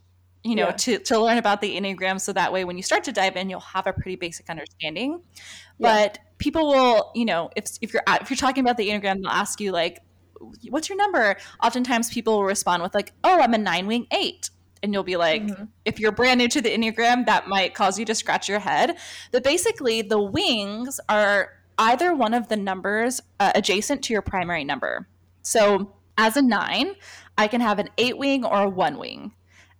you 0.44 0.56
know, 0.56 0.70
yeah. 0.70 0.72
to, 0.72 0.98
to 0.98 1.20
learn 1.20 1.38
about 1.38 1.62
the 1.62 1.76
Enneagram. 1.78 2.20
So 2.20 2.34
that 2.34 2.52
way, 2.52 2.64
when 2.66 2.76
you 2.76 2.82
start 2.82 3.04
to 3.04 3.12
dive 3.12 3.36
in, 3.36 3.50
you'll 3.50 3.60
have 3.60 3.86
a 3.86 3.94
pretty 3.94 4.16
basic 4.16 4.50
understanding. 4.50 5.22
Yeah. 5.78 6.08
But 6.08 6.20
people 6.40 6.68
will, 6.68 7.12
you 7.14 7.26
know, 7.26 7.52
if, 7.56 7.66
if 7.82 7.94
you're, 7.94 8.04
if 8.08 8.30
you're 8.30 8.38
talking 8.38 8.64
about 8.64 8.78
the 8.78 8.90
Enneagram, 8.90 9.22
they'll 9.22 9.32
ask 9.32 9.62
you 9.62 9.72
like, 9.72 10.00
what's 10.70 10.90
your 10.90 10.98
number? 10.98 11.38
Oftentimes 11.64 12.10
people 12.10 12.38
will 12.38 12.46
respond 12.46 12.82
with 12.82 12.96
like, 12.96 13.14
oh, 13.24 13.40
I'm 13.40 13.54
a 13.54 13.58
nine 13.58 13.86
wing 13.88 14.08
eight. 14.12 14.50
And 14.84 14.94
you'll 14.94 15.04
be 15.04 15.18
like, 15.18 15.44
mm-hmm. 15.44 15.66
if 15.86 16.00
you're 16.00 16.12
brand 16.12 16.40
new 16.40 16.48
to 16.48 16.62
the 16.62 16.70
Enneagram, 16.70 17.26
that 17.26 17.48
might 17.48 17.74
cause 17.76 18.00
you 18.00 18.06
to 18.06 18.16
scratch 18.16 18.50
your 18.50 18.60
head. 18.60 18.98
But 19.32 19.44
basically, 19.44 20.02
the 20.02 20.22
wings 20.22 21.00
are 21.08 21.52
either 21.78 22.16
one 22.16 22.34
of 22.34 22.48
the 22.48 22.58
numbers 22.58 23.22
uh, 23.40 23.52
adjacent 23.56 24.04
to 24.06 24.14
your 24.14 24.22
primary 24.22 24.64
number. 24.64 25.08
So 25.44 25.94
as 26.18 26.38
a 26.38 26.42
nine, 26.42 26.96
I 27.38 27.48
can 27.48 27.62
have 27.62 27.80
an 27.80 27.90
eight 27.98 28.18
wing 28.18 28.44
or 28.44 28.64
a 28.64 28.70
one 28.70 28.98
wing 28.98 29.34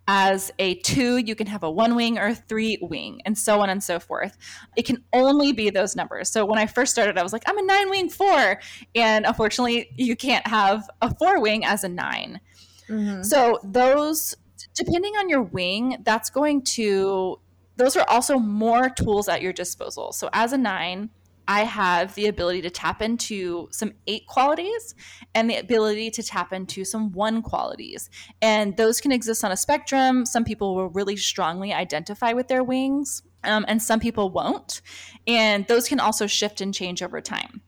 as 0.08 0.50
a 0.58 0.74
two, 0.76 1.18
you 1.18 1.34
can 1.34 1.46
have 1.46 1.62
a 1.62 1.70
one 1.70 1.94
wing 1.94 2.18
or 2.18 2.28
a 2.28 2.34
three 2.34 2.78
wing, 2.82 3.20
and 3.24 3.38
so 3.38 3.60
on 3.60 3.70
and 3.70 3.82
so 3.82 4.00
forth. 4.00 4.36
It 4.76 4.84
can 4.84 5.04
only 5.12 5.52
be 5.52 5.70
those 5.70 5.94
numbers. 5.94 6.28
So 6.28 6.44
when 6.44 6.58
I 6.58 6.66
first 6.66 6.92
started, 6.92 7.18
I 7.18 7.22
was 7.22 7.32
like, 7.32 7.44
I'm 7.46 7.58
a 7.58 7.62
nine 7.62 7.88
wing 7.88 8.08
four. 8.08 8.60
And 8.94 9.24
unfortunately, 9.24 9.90
you 9.96 10.16
can't 10.16 10.46
have 10.46 10.88
a 11.00 11.14
four 11.14 11.40
wing 11.40 11.64
as 11.64 11.84
a 11.84 11.88
9 11.88 12.40
mm-hmm. 12.88 13.22
So 13.22 13.60
those, 13.62 14.34
depending 14.74 15.14
on 15.16 15.28
your 15.28 15.42
wing, 15.42 15.98
that's 16.02 16.30
going 16.30 16.62
to, 16.62 17.40
those 17.76 17.96
are 17.96 18.08
also 18.08 18.38
more 18.38 18.90
tools 18.90 19.28
at 19.28 19.42
your 19.42 19.52
disposal. 19.52 20.12
So 20.12 20.28
as 20.32 20.52
a 20.52 20.58
nine, 20.58 21.10
I 21.48 21.64
have 21.64 22.14
the 22.14 22.26
ability 22.26 22.62
to 22.62 22.70
tap 22.70 23.02
into 23.02 23.68
some 23.72 23.92
eight 24.06 24.26
qualities 24.26 24.94
and 25.34 25.50
the 25.50 25.56
ability 25.56 26.10
to 26.12 26.22
tap 26.22 26.52
into 26.52 26.84
some 26.84 27.12
one 27.12 27.42
qualities. 27.42 28.08
And 28.40 28.76
those 28.76 29.00
can 29.00 29.10
exist 29.10 29.44
on 29.44 29.50
a 29.50 29.56
spectrum. 29.56 30.24
Some 30.24 30.44
people 30.44 30.76
will 30.76 30.88
really 30.88 31.16
strongly 31.16 31.72
identify 31.72 32.32
with 32.32 32.46
their 32.46 32.62
wings, 32.62 33.22
um, 33.42 33.64
and 33.66 33.82
some 33.82 33.98
people 33.98 34.30
won't. 34.30 34.82
And 35.26 35.66
those 35.66 35.88
can 35.88 35.98
also 35.98 36.28
shift 36.28 36.60
and 36.60 36.72
change 36.72 37.02
over 37.02 37.20
time. 37.20 37.60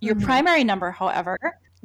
Your 0.00 0.16
mm-hmm. 0.16 0.24
primary 0.24 0.64
number, 0.64 0.90
however, 0.90 1.38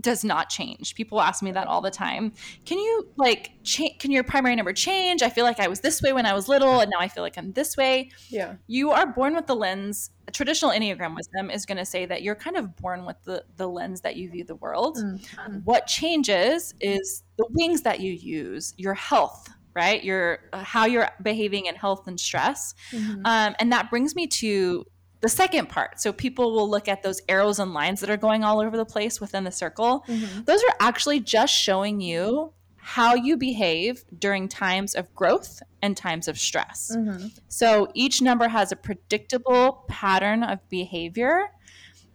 does 0.05 0.23
not 0.23 0.49
change. 0.49 0.93
People 0.93 1.19
ask 1.19 1.41
me 1.41 1.51
that 1.51 1.65
all 1.67 1.81
the 1.81 1.89
time. 1.89 2.31
Can 2.63 2.77
you 2.77 3.09
like 3.17 3.49
change 3.63 3.97
can 3.97 4.11
your 4.11 4.23
primary 4.23 4.55
number 4.55 4.71
change? 4.71 5.23
I 5.23 5.31
feel 5.31 5.43
like 5.43 5.59
I 5.59 5.67
was 5.67 5.79
this 5.79 5.99
way 5.99 6.13
when 6.13 6.27
I 6.27 6.33
was 6.33 6.47
little 6.47 6.79
and 6.79 6.91
now 6.91 6.99
I 6.99 7.07
feel 7.07 7.23
like 7.23 7.39
I'm 7.39 7.51
this 7.53 7.75
way. 7.75 8.11
Yeah. 8.29 8.53
You 8.67 8.91
are 8.91 9.07
born 9.07 9.35
with 9.35 9.47
the 9.47 9.55
lens. 9.55 10.11
Traditional 10.31 10.69
Enneagram 10.69 11.15
wisdom 11.15 11.49
is 11.49 11.65
going 11.65 11.79
to 11.79 11.85
say 11.85 12.05
that 12.05 12.21
you're 12.21 12.35
kind 12.35 12.55
of 12.55 12.75
born 12.75 13.03
with 13.05 13.17
the 13.23 13.43
the 13.57 13.67
lens 13.67 14.01
that 14.01 14.15
you 14.15 14.29
view 14.29 14.43
the 14.43 14.55
world. 14.55 14.97
Mm-hmm. 14.97 15.57
What 15.63 15.87
changes 15.87 16.75
is 16.79 17.23
the 17.37 17.47
wings 17.49 17.81
that 17.81 17.99
you 17.99 18.11
use, 18.11 18.75
your 18.77 18.93
health, 18.93 19.49
right? 19.73 20.03
Your 20.03 20.39
uh, 20.53 20.63
how 20.63 20.85
you're 20.85 21.09
behaving 21.23 21.65
in 21.65 21.73
health 21.73 22.07
and 22.07 22.19
stress. 22.19 22.75
Mm-hmm. 22.91 23.25
Um, 23.25 23.55
and 23.59 23.71
that 23.71 23.89
brings 23.89 24.15
me 24.15 24.27
to 24.27 24.85
the 25.25 25.29
second 25.29 25.69
part. 25.69 25.99
So 25.99 26.13
people 26.13 26.53
will 26.53 26.69
look 26.69 26.88
at 26.88 27.01
those 27.01 27.19
arrows 27.27 27.57
and 27.57 27.73
lines 27.73 27.99
that 28.01 28.11
are 28.11 28.17
going 28.17 28.43
all 28.43 28.61
over 28.61 28.77
the 28.77 28.85
place 28.85 29.19
within 29.19 29.43
the 29.43 29.51
circle. 29.51 30.05
Mm-hmm. 30.07 30.43
Those 30.43 30.61
are 30.61 30.75
actually 30.79 31.19
just 31.19 31.51
showing 31.51 31.99
you 31.99 32.53
how 32.75 33.15
you 33.15 33.35
behave 33.35 34.05
during 34.19 34.47
times 34.47 34.93
of 34.93 35.11
growth 35.15 35.63
and 35.81 35.97
times 35.97 36.27
of 36.27 36.38
stress. 36.38 36.95
Mm-hmm. 36.95 37.29
So 37.47 37.89
each 37.95 38.21
number 38.21 38.47
has 38.47 38.71
a 38.71 38.75
predictable 38.75 39.83
pattern 39.88 40.43
of 40.43 40.59
behavior 40.69 41.47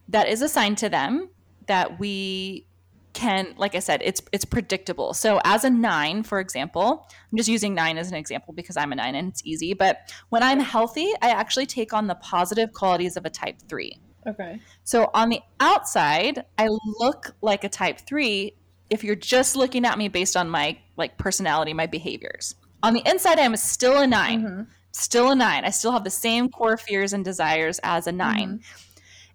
that 0.08 0.28
is 0.28 0.40
assigned 0.40 0.78
to 0.78 0.88
them 0.88 1.30
that 1.66 1.98
we 1.98 2.68
can 3.12 3.54
like 3.56 3.74
i 3.74 3.78
said 3.78 4.00
it's 4.04 4.22
it's 4.32 4.44
predictable. 4.44 5.14
So 5.14 5.40
as 5.44 5.64
a 5.64 5.70
nine 5.70 6.22
for 6.22 6.40
example 6.40 7.08
i'm 7.10 7.36
just 7.36 7.48
using 7.48 7.74
nine 7.74 7.98
as 7.98 8.08
an 8.08 8.14
example 8.14 8.54
because 8.54 8.76
i'm 8.76 8.92
a 8.92 8.94
nine 8.94 9.14
and 9.14 9.28
it's 9.28 9.42
easy 9.44 9.74
but 9.74 10.12
when 10.28 10.42
i'm 10.42 10.60
healthy 10.60 11.12
i 11.22 11.30
actually 11.30 11.66
take 11.66 11.92
on 11.92 12.06
the 12.06 12.14
positive 12.16 12.72
qualities 12.72 13.16
of 13.16 13.24
a 13.24 13.30
type 13.30 13.56
three. 13.68 13.98
Okay. 14.26 14.60
So 14.84 15.10
on 15.14 15.28
the 15.28 15.40
outside 15.60 16.44
i 16.58 16.68
look 17.00 17.34
like 17.40 17.64
a 17.64 17.68
type 17.68 17.98
three 18.00 18.54
if 18.90 19.04
you're 19.04 19.16
just 19.16 19.56
looking 19.56 19.84
at 19.84 19.98
me 19.98 20.08
based 20.08 20.36
on 20.36 20.48
my 20.48 20.78
like 20.96 21.18
personality 21.18 21.72
my 21.72 21.86
behaviors. 21.86 22.54
On 22.82 22.94
the 22.94 23.02
inside 23.06 23.38
i'm 23.38 23.56
still 23.56 23.98
a 23.98 24.06
9 24.06 24.42
mm-hmm. 24.42 24.62
still 24.92 25.30
a 25.30 25.34
nine. 25.34 25.64
I 25.64 25.70
still 25.70 25.92
have 25.92 26.04
the 26.04 26.10
same 26.10 26.48
core 26.48 26.76
fears 26.76 27.12
and 27.12 27.24
desires 27.24 27.80
as 27.82 28.06
a 28.06 28.12
9 28.12 28.36
mm-hmm 28.36 28.56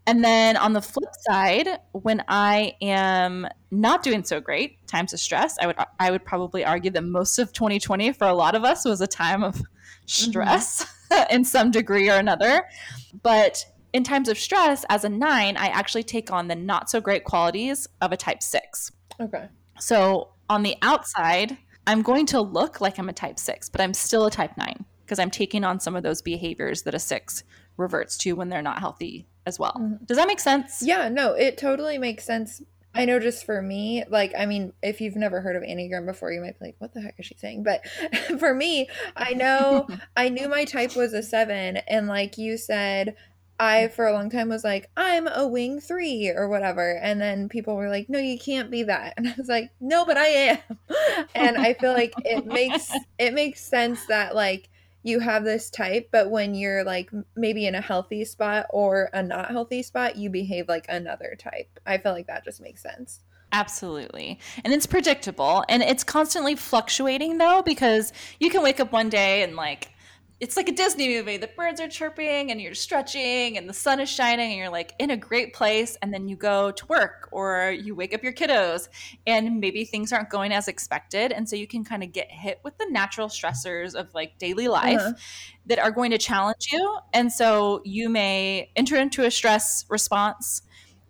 and 0.07 0.23
then 0.23 0.55
on 0.55 0.73
the 0.73 0.81
flip 0.81 1.09
side, 1.27 1.67
when 1.93 2.23
I 2.27 2.75
am 2.81 3.47
not 3.71 4.03
doing 4.03 4.23
so 4.23 4.39
great, 4.39 4.85
times 4.87 5.13
of 5.13 5.19
stress, 5.19 5.57
I 5.59 5.67
would 5.67 5.77
I 5.99 6.11
would 6.11 6.23
probably 6.23 6.63
argue 6.63 6.91
that 6.91 7.03
most 7.03 7.39
of 7.39 7.51
2020 7.53 8.13
for 8.13 8.27
a 8.27 8.33
lot 8.33 8.55
of 8.55 8.63
us 8.63 8.85
was 8.85 9.01
a 9.01 9.07
time 9.07 9.43
of 9.43 9.61
stress 10.05 10.85
mm-hmm. 11.11 11.23
in 11.35 11.43
some 11.43 11.71
degree 11.71 12.09
or 12.09 12.17
another. 12.17 12.65
But 13.23 13.65
in 13.93 14.03
times 14.03 14.29
of 14.29 14.37
stress, 14.37 14.85
as 14.89 15.05
a 15.05 15.09
nine, 15.09 15.57
I 15.57 15.67
actually 15.67 16.03
take 16.03 16.31
on 16.31 16.47
the 16.47 16.55
not 16.55 16.89
so 16.89 17.01
great 17.01 17.23
qualities 17.23 17.87
of 18.01 18.11
a 18.11 18.17
type 18.17 18.43
six. 18.43 18.91
Okay. 19.19 19.47
So 19.79 20.33
on 20.49 20.61
the 20.61 20.75
outside, 20.81 21.57
I'm 21.87 22.01
going 22.01 22.25
to 22.27 22.41
look 22.41 22.79
like 22.79 22.99
I'm 22.99 23.09
a 23.09 23.13
type 23.13 23.39
six, 23.39 23.69
but 23.69 23.81
I'm 23.81 23.93
still 23.93 24.25
a 24.25 24.31
type 24.31 24.57
nine 24.57 24.85
because 25.05 25.17
I'm 25.17 25.31
taking 25.31 25.63
on 25.63 25.79
some 25.79 25.95
of 25.95 26.03
those 26.03 26.21
behaviors 26.21 26.83
that 26.83 26.93
a 26.93 26.99
six 26.99 27.43
reverts 27.77 28.17
to 28.19 28.33
when 28.33 28.49
they're 28.49 28.61
not 28.61 28.79
healthy 28.79 29.27
as 29.45 29.59
well. 29.59 29.73
Mm-hmm. 29.73 30.05
Does 30.05 30.17
that 30.17 30.27
make 30.27 30.39
sense? 30.39 30.81
Yeah, 30.81 31.09
no, 31.09 31.33
it 31.33 31.57
totally 31.57 31.97
makes 31.97 32.23
sense. 32.23 32.61
I 32.95 33.03
know 33.03 33.19
just 33.19 33.45
for 33.45 33.61
me, 33.61 34.05
like, 34.09 34.33
I 34.37 34.45
mean, 34.45 34.71
if 34.81 35.01
you've 35.01 35.17
never 35.17 35.41
heard 35.41 35.57
of 35.57 35.63
Enneagram 35.63 36.05
before, 36.05 36.31
you 36.31 36.39
might 36.39 36.57
be 36.57 36.67
like, 36.67 36.75
what 36.79 36.93
the 36.93 37.01
heck 37.01 37.15
is 37.19 37.25
she 37.25 37.35
saying? 37.37 37.63
But 37.63 37.85
for 38.39 38.53
me, 38.53 38.87
I 39.15 39.33
know 39.33 39.87
I 40.17 40.29
knew 40.29 40.47
my 40.47 40.63
type 40.63 40.95
was 40.95 41.13
a 41.13 41.21
seven. 41.21 41.77
And 41.77 42.07
like 42.07 42.37
you 42.37 42.57
said, 42.57 43.15
I 43.59 43.89
for 43.89 44.05
a 44.05 44.13
long 44.13 44.29
time 44.29 44.49
was 44.49 44.63
like, 44.63 44.89
I'm 44.95 45.27
a 45.27 45.45
wing 45.45 45.81
three 45.81 46.29
or 46.29 46.47
whatever. 46.47 46.97
And 46.97 47.19
then 47.19 47.49
people 47.49 47.75
were 47.75 47.89
like, 47.89 48.09
no, 48.09 48.19
you 48.19 48.39
can't 48.39 48.71
be 48.71 48.83
that. 48.83 49.13
And 49.17 49.27
I 49.27 49.33
was 49.37 49.47
like, 49.47 49.71
no, 49.81 50.05
but 50.05 50.17
I 50.17 50.27
am. 50.27 50.57
and 51.35 51.57
I 51.57 51.73
feel 51.73 51.93
like 51.93 52.13
it 52.23 52.45
makes 52.45 52.91
it 53.19 53.33
makes 53.33 53.61
sense 53.61 54.05
that 54.07 54.35
like 54.35 54.69
you 55.05 55.19
have 55.19 55.43
this 55.43 55.69
type, 55.69 56.09
but 56.11 56.31
when 56.31 56.55
you're 56.55 56.83
like 56.83 57.11
maybe 57.35 57.67
in 57.67 57.75
a 57.75 57.81
healthy 57.81 58.25
spot 58.25 58.65
or 58.71 59.11
a 59.13 59.21
not 59.21 59.51
healthy 59.51 59.83
spot, 59.83 60.15
you 60.15 60.31
behave 60.31 60.67
like 60.67 60.87
another 60.89 61.35
type. 61.37 61.79
I 61.85 61.99
feel 61.99 62.11
like 62.11 62.25
that 62.25 62.43
just 62.43 62.59
makes 62.59 62.81
sense. 62.81 63.19
Absolutely. 63.51 64.39
And 64.63 64.73
it's 64.73 64.87
predictable 64.87 65.63
and 65.69 65.83
it's 65.83 66.03
constantly 66.03 66.55
fluctuating 66.55 67.37
though 67.37 67.61
because 67.61 68.13
you 68.39 68.49
can 68.49 68.63
wake 68.63 68.79
up 68.79 68.91
one 68.91 69.09
day 69.09 69.43
and 69.43 69.55
like 69.55 69.91
it's 70.41 70.57
like 70.57 70.67
a 70.67 70.73
Disney 70.73 71.07
movie. 71.07 71.37
The 71.37 71.47
birds 71.47 71.79
are 71.79 71.87
chirping 71.87 72.51
and 72.51 72.59
you're 72.59 72.75
stretching 72.75 73.57
and 73.57 73.69
the 73.69 73.73
sun 73.73 74.01
is 74.01 74.09
shining 74.09 74.51
and 74.51 74.59
you're 74.59 74.69
like 74.69 74.93
in 74.99 75.11
a 75.11 75.17
great 75.17 75.53
place. 75.53 75.97
And 76.01 76.13
then 76.13 76.27
you 76.27 76.35
go 76.35 76.71
to 76.71 76.85
work 76.87 77.29
or 77.31 77.71
you 77.71 77.95
wake 77.95 78.13
up 78.13 78.21
your 78.21 78.33
kiddos 78.33 78.89
and 79.25 79.61
maybe 79.61 79.85
things 79.85 80.11
aren't 80.11 80.29
going 80.29 80.51
as 80.51 80.67
expected. 80.67 81.31
And 81.31 81.47
so 81.47 81.55
you 81.55 81.67
can 81.67 81.85
kind 81.85 82.03
of 82.03 82.11
get 82.11 82.29
hit 82.29 82.59
with 82.63 82.77
the 82.77 82.87
natural 82.89 83.29
stressors 83.29 83.95
of 83.95 84.13
like 84.13 84.37
daily 84.37 84.67
life 84.67 84.99
uh-huh. 84.99 85.13
that 85.67 85.79
are 85.79 85.91
going 85.91 86.11
to 86.11 86.17
challenge 86.17 86.67
you. 86.71 86.97
And 87.13 87.31
so 87.31 87.81
you 87.85 88.09
may 88.09 88.71
enter 88.75 88.97
into 88.97 89.23
a 89.23 89.31
stress 89.31 89.85
response, 89.87 90.61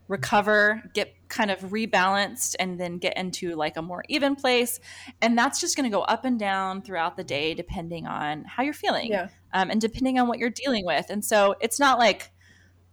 recover, 0.08 0.84
get 0.94 1.14
kind 1.28 1.52
of 1.52 1.60
rebalanced 1.60 2.56
and 2.60 2.80
then 2.80 2.98
get 2.98 3.18
into 3.18 3.56
like 3.56 3.78
a 3.78 3.82
more 3.82 4.04
even 4.08 4.36
place. 4.36 4.80
And 5.22 5.38
that's 5.38 5.60
just 5.60 5.76
going 5.76 5.90
to 5.90 5.96
go 5.96 6.04
up 6.04 6.26
and 6.26 6.40
down 6.40 6.82
throughout 6.82 7.18
the 7.18 7.24
day, 7.24 7.54
depending 7.54 8.06
on 8.08 8.44
how 8.44 8.64
you're 8.64 8.74
feeling 8.74 9.12
yeah. 9.12 9.30
um, 9.54 9.70
and 9.72 9.82
depending 9.82 10.20
on 10.20 10.28
what 10.28 10.40
you're 10.40 10.50
dealing 10.50 10.86
with. 10.86 11.08
And 11.10 11.24
so 11.24 11.56
it's 11.60 11.80
not 11.80 11.98
like, 11.98 12.32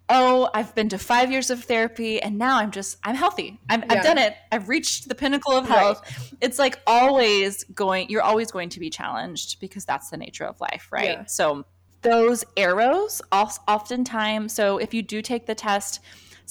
oh, 0.09 0.51
I've 0.53 0.75
been 0.75 0.89
to 0.91 0.99
five 0.99 1.31
years 1.31 1.51
of 1.51 1.65
therapy 1.65 2.21
and 2.21 2.37
now 2.37 2.59
I'm 2.59 2.71
just, 2.71 2.99
I'm 3.05 3.15
healthy. 3.15 3.61
i 3.71 3.75
have 3.75 3.85
yeah. 3.89 4.03
done 4.03 4.19
it. 4.19 4.35
I've 4.51 4.69
reached 4.69 5.09
the 5.09 5.15
pinnacle 5.15 5.53
of 5.53 5.67
health. 5.69 6.03
Right. 6.05 6.33
It's 6.41 6.59
like 6.59 6.81
always 6.87 7.65
going, 7.65 8.09
you're 8.11 8.23
always 8.23 8.51
going 8.51 8.69
to 8.71 8.81
be 8.81 8.91
challenged 8.91 9.61
because 9.61 9.85
that's 9.85 10.11
the 10.11 10.17
nature 10.17 10.45
of 10.45 10.61
life, 10.61 10.89
right? 10.91 11.19
Yeah. 11.19 11.25
So 11.27 11.65
those 12.03 12.45
arrows, 12.57 13.23
oftentimes, 13.31 14.53
so 14.53 14.79
if 14.79 14.93
you 14.93 15.03
do 15.03 15.23
take 15.23 15.47
the 15.47 15.55
test, 15.55 16.01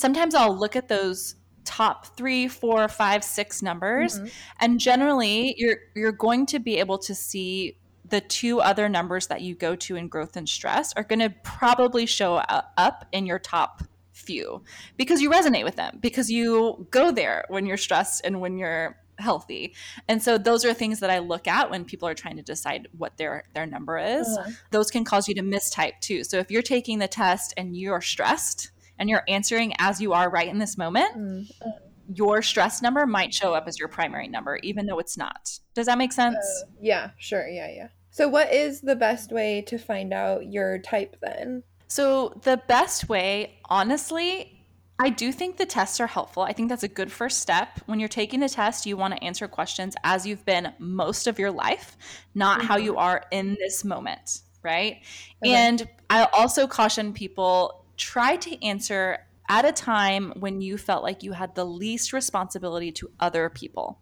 sometimes 0.01 0.35
I'll 0.35 0.57
look 0.57 0.75
at 0.75 0.87
those 0.87 1.35
top 1.63 2.17
three, 2.17 2.47
four, 2.47 2.87
five, 2.87 3.23
six 3.23 3.61
numbers, 3.61 4.17
mm-hmm. 4.17 4.27
and 4.59 4.79
generally 4.79 5.53
you're 5.57 5.77
you're 5.95 6.11
going 6.11 6.45
to 6.47 6.59
be 6.59 6.77
able 6.77 6.97
to 6.97 7.15
see 7.15 7.77
the 8.09 8.19
two 8.19 8.59
other 8.59 8.89
numbers 8.89 9.27
that 9.27 9.41
you 9.41 9.55
go 9.55 9.75
to 9.75 9.95
in 9.95 10.09
growth 10.09 10.35
and 10.35 10.49
stress 10.49 10.91
are 10.97 11.03
going 11.03 11.19
to 11.19 11.29
probably 11.43 12.05
show 12.05 12.35
up 12.35 13.05
in 13.13 13.25
your 13.25 13.39
top 13.39 13.83
few 14.11 14.61
because 14.97 15.21
you 15.21 15.29
resonate 15.31 15.63
with 15.63 15.77
them 15.77 15.97
because 16.01 16.29
you 16.29 16.85
go 16.91 17.11
there 17.11 17.45
when 17.47 17.65
you're 17.65 17.77
stressed 17.77 18.21
and 18.25 18.41
when 18.41 18.57
you're 18.57 18.97
healthy. 19.17 19.73
And 20.09 20.21
so 20.21 20.37
those 20.37 20.65
are 20.65 20.73
things 20.73 20.99
that 20.99 21.09
I 21.09 21.19
look 21.19 21.47
at 21.47 21.69
when 21.69 21.85
people 21.85 22.07
are 22.07 22.13
trying 22.13 22.35
to 22.37 22.41
decide 22.41 22.87
what 22.97 23.17
their 23.17 23.43
their 23.53 23.65
number 23.65 23.97
is. 23.97 24.27
Uh-huh. 24.27 24.51
Those 24.71 24.91
can 24.91 25.05
cause 25.05 25.27
you 25.27 25.35
to 25.35 25.41
mistype 25.41 25.99
too. 26.01 26.23
So 26.23 26.37
if 26.39 26.51
you're 26.51 26.61
taking 26.61 26.99
the 26.99 27.07
test 27.07 27.53
and 27.55 27.77
you're 27.77 28.01
stressed, 28.01 28.70
and 29.01 29.09
you're 29.09 29.23
answering 29.27 29.73
as 29.79 29.99
you 29.99 30.13
are 30.13 30.29
right 30.29 30.47
in 30.47 30.59
this 30.59 30.77
moment, 30.77 31.17
mm-hmm. 31.17 31.71
your 32.13 32.43
stress 32.43 32.83
number 32.83 33.07
might 33.07 33.33
show 33.33 33.55
up 33.55 33.67
as 33.67 33.79
your 33.79 33.87
primary 33.87 34.27
number, 34.27 34.57
even 34.61 34.85
though 34.85 34.99
it's 34.99 35.17
not. 35.17 35.59
Does 35.73 35.87
that 35.87 35.97
make 35.97 36.13
sense? 36.13 36.37
Uh, 36.37 36.67
yeah, 36.79 37.09
sure. 37.17 37.47
Yeah, 37.47 37.69
yeah. 37.69 37.87
So, 38.11 38.27
what 38.27 38.53
is 38.53 38.81
the 38.81 38.95
best 38.95 39.31
way 39.31 39.63
to 39.63 39.79
find 39.79 40.13
out 40.13 40.45
your 40.45 40.77
type 40.77 41.17
then? 41.19 41.63
So, 41.87 42.39
the 42.43 42.61
best 42.67 43.09
way, 43.09 43.57
honestly, 43.65 44.65
I 44.99 45.09
do 45.09 45.31
think 45.31 45.57
the 45.57 45.65
tests 45.65 45.99
are 45.99 46.07
helpful. 46.07 46.43
I 46.43 46.53
think 46.53 46.69
that's 46.69 46.83
a 46.83 46.87
good 46.87 47.11
first 47.11 47.39
step. 47.39 47.79
When 47.87 47.99
you're 47.99 48.07
taking 48.07 48.39
the 48.39 48.49
test, 48.49 48.85
you 48.85 48.97
want 48.97 49.15
to 49.15 49.23
answer 49.23 49.47
questions 49.47 49.95
as 50.03 50.27
you've 50.27 50.45
been 50.45 50.73
most 50.77 51.25
of 51.25 51.39
your 51.39 51.49
life, 51.49 51.97
not 52.35 52.59
mm-hmm. 52.59 52.67
how 52.67 52.77
you 52.77 52.97
are 52.97 53.23
in 53.31 53.57
this 53.59 53.83
moment, 53.83 54.41
right? 54.61 54.97
Okay. 55.43 55.55
And 55.55 55.89
I 56.11 56.27
also 56.33 56.67
caution 56.67 57.13
people 57.13 57.80
try 58.01 58.35
to 58.35 58.65
answer 58.65 59.19
at 59.47 59.63
a 59.63 59.71
time 59.71 60.33
when 60.39 60.59
you 60.59 60.77
felt 60.77 61.03
like 61.03 61.23
you 61.23 61.33
had 61.33 61.53
the 61.53 61.65
least 61.65 62.13
responsibility 62.13 62.91
to 62.91 63.11
other 63.19 63.49
people. 63.49 63.99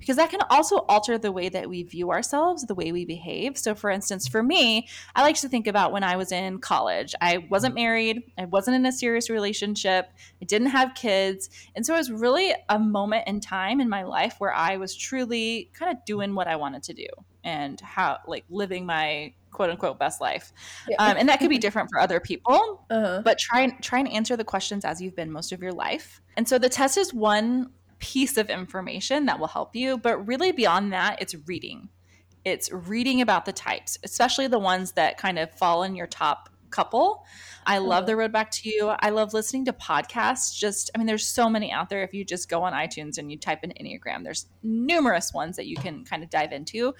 Because 0.00 0.16
that 0.16 0.30
can 0.30 0.40
also 0.48 0.78
alter 0.88 1.18
the 1.18 1.32
way 1.32 1.48
that 1.48 1.68
we 1.68 1.82
view 1.82 2.10
ourselves, 2.10 2.64
the 2.64 2.74
way 2.74 2.92
we 2.92 3.04
behave. 3.04 3.58
So, 3.58 3.74
for 3.74 3.90
instance, 3.90 4.28
for 4.28 4.42
me, 4.42 4.88
I 5.14 5.22
like 5.22 5.36
to 5.40 5.48
think 5.48 5.66
about 5.66 5.90
when 5.90 6.04
I 6.04 6.16
was 6.16 6.30
in 6.30 6.60
college. 6.60 7.14
I 7.20 7.46
wasn't 7.50 7.74
married, 7.74 8.22
I 8.38 8.44
wasn't 8.44 8.76
in 8.76 8.86
a 8.86 8.92
serious 8.92 9.28
relationship, 9.28 10.08
I 10.40 10.44
didn't 10.44 10.68
have 10.68 10.94
kids. 10.94 11.50
And 11.74 11.84
so 11.84 11.94
it 11.94 11.98
was 11.98 12.12
really 12.12 12.54
a 12.68 12.78
moment 12.78 13.26
in 13.26 13.40
time 13.40 13.80
in 13.80 13.88
my 13.88 14.04
life 14.04 14.36
where 14.38 14.54
I 14.54 14.76
was 14.76 14.96
truly 14.96 15.70
kind 15.74 15.96
of 15.96 16.04
doing 16.04 16.34
what 16.34 16.46
I 16.46 16.56
wanted 16.56 16.84
to 16.84 16.94
do 16.94 17.08
and 17.42 17.80
how, 17.80 18.18
like, 18.26 18.44
living 18.48 18.86
my 18.86 19.34
quote 19.50 19.70
unquote 19.70 19.98
best 19.98 20.20
life. 20.20 20.52
Yeah. 20.88 20.96
Um, 20.98 21.16
and 21.18 21.28
that 21.28 21.40
could 21.40 21.50
be 21.50 21.58
different 21.58 21.88
for 21.90 22.00
other 22.00 22.20
people. 22.20 22.84
Uh-huh. 22.90 23.22
But 23.24 23.38
try 23.38 23.60
and 23.62 23.82
try 23.82 23.98
and 23.98 24.08
answer 24.12 24.36
the 24.36 24.44
questions 24.44 24.84
as 24.84 25.00
you've 25.00 25.16
been 25.16 25.30
most 25.30 25.52
of 25.52 25.62
your 25.62 25.72
life. 25.72 26.20
And 26.36 26.48
so 26.48 26.58
the 26.58 26.68
test 26.68 26.96
is 26.96 27.12
one 27.12 27.70
piece 27.98 28.36
of 28.36 28.50
information 28.50 29.26
that 29.26 29.38
will 29.38 29.48
help 29.48 29.74
you, 29.74 29.98
but 29.98 30.18
really 30.26 30.52
beyond 30.52 30.92
that, 30.92 31.20
it's 31.20 31.34
reading. 31.46 31.88
It's 32.44 32.70
reading 32.72 33.20
about 33.20 33.44
the 33.44 33.52
types, 33.52 33.98
especially 34.04 34.46
the 34.46 34.58
ones 34.58 34.92
that 34.92 35.18
kind 35.18 35.38
of 35.38 35.50
fall 35.50 35.82
in 35.82 35.96
your 35.96 36.06
top 36.06 36.48
couple. 36.70 37.24
I 37.66 37.76
mm-hmm. 37.76 37.86
love 37.86 38.06
the 38.06 38.16
road 38.16 38.32
back 38.32 38.50
to 38.52 38.68
you. 38.68 38.88
I 38.88 39.10
love 39.10 39.34
listening 39.34 39.64
to 39.66 39.72
podcasts. 39.72 40.56
Just, 40.56 40.90
I 40.94 40.98
mean, 40.98 41.06
there's 41.06 41.28
so 41.28 41.48
many 41.48 41.72
out 41.72 41.88
there. 41.88 42.02
If 42.02 42.14
you 42.14 42.24
just 42.24 42.48
go 42.48 42.62
on 42.62 42.72
iTunes 42.72 43.18
and 43.18 43.30
you 43.30 43.38
type 43.38 43.64
in 43.64 43.70
Enneagram, 43.70 44.24
there's 44.24 44.46
numerous 44.62 45.32
ones 45.32 45.56
that 45.56 45.66
you 45.66 45.76
can 45.76 46.04
kind 46.04 46.22
of 46.22 46.30
dive 46.30 46.52
into. 46.52 46.94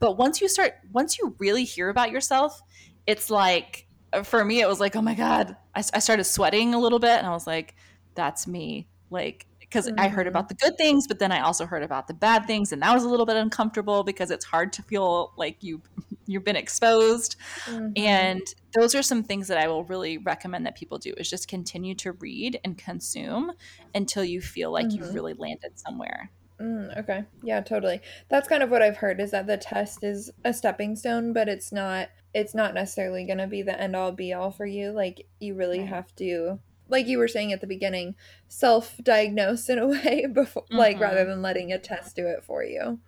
But 0.00 0.16
once 0.16 0.40
you 0.40 0.48
start, 0.48 0.74
once 0.92 1.18
you 1.18 1.34
really 1.38 1.64
hear 1.64 1.88
about 1.88 2.10
yourself, 2.10 2.60
it's 3.06 3.30
like, 3.30 3.86
for 4.22 4.44
me, 4.44 4.60
it 4.60 4.68
was 4.68 4.80
like, 4.80 4.96
oh 4.96 5.02
my 5.02 5.14
God, 5.14 5.56
I, 5.74 5.80
I 5.92 5.98
started 5.98 6.24
sweating 6.24 6.74
a 6.74 6.78
little 6.78 7.00
bit 7.00 7.18
and 7.18 7.26
I 7.26 7.30
was 7.30 7.46
like, 7.46 7.74
that's 8.14 8.46
me. 8.46 8.88
Like, 9.10 9.46
because 9.74 9.88
mm-hmm. 9.88 9.98
I 9.98 10.08
heard 10.08 10.28
about 10.28 10.48
the 10.48 10.54
good 10.54 10.78
things, 10.78 11.08
but 11.08 11.18
then 11.18 11.32
I 11.32 11.40
also 11.40 11.66
heard 11.66 11.82
about 11.82 12.06
the 12.06 12.14
bad 12.14 12.46
things, 12.46 12.70
and 12.70 12.80
that 12.82 12.94
was 12.94 13.02
a 13.02 13.08
little 13.08 13.26
bit 13.26 13.36
uncomfortable 13.36 14.04
because 14.04 14.30
it's 14.30 14.44
hard 14.44 14.72
to 14.74 14.82
feel 14.82 15.32
like 15.36 15.62
you 15.64 15.82
you've 16.26 16.44
been 16.44 16.56
exposed. 16.56 17.34
Mm-hmm. 17.66 17.88
And 17.96 18.42
those 18.72 18.94
are 18.94 19.02
some 19.02 19.24
things 19.24 19.48
that 19.48 19.58
I 19.58 19.66
will 19.66 19.82
really 19.84 20.18
recommend 20.18 20.64
that 20.66 20.76
people 20.76 20.98
do 20.98 21.12
is 21.16 21.28
just 21.28 21.48
continue 21.48 21.94
to 21.96 22.12
read 22.12 22.60
and 22.64 22.78
consume 22.78 23.52
until 23.94 24.24
you 24.24 24.40
feel 24.40 24.70
like 24.70 24.86
mm-hmm. 24.86 25.02
you've 25.02 25.14
really 25.14 25.34
landed 25.34 25.78
somewhere. 25.78 26.30
Mm, 26.60 26.96
okay. 27.00 27.24
Yeah, 27.42 27.60
totally. 27.60 28.00
That's 28.28 28.46
kind 28.46 28.62
of 28.62 28.70
what 28.70 28.80
I've 28.80 28.98
heard 28.98 29.20
is 29.20 29.32
that 29.32 29.48
the 29.48 29.56
test 29.56 30.04
is 30.04 30.30
a 30.44 30.54
stepping 30.54 30.94
stone, 30.94 31.32
but 31.32 31.48
it's 31.48 31.72
not 31.72 32.10
it's 32.32 32.54
not 32.54 32.74
necessarily 32.74 33.26
going 33.26 33.38
to 33.38 33.46
be 33.46 33.62
the 33.62 33.78
end 33.78 33.96
all 33.96 34.12
be 34.12 34.32
all 34.32 34.52
for 34.52 34.66
you. 34.66 34.92
Like 34.92 35.26
you 35.40 35.54
really 35.56 35.84
have 35.84 36.14
to 36.16 36.60
like 36.88 37.06
you 37.06 37.18
were 37.18 37.28
saying 37.28 37.52
at 37.52 37.60
the 37.60 37.66
beginning, 37.66 38.14
self-diagnose 38.48 39.68
in 39.68 39.78
a 39.78 39.86
way 39.88 40.26
before 40.32 40.64
mm-hmm. 40.64 40.76
like 40.76 41.00
rather 41.00 41.20
mm-hmm. 41.20 41.30
than 41.30 41.42
letting 41.42 41.72
a 41.72 41.78
test 41.78 42.16
do 42.16 42.26
it 42.26 42.44
for 42.44 42.64
you. 42.64 42.98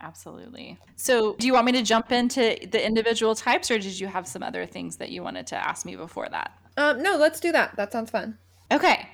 Absolutely. 0.00 0.78
So, 0.94 1.34
do 1.34 1.46
you 1.46 1.52
want 1.52 1.66
me 1.66 1.72
to 1.72 1.82
jump 1.82 2.12
into 2.12 2.56
the 2.70 2.84
individual 2.84 3.34
types, 3.34 3.68
or 3.68 3.78
did 3.78 3.98
you 3.98 4.06
have 4.06 4.28
some 4.28 4.44
other 4.44 4.64
things 4.64 4.96
that 4.98 5.10
you 5.10 5.24
wanted 5.24 5.48
to 5.48 5.56
ask 5.56 5.84
me 5.84 5.96
before 5.96 6.28
that? 6.28 6.52
Um, 6.76 7.02
no, 7.02 7.16
let's 7.16 7.40
do 7.40 7.50
that. 7.50 7.74
That 7.74 7.90
sounds 7.90 8.10
fun. 8.10 8.38
Okay. 8.70 9.08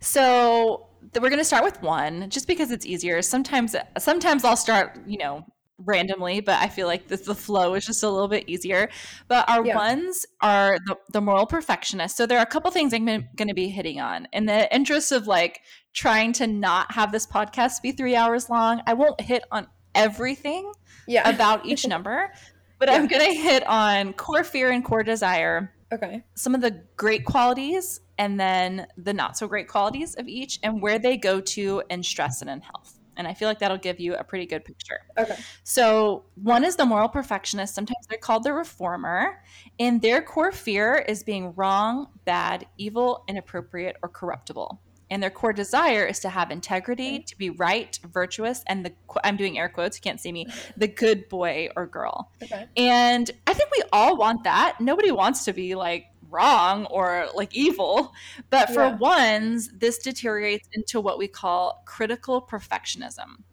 So 0.00 0.88
we're 1.14 1.28
going 1.28 1.38
to 1.38 1.44
start 1.44 1.62
with 1.62 1.80
one, 1.82 2.28
just 2.30 2.48
because 2.48 2.72
it's 2.72 2.84
easier. 2.84 3.22
Sometimes, 3.22 3.76
sometimes 3.98 4.44
I'll 4.44 4.56
start, 4.56 4.98
you 5.06 5.18
know, 5.18 5.46
randomly, 5.78 6.40
but 6.40 6.60
I 6.60 6.68
feel 6.68 6.86
like 6.86 7.08
the, 7.08 7.16
the 7.16 7.34
flow 7.34 7.74
is 7.74 7.86
just 7.86 8.02
a 8.02 8.10
little 8.10 8.28
bit 8.28 8.44
easier. 8.46 8.90
But 9.28 9.48
our 9.48 9.64
yeah. 9.64 9.76
ones 9.76 10.26
are 10.40 10.78
the, 10.86 10.96
the 11.12 11.20
moral 11.20 11.46
perfectionist. 11.46 12.16
So 12.16 12.26
there 12.26 12.38
are 12.38 12.42
a 12.42 12.46
couple 12.46 12.70
things 12.70 12.92
I'm 12.92 13.04
going 13.04 13.48
to 13.48 13.54
be 13.54 13.68
hitting 13.68 14.00
on. 14.00 14.28
In 14.32 14.46
the 14.46 14.72
interest 14.74 15.12
of 15.12 15.26
like 15.26 15.60
trying 15.92 16.32
to 16.34 16.46
not 16.46 16.92
have 16.92 17.12
this 17.12 17.26
podcast 17.26 17.82
be 17.82 17.92
three 17.92 18.16
hours 18.16 18.48
long, 18.48 18.82
I 18.86 18.94
won't 18.94 19.20
hit 19.20 19.44
on 19.50 19.66
everything 19.94 20.72
yeah. 21.06 21.28
about 21.34 21.66
each 21.66 21.86
number, 21.86 22.32
but 22.78 22.88
yeah. 22.88 22.94
I'm 22.96 23.06
going 23.06 23.24
to 23.24 23.38
hit 23.38 23.66
on 23.66 24.12
core 24.12 24.44
fear 24.44 24.70
and 24.70 24.84
core 24.84 25.02
desire. 25.02 25.72
Okay. 25.92 26.24
Some 26.34 26.54
of 26.54 26.60
the 26.60 26.82
great 26.96 27.24
qualities 27.24 28.00
and 28.18 28.38
then 28.38 28.86
the 28.96 29.12
not 29.12 29.36
so 29.36 29.48
great 29.48 29.68
qualities 29.68 30.14
of 30.14 30.28
each 30.28 30.58
and 30.62 30.80
where 30.80 30.98
they 30.98 31.16
go 31.16 31.40
to 31.40 31.82
in 31.90 32.02
stress 32.02 32.40
and 32.40 32.50
in 32.50 32.60
health. 32.60 32.98
And 33.16 33.26
I 33.26 33.34
feel 33.34 33.48
like 33.48 33.58
that'll 33.58 33.78
give 33.78 34.00
you 34.00 34.14
a 34.14 34.24
pretty 34.24 34.46
good 34.46 34.64
picture. 34.64 35.00
Okay. 35.18 35.36
So, 35.62 36.24
one 36.34 36.64
is 36.64 36.76
the 36.76 36.84
moral 36.84 37.08
perfectionist. 37.08 37.74
Sometimes 37.74 38.06
they're 38.08 38.18
called 38.18 38.44
the 38.44 38.52
reformer. 38.52 39.42
And 39.78 40.00
their 40.00 40.22
core 40.22 40.52
fear 40.52 41.04
is 41.08 41.22
being 41.22 41.52
wrong, 41.54 42.08
bad, 42.24 42.66
evil, 42.78 43.24
inappropriate, 43.28 43.96
or 44.02 44.08
corruptible 44.08 44.80
and 45.10 45.22
their 45.22 45.30
core 45.30 45.52
desire 45.52 46.04
is 46.04 46.18
to 46.20 46.28
have 46.28 46.50
integrity, 46.50 47.20
to 47.20 47.38
be 47.38 47.50
right, 47.50 47.98
virtuous, 48.12 48.64
and 48.66 48.84
the 48.84 48.92
I'm 49.22 49.36
doing 49.36 49.58
air 49.58 49.68
quotes, 49.68 49.96
you 49.96 50.00
can't 50.00 50.20
see 50.20 50.32
me, 50.32 50.46
the 50.76 50.88
good 50.88 51.28
boy 51.28 51.68
or 51.76 51.86
girl. 51.86 52.32
Okay. 52.42 52.66
And 52.76 53.30
I 53.46 53.54
think 53.54 53.70
we 53.70 53.82
all 53.92 54.16
want 54.16 54.44
that. 54.44 54.80
Nobody 54.80 55.12
wants 55.12 55.44
to 55.44 55.52
be 55.52 55.74
like 55.74 56.06
wrong 56.34 56.86
or 56.86 57.28
like 57.34 57.54
evil. 57.54 58.12
But 58.50 58.68
for 58.70 58.84
yeah. 58.84 58.96
ones, 58.96 59.70
this 59.72 59.98
deteriorates 59.98 60.68
into 60.72 61.00
what 61.00 61.18
we 61.18 61.28
call 61.28 61.82
critical 61.86 62.42
perfectionism. 62.42 63.44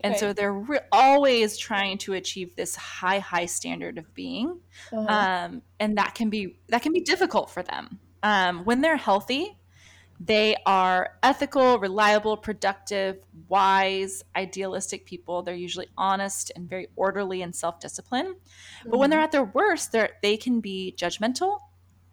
And 0.00 0.12
okay. 0.12 0.20
so 0.20 0.32
they're 0.34 0.52
re- 0.52 0.80
always 0.92 1.56
trying 1.56 1.96
to 1.98 2.12
achieve 2.12 2.56
this 2.56 2.76
high, 2.76 3.20
high 3.20 3.46
standard 3.46 3.96
of 3.96 4.12
being, 4.12 4.60
uh-huh. 4.92 5.06
um, 5.08 5.62
and 5.80 5.96
that 5.96 6.14
can 6.14 6.28
be 6.28 6.58
that 6.68 6.82
can 6.82 6.92
be 6.92 7.00
difficult 7.00 7.50
for 7.50 7.62
them. 7.62 7.98
Um, 8.22 8.64
when 8.64 8.82
they're 8.82 8.98
healthy, 8.98 9.56
they 10.20 10.56
are 10.66 11.16
ethical, 11.22 11.78
reliable, 11.78 12.36
productive, 12.36 13.18
wise, 13.48 14.22
idealistic 14.36 15.06
people. 15.06 15.42
They're 15.42 15.54
usually 15.54 15.88
honest 15.96 16.52
and 16.54 16.68
very 16.68 16.88
orderly 16.96 17.42
and 17.42 17.54
self 17.54 17.80
disciplined. 17.80 18.28
Mm-hmm. 18.34 18.90
But 18.90 18.98
when 18.98 19.10
they're 19.10 19.18
mm-hmm. 19.18 19.24
at 19.24 19.32
their 19.32 19.44
worst, 19.44 19.92
they 19.92 20.08
they 20.22 20.36
can 20.36 20.60
be 20.60 20.94
judgmental, 20.96 21.60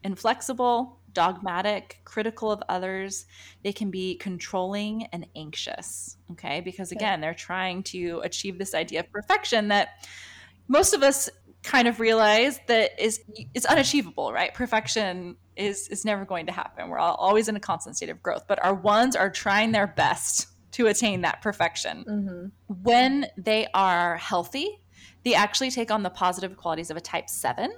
inflexible, 0.03 0.99
dogmatic, 1.13 1.99
critical 2.05 2.51
of 2.51 2.63
others. 2.69 3.25
They 3.63 3.73
can 3.73 3.91
be 3.91 4.15
controlling 4.15 5.07
and 5.11 5.27
anxious. 5.35 6.17
Okay. 6.31 6.61
Because 6.61 6.91
again, 6.91 7.21
they're 7.21 7.33
trying 7.33 7.83
to 7.83 8.21
achieve 8.23 8.57
this 8.57 8.73
idea 8.73 9.01
of 9.01 9.11
perfection 9.11 9.69
that 9.69 10.07
most 10.67 10.93
of 10.93 11.03
us 11.03 11.29
kind 11.63 11.87
of 11.87 11.99
realize 11.99 12.59
that 12.67 12.99
is 12.99 13.21
it's 13.53 13.65
unachievable, 13.65 14.33
right? 14.33 14.53
Perfection 14.53 15.35
is 15.55 15.87
is 15.89 16.05
never 16.05 16.25
going 16.25 16.47
to 16.47 16.51
happen. 16.51 16.89
We're 16.89 16.97
all, 16.97 17.15
always 17.15 17.47
in 17.47 17.55
a 17.55 17.59
constant 17.59 17.97
state 17.97 18.09
of 18.09 18.21
growth, 18.23 18.45
but 18.47 18.63
our 18.63 18.73
ones 18.73 19.15
are 19.15 19.29
trying 19.29 19.71
their 19.71 19.87
best 19.87 20.47
to 20.73 20.87
attain 20.87 21.21
that 21.21 21.41
perfection. 21.41 22.05
Mm-hmm. 22.07 22.73
When 22.83 23.27
they 23.37 23.67
are 23.73 24.17
healthy, 24.17 24.81
they 25.23 25.35
actually 25.35 25.69
take 25.69 25.91
on 25.91 26.03
the 26.03 26.09
positive 26.09 26.57
qualities 26.57 26.89
of 26.89 26.97
a 26.97 27.01
type 27.01 27.29
7 27.29 27.71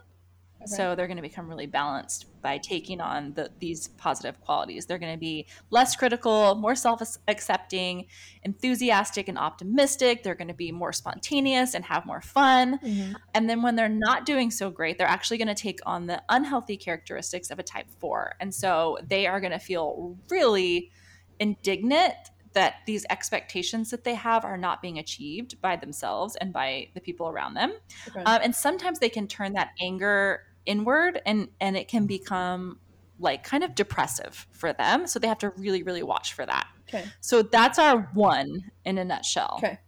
so 0.66 0.96
they're 0.96 1.08
going 1.08 1.18
to 1.18 1.24
become 1.24 1.48
really 1.48 1.66
balanced 1.66 2.26
by 2.42 2.58
taking 2.58 3.02
on 3.02 3.34
the, 3.34 3.50
these 3.60 3.88
positive 3.88 4.40
qualities. 4.42 4.86
They're 4.86 5.00
going 5.00 5.14
to 5.14 5.20
be 5.20 5.48
less 5.70 5.96
critical, 5.96 6.56
more 6.56 6.76
self 6.76 7.02
accepting, 7.28 8.06
enthusiastic, 8.44 9.28
and 9.28 9.38
optimistic. 9.38 10.24
They're 10.24 10.36
going 10.36 10.50
to 10.50 10.54
be 10.54 10.72
more 10.72 10.94
spontaneous 10.94 11.74
and 11.74 11.86
have 11.86 12.06
more 12.06 12.22
fun. 12.22 12.80
Mm-hmm. 12.80 13.14
And 13.34 13.50
then 13.50 13.62
when 13.62 13.76
they're 13.76 13.90
not 13.90 14.26
doing 14.26 14.52
so 14.52 14.70
great, 14.70 14.98
they're 14.98 15.08
actually 15.08 15.38
going 15.38 15.48
to 15.48 15.56
take 15.56 15.80
on 15.86 16.08
the 16.08 16.22
unhealthy 16.30 16.78
characteristics 16.78 17.50
of 17.50 17.60
a 17.60 17.64
type 17.64 17.88
four. 18.00 18.36
And 18.40 18.54
so 18.54 18.98
they 19.08 19.28
are 19.28 19.40
going 19.40 19.54
to 19.54 19.60
feel 19.60 20.18
really 20.30 20.92
indignant 21.40 22.14
that 22.54 22.76
these 22.86 23.06
expectations 23.10 23.90
that 23.90 24.04
they 24.04 24.16
have 24.16 24.46
are 24.46 24.58
not 24.58 24.82
being 24.82 25.00
achieved 25.00 25.60
by 25.62 25.76
themselves 25.76 26.36
and 26.36 26.54
by 26.54 26.88
the 26.94 27.02
people 27.02 27.28
around 27.28 27.56
them. 27.56 27.74
Okay. 28.08 28.24
Um, 28.24 28.42
and 28.44 28.56
sometimes 28.56 29.00
they 29.00 29.10
can 29.10 29.28
turn 29.28 29.54
that 29.54 29.70
anger 29.82 30.42
inward 30.66 31.22
and 31.26 31.50
and 31.60 31.76
it 31.78 31.88
can 31.88 32.06
become 32.06 32.80
like 33.20 33.44
kind 33.44 33.64
of 33.64 33.76
depressive 33.76 34.48
for 34.52 34.74
them 34.74 35.08
so 35.08 35.20
they 35.20 35.28
have 35.28 35.38
to 35.38 35.50
really 35.52 35.84
really 35.84 36.04
watch 36.04 36.34
for 36.34 36.46
that. 36.46 36.68
Okay. 36.90 37.06
So 37.22 37.42
that's 37.42 37.80
our 37.80 38.10
one 38.14 38.72
in 38.86 38.98
a 38.98 39.06
nutshell. 39.06 39.56
Okay. 39.58 39.80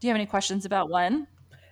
Do 0.00 0.06
you 0.06 0.10
have 0.10 0.16
any 0.16 0.26
questions 0.26 0.64
about 0.64 0.88
one? 0.88 1.26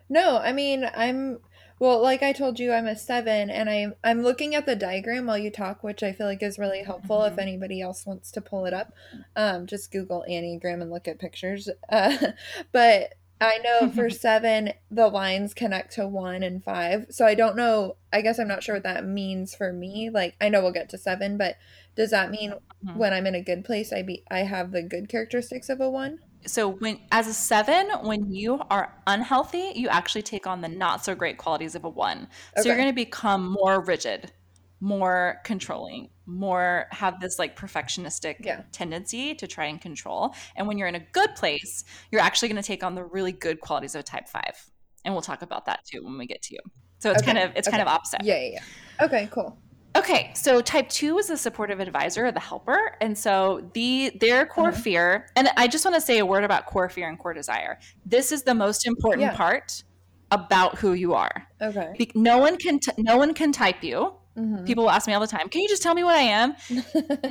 No 0.08 0.38
i 0.38 0.52
mean 0.52 0.88
i'm 0.94 1.38
well 1.78 2.02
like 2.02 2.22
i 2.22 2.32
told 2.32 2.58
you 2.58 2.72
i'm 2.72 2.86
a 2.86 2.96
seven 2.96 3.48
and 3.48 3.70
i'm 3.70 3.94
i'm 4.02 4.22
looking 4.22 4.54
at 4.54 4.66
the 4.66 4.74
diagram 4.74 5.26
while 5.26 5.38
you 5.38 5.50
talk 5.50 5.84
which 5.84 6.02
i 6.02 6.12
feel 6.12 6.26
like 6.26 6.42
is 6.42 6.58
really 6.58 6.82
helpful 6.82 7.18
mm-hmm. 7.18 7.32
if 7.32 7.38
anybody 7.38 7.80
else 7.80 8.04
wants 8.04 8.32
to 8.32 8.40
pull 8.40 8.66
it 8.66 8.74
up. 8.74 8.92
Um, 9.36 9.66
just 9.66 9.92
google 9.92 10.24
enneagram 10.28 10.82
and 10.82 10.90
look 10.90 11.06
at 11.06 11.18
pictures. 11.18 11.68
Uh, 11.88 12.32
but 12.72 13.14
I 13.40 13.58
know 13.58 13.90
for 13.90 14.10
seven, 14.10 14.72
the 14.90 15.08
lines 15.08 15.54
connect 15.54 15.94
to 15.94 16.06
one 16.06 16.42
and 16.42 16.62
five. 16.62 17.06
So 17.10 17.24
I 17.24 17.34
don't 17.34 17.56
know. 17.56 17.96
I 18.12 18.22
guess 18.22 18.38
I'm 18.38 18.48
not 18.48 18.62
sure 18.62 18.76
what 18.76 18.82
that 18.84 19.06
means 19.06 19.54
for 19.54 19.72
me. 19.72 20.10
Like 20.10 20.36
I 20.40 20.48
know 20.48 20.62
we'll 20.62 20.72
get 20.72 20.88
to 20.90 20.98
seven, 20.98 21.38
but 21.38 21.56
does 21.96 22.10
that 22.10 22.30
mean 22.30 22.52
mm-hmm. 22.52 22.98
when 22.98 23.12
I'm 23.12 23.26
in 23.26 23.34
a 23.34 23.42
good 23.42 23.64
place, 23.64 23.92
I 23.92 24.02
be 24.02 24.24
I 24.30 24.40
have 24.40 24.72
the 24.72 24.82
good 24.82 25.08
characteristics 25.08 25.68
of 25.68 25.80
a 25.80 25.88
one? 25.88 26.18
So 26.46 26.68
when 26.68 27.00
as 27.12 27.26
a 27.28 27.34
seven, 27.34 27.90
when 28.02 28.32
you 28.32 28.60
are 28.70 28.94
unhealthy, 29.06 29.72
you 29.74 29.88
actually 29.88 30.22
take 30.22 30.46
on 30.46 30.60
the 30.60 30.68
not 30.68 31.04
so 31.04 31.14
great 31.14 31.38
qualities 31.38 31.74
of 31.74 31.84
a 31.84 31.88
one. 31.88 32.28
So 32.56 32.60
okay. 32.60 32.68
you're 32.68 32.76
going 32.76 32.88
to 32.88 32.94
become 32.94 33.56
more 33.60 33.80
rigid 33.80 34.32
more 34.80 35.40
controlling, 35.44 36.08
more 36.30 36.86
have 36.90 37.20
this 37.20 37.38
like 37.38 37.56
perfectionistic 37.56 38.36
yeah. 38.40 38.62
tendency 38.72 39.34
to 39.34 39.46
try 39.46 39.66
and 39.66 39.80
control. 39.80 40.34
And 40.56 40.66
when 40.66 40.78
you're 40.78 40.88
in 40.88 40.94
a 40.94 41.06
good 41.12 41.34
place, 41.34 41.84
you're 42.10 42.20
actually 42.20 42.48
going 42.48 42.62
to 42.62 42.66
take 42.66 42.84
on 42.84 42.94
the 42.94 43.04
really 43.04 43.32
good 43.32 43.60
qualities 43.60 43.94
of 43.94 44.00
a 44.00 44.04
type 44.04 44.28
5. 44.28 44.70
And 45.04 45.14
we'll 45.14 45.22
talk 45.22 45.42
about 45.42 45.66
that 45.66 45.80
too 45.84 46.04
when 46.04 46.18
we 46.18 46.26
get 46.26 46.42
to 46.42 46.54
you. 46.54 46.60
So 46.98 47.10
it's 47.10 47.22
okay. 47.22 47.32
kind 47.32 47.38
of 47.38 47.56
it's 47.56 47.66
okay. 47.66 47.76
kind 47.76 47.82
of 47.82 47.92
opposite. 47.92 48.22
Yeah, 48.22 48.38
yeah, 48.38 48.50
yeah. 48.52 49.04
Okay, 49.06 49.28
cool. 49.32 49.58
Okay, 49.96 50.30
so 50.34 50.60
type 50.60 50.88
two 50.88 51.18
is 51.18 51.26
the 51.26 51.36
supportive 51.36 51.80
advisor 51.80 52.26
or 52.26 52.32
the 52.32 52.40
helper, 52.40 52.96
and 53.00 53.16
so 53.16 53.68
the 53.74 54.12
their 54.20 54.46
core 54.46 54.68
uh-huh. 54.68 54.80
fear. 54.80 55.26
And 55.34 55.48
I 55.56 55.66
just 55.66 55.84
want 55.84 55.96
to 55.96 56.00
say 56.00 56.18
a 56.18 56.26
word 56.26 56.44
about 56.44 56.66
core 56.66 56.88
fear 56.88 57.08
and 57.08 57.18
core 57.18 57.34
desire. 57.34 57.78
This 58.06 58.30
is 58.30 58.44
the 58.44 58.54
most 58.54 58.86
important 58.86 59.22
yeah. 59.22 59.36
part 59.36 59.82
about 60.30 60.78
who 60.78 60.92
you 60.92 61.14
are. 61.14 61.46
Okay. 61.60 61.92
Be- 61.98 62.12
no 62.14 62.38
one 62.38 62.56
can 62.56 62.78
t- 62.78 62.92
no 62.98 63.16
one 63.16 63.34
can 63.34 63.50
type 63.50 63.82
you. 63.82 64.14
Mm-hmm. 64.40 64.64
People 64.64 64.90
ask 64.90 65.06
me 65.06 65.14
all 65.14 65.20
the 65.20 65.26
time, 65.26 65.48
"Can 65.48 65.62
you 65.62 65.68
just 65.68 65.82
tell 65.82 65.94
me 65.94 66.04
what 66.04 66.16
I 66.16 66.22
am?" 66.22 66.54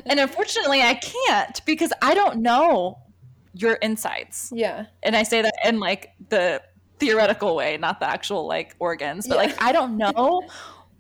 and 0.05 0.19
unfortunately, 0.19 0.81
I 0.81 0.93
can't 0.95 1.61
because 1.65 1.91
I 2.01 2.13
don't 2.13 2.41
know 2.41 2.99
your 3.53 3.73
insides. 3.73 4.51
Yeah. 4.55 4.85
And 5.03 5.15
I 5.15 5.23
say 5.23 5.41
that 5.41 5.53
in 5.65 5.79
like 5.79 6.11
the 6.29 6.61
theoretical 6.99 7.55
way, 7.55 7.77
not 7.77 7.99
the 7.99 8.09
actual 8.09 8.47
like 8.47 8.75
organs, 8.79 9.27
but 9.27 9.35
yeah. 9.35 9.41
like 9.41 9.61
I 9.61 9.71
don't 9.71 9.97
know 9.97 10.43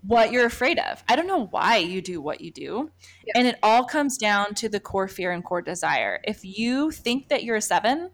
what 0.03 0.31
you're 0.31 0.45
afraid 0.45 0.79
of. 0.79 1.03
I 1.07 1.15
don't 1.15 1.27
know 1.27 1.47
why 1.47 1.77
you 1.77 2.01
do 2.01 2.21
what 2.21 2.41
you 2.41 2.51
do. 2.51 2.89
Yeah. 3.25 3.33
And 3.35 3.47
it 3.47 3.59
all 3.61 3.83
comes 3.83 4.17
down 4.17 4.53
to 4.55 4.69
the 4.69 4.79
core 4.79 5.07
fear 5.07 5.31
and 5.31 5.43
core 5.43 5.61
desire. 5.61 6.19
If 6.23 6.43
you 6.43 6.91
think 6.91 7.29
that 7.29 7.43
you're 7.43 7.57
a 7.57 7.61
7, 7.61 8.09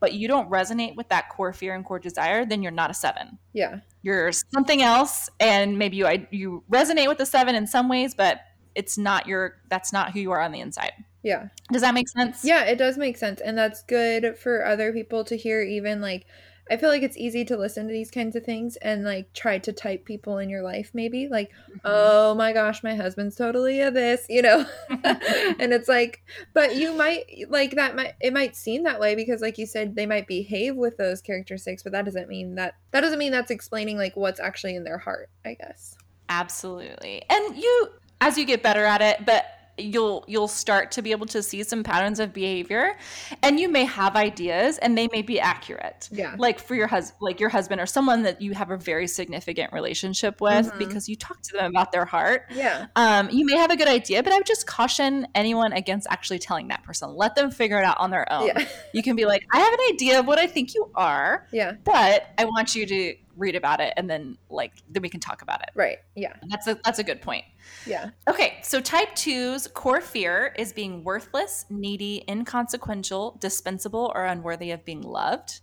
but 0.00 0.14
you 0.14 0.26
don't 0.26 0.50
resonate 0.50 0.96
with 0.96 1.08
that 1.10 1.28
core 1.28 1.52
fear 1.52 1.74
and 1.74 1.84
core 1.84 1.98
desire, 1.98 2.44
then 2.44 2.62
you're 2.62 2.72
not 2.72 2.90
a 2.90 2.94
7. 2.94 3.38
Yeah. 3.52 3.80
You're 4.02 4.32
something 4.32 4.82
else 4.82 5.30
and 5.38 5.78
maybe 5.78 5.96
you 5.96 6.26
you 6.30 6.64
resonate 6.70 7.06
with 7.08 7.18
the 7.18 7.26
7 7.26 7.54
in 7.54 7.66
some 7.66 7.88
ways, 7.88 8.14
but 8.14 8.40
it's 8.74 8.96
not 8.96 9.26
your 9.26 9.60
that's 9.68 9.92
not 9.92 10.12
who 10.12 10.20
you 10.20 10.30
are 10.30 10.40
on 10.40 10.52
the 10.52 10.60
inside. 10.60 10.92
Yeah. 11.22 11.48
Does 11.70 11.82
that 11.82 11.92
make 11.92 12.08
sense? 12.08 12.44
Yeah, 12.44 12.64
it 12.64 12.76
does 12.76 12.96
make 12.96 13.18
sense. 13.18 13.40
And 13.42 13.56
that's 13.56 13.82
good 13.82 14.38
for 14.38 14.64
other 14.64 14.92
people 14.92 15.22
to 15.24 15.36
hear, 15.36 15.60
even 15.62 16.00
like, 16.00 16.24
I 16.70 16.76
feel 16.76 16.88
like 16.88 17.02
it's 17.02 17.16
easy 17.16 17.44
to 17.46 17.56
listen 17.56 17.88
to 17.88 17.92
these 17.92 18.12
kinds 18.12 18.36
of 18.36 18.44
things 18.44 18.76
and 18.76 19.04
like 19.04 19.32
try 19.32 19.58
to 19.58 19.72
type 19.72 20.04
people 20.04 20.38
in 20.38 20.48
your 20.48 20.62
life, 20.62 20.92
maybe 20.94 21.26
like, 21.28 21.50
mm-hmm. 21.50 21.78
oh 21.84 22.34
my 22.36 22.52
gosh, 22.52 22.84
my 22.84 22.94
husband's 22.94 23.34
totally 23.34 23.80
a 23.80 23.90
this, 23.90 24.24
you 24.28 24.40
know? 24.40 24.64
and 24.88 25.72
it's 25.72 25.88
like, 25.88 26.22
but 26.54 26.76
you 26.76 26.94
might 26.94 27.24
like 27.48 27.72
that, 27.72 27.96
might, 27.96 28.14
it 28.20 28.32
might 28.32 28.54
seem 28.54 28.84
that 28.84 29.00
way 29.00 29.16
because, 29.16 29.40
like 29.40 29.58
you 29.58 29.66
said, 29.66 29.96
they 29.96 30.06
might 30.06 30.28
behave 30.28 30.76
with 30.76 30.96
those 30.96 31.20
characteristics, 31.20 31.82
but 31.82 31.90
that 31.90 32.04
doesn't 32.04 32.28
mean 32.28 32.54
that, 32.54 32.74
that 32.92 33.00
doesn't 33.00 33.18
mean 33.18 33.32
that's 33.32 33.50
explaining 33.50 33.96
like 33.96 34.16
what's 34.16 34.38
actually 34.38 34.76
in 34.76 34.84
their 34.84 34.98
heart, 34.98 35.28
I 35.44 35.54
guess. 35.54 35.96
Absolutely. 36.28 37.22
And 37.28 37.56
you, 37.56 37.88
as 38.20 38.38
you 38.38 38.44
get 38.44 38.62
better 38.62 38.84
at 38.84 39.02
it, 39.02 39.26
but 39.26 39.44
you'll 39.82 40.24
you'll 40.26 40.48
start 40.48 40.90
to 40.92 41.02
be 41.02 41.10
able 41.12 41.26
to 41.26 41.42
see 41.42 41.62
some 41.62 41.82
patterns 41.82 42.20
of 42.20 42.32
behavior 42.32 42.96
and 43.42 43.58
you 43.58 43.68
may 43.68 43.84
have 43.84 44.16
ideas 44.16 44.78
and 44.78 44.96
they 44.96 45.08
may 45.12 45.22
be 45.22 45.40
accurate. 45.40 46.08
Yeah. 46.12 46.34
Like 46.38 46.60
for 46.60 46.74
your 46.74 46.86
husband 46.86 47.18
like 47.20 47.40
your 47.40 47.48
husband 47.48 47.80
or 47.80 47.86
someone 47.86 48.22
that 48.22 48.40
you 48.40 48.52
have 48.54 48.70
a 48.70 48.76
very 48.76 49.06
significant 49.06 49.72
relationship 49.72 50.40
with 50.40 50.66
mm-hmm. 50.66 50.78
because 50.78 51.08
you 51.08 51.16
talk 51.16 51.40
to 51.42 51.52
them 51.52 51.70
about 51.70 51.92
their 51.92 52.04
heart. 52.04 52.46
Yeah. 52.54 52.86
Um, 52.96 53.30
you 53.30 53.44
may 53.46 53.56
have 53.56 53.70
a 53.70 53.76
good 53.76 53.88
idea 53.88 54.22
but 54.22 54.32
i 54.32 54.36
would 54.36 54.46
just 54.46 54.66
caution 54.66 55.26
anyone 55.34 55.72
against 55.72 56.06
actually 56.10 56.38
telling 56.38 56.68
that 56.68 56.82
person. 56.84 57.14
Let 57.14 57.34
them 57.34 57.50
figure 57.50 57.78
it 57.78 57.84
out 57.84 57.98
on 57.98 58.10
their 58.10 58.30
own. 58.32 58.46
Yeah. 58.46 58.64
you 58.92 59.02
can 59.02 59.16
be 59.16 59.24
like 59.24 59.46
i 59.52 59.58
have 59.58 59.72
an 59.72 59.80
idea 59.92 60.20
of 60.20 60.26
what 60.26 60.38
i 60.38 60.46
think 60.46 60.74
you 60.74 60.90
are 60.94 61.46
yeah. 61.52 61.72
but 61.84 62.26
i 62.38 62.44
want 62.44 62.74
you 62.74 62.86
to 62.86 63.14
read 63.40 63.56
about 63.56 63.80
it 63.80 63.92
and 63.96 64.08
then 64.08 64.36
like 64.50 64.72
then 64.88 65.02
we 65.02 65.08
can 65.08 65.18
talk 65.18 65.42
about 65.42 65.62
it. 65.62 65.70
Right. 65.74 65.98
Yeah. 66.14 66.34
That's 66.48 66.66
a 66.66 66.78
that's 66.84 66.98
a 66.98 67.04
good 67.04 67.22
point. 67.22 67.44
Yeah. 67.86 68.10
Okay, 68.28 68.58
so 68.62 68.80
type 68.80 69.14
2's 69.14 69.68
core 69.68 70.00
fear 70.00 70.54
is 70.58 70.72
being 70.72 71.02
worthless, 71.02 71.64
needy, 71.70 72.24
inconsequential, 72.28 73.38
dispensable 73.40 74.12
or 74.14 74.24
unworthy 74.24 74.70
of 74.70 74.84
being 74.84 75.02
loved. 75.02 75.60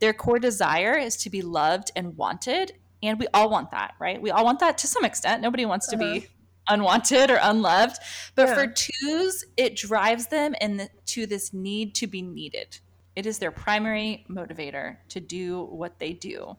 Their 0.00 0.12
core 0.12 0.38
desire 0.38 0.94
is 0.94 1.16
to 1.18 1.30
be 1.30 1.42
loved 1.42 1.92
and 1.94 2.16
wanted, 2.16 2.72
and 3.02 3.18
we 3.18 3.26
all 3.32 3.50
want 3.50 3.70
that, 3.70 3.94
right? 3.98 4.20
We 4.20 4.30
all 4.30 4.44
want 4.44 4.60
that 4.60 4.78
to 4.78 4.86
some 4.86 5.04
extent. 5.04 5.42
Nobody 5.42 5.66
wants 5.66 5.86
to 5.88 5.96
uh-huh. 5.96 6.20
be 6.20 6.26
unwanted 6.68 7.30
or 7.30 7.38
unloved, 7.42 7.98
but 8.34 8.48
yeah. 8.48 8.54
for 8.54 8.66
twos, 8.66 9.44
it 9.56 9.76
drives 9.76 10.28
them 10.28 10.54
into 10.60 11.26
this 11.26 11.52
need 11.52 11.94
to 11.96 12.06
be 12.06 12.22
needed. 12.22 12.78
It 13.16 13.26
is 13.26 13.38
their 13.38 13.50
primary 13.50 14.24
motivator 14.30 14.96
to 15.10 15.20
do 15.20 15.64
what 15.64 15.98
they 15.98 16.12
do. 16.12 16.56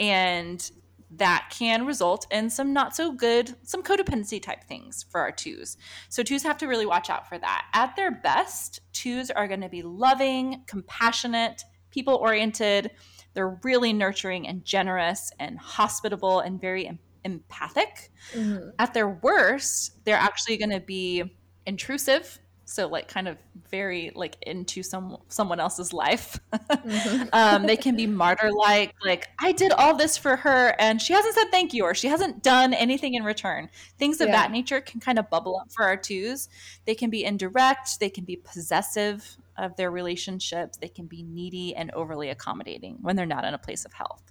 And 0.00 0.70
that 1.10 1.48
can 1.50 1.86
result 1.86 2.26
in 2.30 2.50
some 2.50 2.72
not 2.72 2.94
so 2.94 3.12
good, 3.12 3.54
some 3.62 3.82
codependency 3.82 4.42
type 4.42 4.64
things 4.64 5.06
for 5.08 5.20
our 5.20 5.32
twos. 5.32 5.76
So, 6.08 6.22
twos 6.22 6.42
have 6.42 6.58
to 6.58 6.66
really 6.66 6.86
watch 6.86 7.08
out 7.10 7.28
for 7.28 7.38
that. 7.38 7.66
At 7.72 7.96
their 7.96 8.10
best, 8.10 8.80
twos 8.92 9.30
are 9.30 9.48
going 9.48 9.62
to 9.62 9.68
be 9.68 9.82
loving, 9.82 10.64
compassionate, 10.66 11.64
people 11.90 12.16
oriented. 12.16 12.90
They're 13.34 13.58
really 13.62 13.92
nurturing 13.92 14.46
and 14.46 14.64
generous 14.64 15.32
and 15.38 15.58
hospitable 15.58 16.40
and 16.40 16.60
very 16.60 16.98
empathic. 17.24 18.10
Mm-hmm. 18.32 18.70
At 18.78 18.94
their 18.94 19.08
worst, 19.08 20.04
they're 20.04 20.16
actually 20.16 20.56
going 20.56 20.70
to 20.70 20.80
be 20.80 21.24
intrusive 21.66 22.38
so 22.68 22.86
like 22.86 23.08
kind 23.08 23.26
of 23.26 23.38
very 23.70 24.12
like 24.14 24.36
into 24.42 24.82
some 24.82 25.16
someone 25.28 25.58
else's 25.58 25.92
life 25.92 26.38
mm-hmm. 26.52 27.24
um, 27.32 27.66
they 27.66 27.76
can 27.76 27.96
be 27.96 28.06
martyr 28.06 28.52
like 28.52 28.94
like 29.04 29.26
i 29.40 29.52
did 29.52 29.72
all 29.72 29.96
this 29.96 30.18
for 30.18 30.36
her 30.36 30.74
and 30.78 31.00
she 31.00 31.14
hasn't 31.14 31.34
said 31.34 31.46
thank 31.50 31.72
you 31.72 31.82
or 31.82 31.94
she 31.94 32.08
hasn't 32.08 32.42
done 32.42 32.74
anything 32.74 33.14
in 33.14 33.24
return 33.24 33.70
things 33.98 34.20
of 34.20 34.28
yeah. 34.28 34.36
that 34.36 34.50
nature 34.50 34.80
can 34.82 35.00
kind 35.00 35.18
of 35.18 35.30
bubble 35.30 35.58
up 35.58 35.72
for 35.72 35.84
our 35.86 35.96
twos 35.96 36.48
they 36.84 36.94
can 36.94 37.08
be 37.08 37.24
indirect 37.24 37.98
they 38.00 38.10
can 38.10 38.24
be 38.24 38.36
possessive 38.36 39.38
of 39.56 39.74
their 39.76 39.90
relationships 39.90 40.76
they 40.76 40.88
can 40.88 41.06
be 41.06 41.22
needy 41.22 41.74
and 41.74 41.90
overly 41.92 42.28
accommodating 42.28 42.98
when 43.00 43.16
they're 43.16 43.26
not 43.26 43.44
in 43.44 43.54
a 43.54 43.58
place 43.58 43.86
of 43.86 43.94
health 43.94 44.22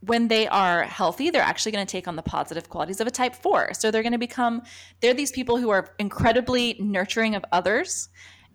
when 0.00 0.28
they 0.28 0.48
are 0.48 0.82
healthy, 0.82 1.30
they're 1.30 1.42
actually 1.42 1.72
going 1.72 1.86
to 1.86 1.90
take 1.90 2.08
on 2.08 2.16
the 2.16 2.22
positive 2.22 2.68
qualities 2.68 3.00
of 3.00 3.06
a 3.06 3.10
type 3.10 3.34
four. 3.34 3.74
So 3.74 3.90
they're 3.90 4.02
going 4.02 4.12
to 4.12 4.18
become, 4.18 4.62
they're 5.00 5.14
these 5.14 5.32
people 5.32 5.58
who 5.58 5.70
are 5.70 5.94
incredibly 5.98 6.76
nurturing 6.80 7.34
of 7.34 7.44
others. 7.52 8.08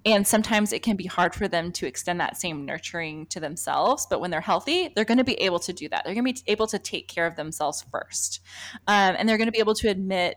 And 0.05 0.27
sometimes 0.27 0.71
it 0.71 0.83
can 0.83 0.95
be 0.95 1.05
hard 1.05 1.33
for 1.33 1.47
them 1.47 1.71
to 1.73 1.87
extend 1.87 2.19
that 2.19 2.37
same 2.37 2.65
nurturing 2.65 3.25
to 3.27 3.39
themselves. 3.39 4.05
But 4.07 4.21
when 4.21 4.29
they're 4.29 4.41
healthy, 4.41 4.91
they're 4.95 5.05
going 5.05 5.17
to 5.17 5.23
be 5.23 5.41
able 5.41 5.59
to 5.59 5.73
do 5.73 5.89
that. 5.89 6.03
They're 6.03 6.13
going 6.13 6.25
to 6.25 6.43
be 6.43 6.51
able 6.51 6.67
to 6.67 6.79
take 6.79 7.07
care 7.07 7.25
of 7.25 7.35
themselves 7.35 7.83
first. 7.91 8.41
Um, 8.87 9.15
and 9.17 9.27
they're 9.27 9.37
going 9.37 9.47
to 9.47 9.51
be 9.51 9.59
able 9.59 9.73
to 9.75 9.89
admit 9.89 10.35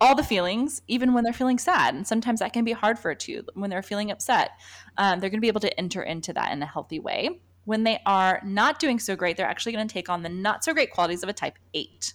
all 0.00 0.16
the 0.16 0.24
feelings, 0.24 0.82
even 0.88 1.14
when 1.14 1.22
they're 1.22 1.32
feeling 1.32 1.58
sad. 1.58 1.94
And 1.94 2.06
sometimes 2.06 2.40
that 2.40 2.52
can 2.52 2.64
be 2.64 2.72
hard 2.72 2.98
for 2.98 3.10
a 3.10 3.16
two 3.16 3.44
when 3.54 3.70
they're 3.70 3.82
feeling 3.82 4.10
upset. 4.10 4.50
Um, 4.98 5.20
they're 5.20 5.30
going 5.30 5.38
to 5.38 5.42
be 5.42 5.48
able 5.48 5.60
to 5.60 5.78
enter 5.78 6.02
into 6.02 6.32
that 6.32 6.52
in 6.52 6.62
a 6.62 6.66
healthy 6.66 6.98
way 6.98 7.40
when 7.64 7.84
they 7.84 8.00
are 8.06 8.40
not 8.44 8.78
doing 8.78 8.98
so 8.98 9.16
great, 9.16 9.36
they're 9.36 9.46
actually 9.46 9.72
going 9.72 9.86
to 9.86 9.92
take 9.92 10.08
on 10.08 10.22
the 10.22 10.28
not 10.28 10.64
so 10.64 10.72
great 10.72 10.90
qualities 10.90 11.22
of 11.22 11.28
a 11.28 11.32
type 11.32 11.58
8. 11.74 12.14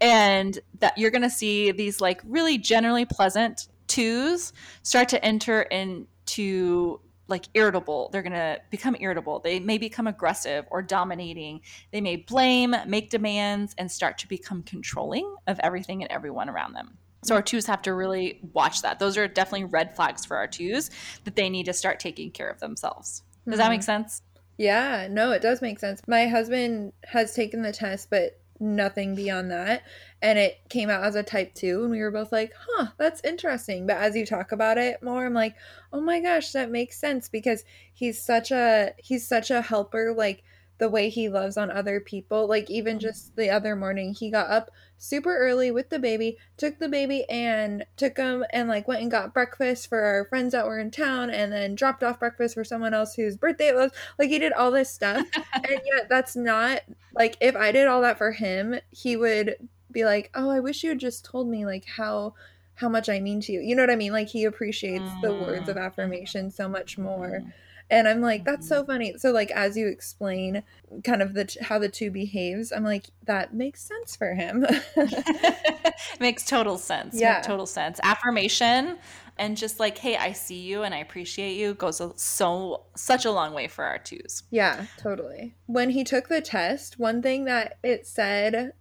And 0.00 0.58
that 0.80 0.98
you're 0.98 1.10
going 1.10 1.22
to 1.22 1.30
see 1.30 1.72
these 1.72 2.00
like 2.00 2.20
really 2.24 2.58
generally 2.58 3.06
pleasant 3.06 3.68
twos 3.86 4.52
start 4.82 5.08
to 5.10 5.24
enter 5.24 5.62
into 5.62 7.00
like 7.28 7.46
irritable. 7.54 8.10
They're 8.12 8.22
going 8.22 8.32
to 8.32 8.60
become 8.70 8.96
irritable. 9.00 9.40
They 9.40 9.58
may 9.58 9.78
become 9.78 10.06
aggressive 10.06 10.66
or 10.70 10.82
dominating. 10.82 11.62
They 11.92 12.00
may 12.00 12.16
blame, 12.16 12.74
make 12.86 13.10
demands, 13.10 13.74
and 13.78 13.90
start 13.90 14.18
to 14.18 14.28
become 14.28 14.62
controlling 14.62 15.34
of 15.46 15.58
everything 15.60 16.02
and 16.02 16.12
everyone 16.12 16.48
around 16.48 16.74
them. 16.74 16.98
So 17.24 17.34
our 17.34 17.42
twos 17.42 17.66
have 17.66 17.82
to 17.82 17.94
really 17.94 18.40
watch 18.52 18.82
that. 18.82 19.00
Those 19.00 19.16
are 19.16 19.26
definitely 19.26 19.64
red 19.64 19.96
flags 19.96 20.24
for 20.24 20.36
our 20.36 20.46
twos 20.46 20.90
that 21.24 21.34
they 21.34 21.50
need 21.50 21.66
to 21.66 21.72
start 21.72 21.98
taking 21.98 22.30
care 22.30 22.48
of 22.48 22.60
themselves. 22.60 23.22
Does 23.44 23.52
mm-hmm. 23.52 23.58
that 23.58 23.70
make 23.70 23.82
sense? 23.82 24.22
Yeah, 24.56 25.08
no, 25.10 25.32
it 25.32 25.42
does 25.42 25.60
make 25.60 25.78
sense. 25.78 26.00
My 26.06 26.28
husband 26.28 26.92
has 27.04 27.34
taken 27.34 27.62
the 27.62 27.72
test, 27.72 28.08
but 28.10 28.40
nothing 28.58 29.14
beyond 29.14 29.50
that. 29.50 29.82
And 30.22 30.38
it 30.38 30.58
came 30.70 30.88
out 30.88 31.04
as 31.04 31.14
a 31.14 31.22
type 31.22 31.54
two, 31.54 31.82
and 31.82 31.90
we 31.90 32.00
were 32.00 32.10
both 32.10 32.32
like, 32.32 32.52
huh, 32.58 32.88
that's 32.96 33.20
interesting. 33.22 33.86
But 33.86 33.98
as 33.98 34.16
you 34.16 34.24
talk 34.24 34.52
about 34.52 34.78
it 34.78 35.02
more, 35.02 35.26
I'm 35.26 35.34
like, 35.34 35.56
oh 35.92 36.00
my 36.00 36.20
gosh, 36.20 36.52
that 36.52 36.70
makes 36.70 36.98
sense 36.98 37.28
because 37.28 37.64
he's 37.92 38.20
such 38.20 38.50
a 38.50 38.92
he's 38.98 39.26
such 39.26 39.50
a 39.50 39.60
helper, 39.62 40.14
like 40.16 40.42
the 40.78 40.88
way 40.88 41.08
he 41.08 41.28
loves 41.28 41.56
on 41.56 41.70
other 41.70 42.00
people. 42.00 42.46
Like 42.46 42.70
even 42.70 42.98
just 42.98 43.34
the 43.36 43.50
other 43.50 43.74
morning, 43.74 44.14
he 44.14 44.30
got 44.30 44.50
up 44.50 44.70
super 44.98 45.36
early 45.36 45.70
with 45.70 45.90
the 45.90 45.98
baby, 45.98 46.36
took 46.56 46.78
the 46.78 46.88
baby 46.88 47.24
and 47.28 47.84
took 47.96 48.16
him 48.16 48.44
and 48.50 48.68
like 48.68 48.88
went 48.88 49.02
and 49.02 49.10
got 49.10 49.34
breakfast 49.34 49.88
for 49.88 50.00
our 50.00 50.24
friends 50.26 50.52
that 50.52 50.66
were 50.66 50.78
in 50.78 50.90
town 50.90 51.30
and 51.30 51.52
then 51.52 51.74
dropped 51.74 52.02
off 52.02 52.18
breakfast 52.18 52.54
for 52.54 52.64
someone 52.64 52.94
else 52.94 53.14
whose 53.14 53.36
birthday 53.36 53.68
it 53.68 53.74
was. 53.74 53.92
Like 54.18 54.28
he 54.28 54.38
did 54.38 54.52
all 54.52 54.70
this 54.70 54.90
stuff. 54.90 55.26
and 55.54 55.80
yet 55.84 56.08
that's 56.08 56.36
not 56.36 56.80
like 57.14 57.36
if 57.40 57.56
I 57.56 57.72
did 57.72 57.88
all 57.88 58.02
that 58.02 58.18
for 58.18 58.32
him, 58.32 58.76
he 58.90 59.16
would 59.16 59.56
be 59.90 60.04
like, 60.04 60.30
"Oh, 60.34 60.50
I 60.50 60.60
wish 60.60 60.82
you 60.82 60.90
had 60.90 60.98
just 60.98 61.24
told 61.24 61.48
me 61.48 61.64
like 61.64 61.86
how 61.86 62.34
how 62.74 62.88
much 62.90 63.08
I 63.08 63.20
mean 63.20 63.40
to 63.42 63.52
you." 63.52 63.60
You 63.60 63.74
know 63.74 63.82
what 63.82 63.90
I 63.90 63.96
mean? 63.96 64.12
Like 64.12 64.28
he 64.28 64.44
appreciates 64.44 65.04
mm. 65.04 65.22
the 65.22 65.32
words 65.32 65.68
of 65.70 65.76
mm. 65.76 65.84
affirmation 65.84 66.50
so 66.50 66.68
much 66.68 66.98
more. 66.98 67.40
Mm 67.42 67.52
and 67.90 68.08
i'm 68.08 68.20
like 68.20 68.44
that's 68.44 68.68
so 68.68 68.82
mm-hmm. 68.82 68.90
funny. 68.92 69.14
So 69.18 69.30
like 69.30 69.50
as 69.50 69.76
you 69.76 69.88
explain 69.88 70.62
kind 71.04 71.22
of 71.22 71.34
the 71.34 71.54
how 71.62 71.78
the 71.78 71.88
two 71.88 72.10
behaves 72.10 72.72
i'm 72.72 72.84
like 72.84 73.06
that 73.24 73.54
makes 73.54 73.82
sense 73.82 74.16
for 74.16 74.34
him. 74.34 74.66
Makes 76.20 76.44
total 76.44 76.78
sense. 76.78 77.18
Yeah. 77.18 77.34
Makes 77.34 77.46
total 77.46 77.66
sense. 77.66 78.00
Affirmation 78.02 78.98
and 79.38 79.56
just 79.56 79.78
like 79.78 79.98
hey 79.98 80.16
i 80.16 80.32
see 80.32 80.60
you 80.60 80.82
and 80.82 80.94
i 80.94 80.98
appreciate 80.98 81.56
you 81.56 81.74
goes 81.74 82.00
so 82.16 82.84
such 82.96 83.24
a 83.26 83.30
long 83.30 83.52
way 83.52 83.68
for 83.68 83.84
our 83.84 83.98
twos. 83.98 84.44
Yeah 84.50 84.86
totally. 84.98 85.54
When 85.66 85.90
he 85.90 86.04
took 86.04 86.28
the 86.28 86.40
test 86.40 86.98
one 86.98 87.22
thing 87.22 87.44
that 87.44 87.78
it 87.82 88.06
said 88.06 88.72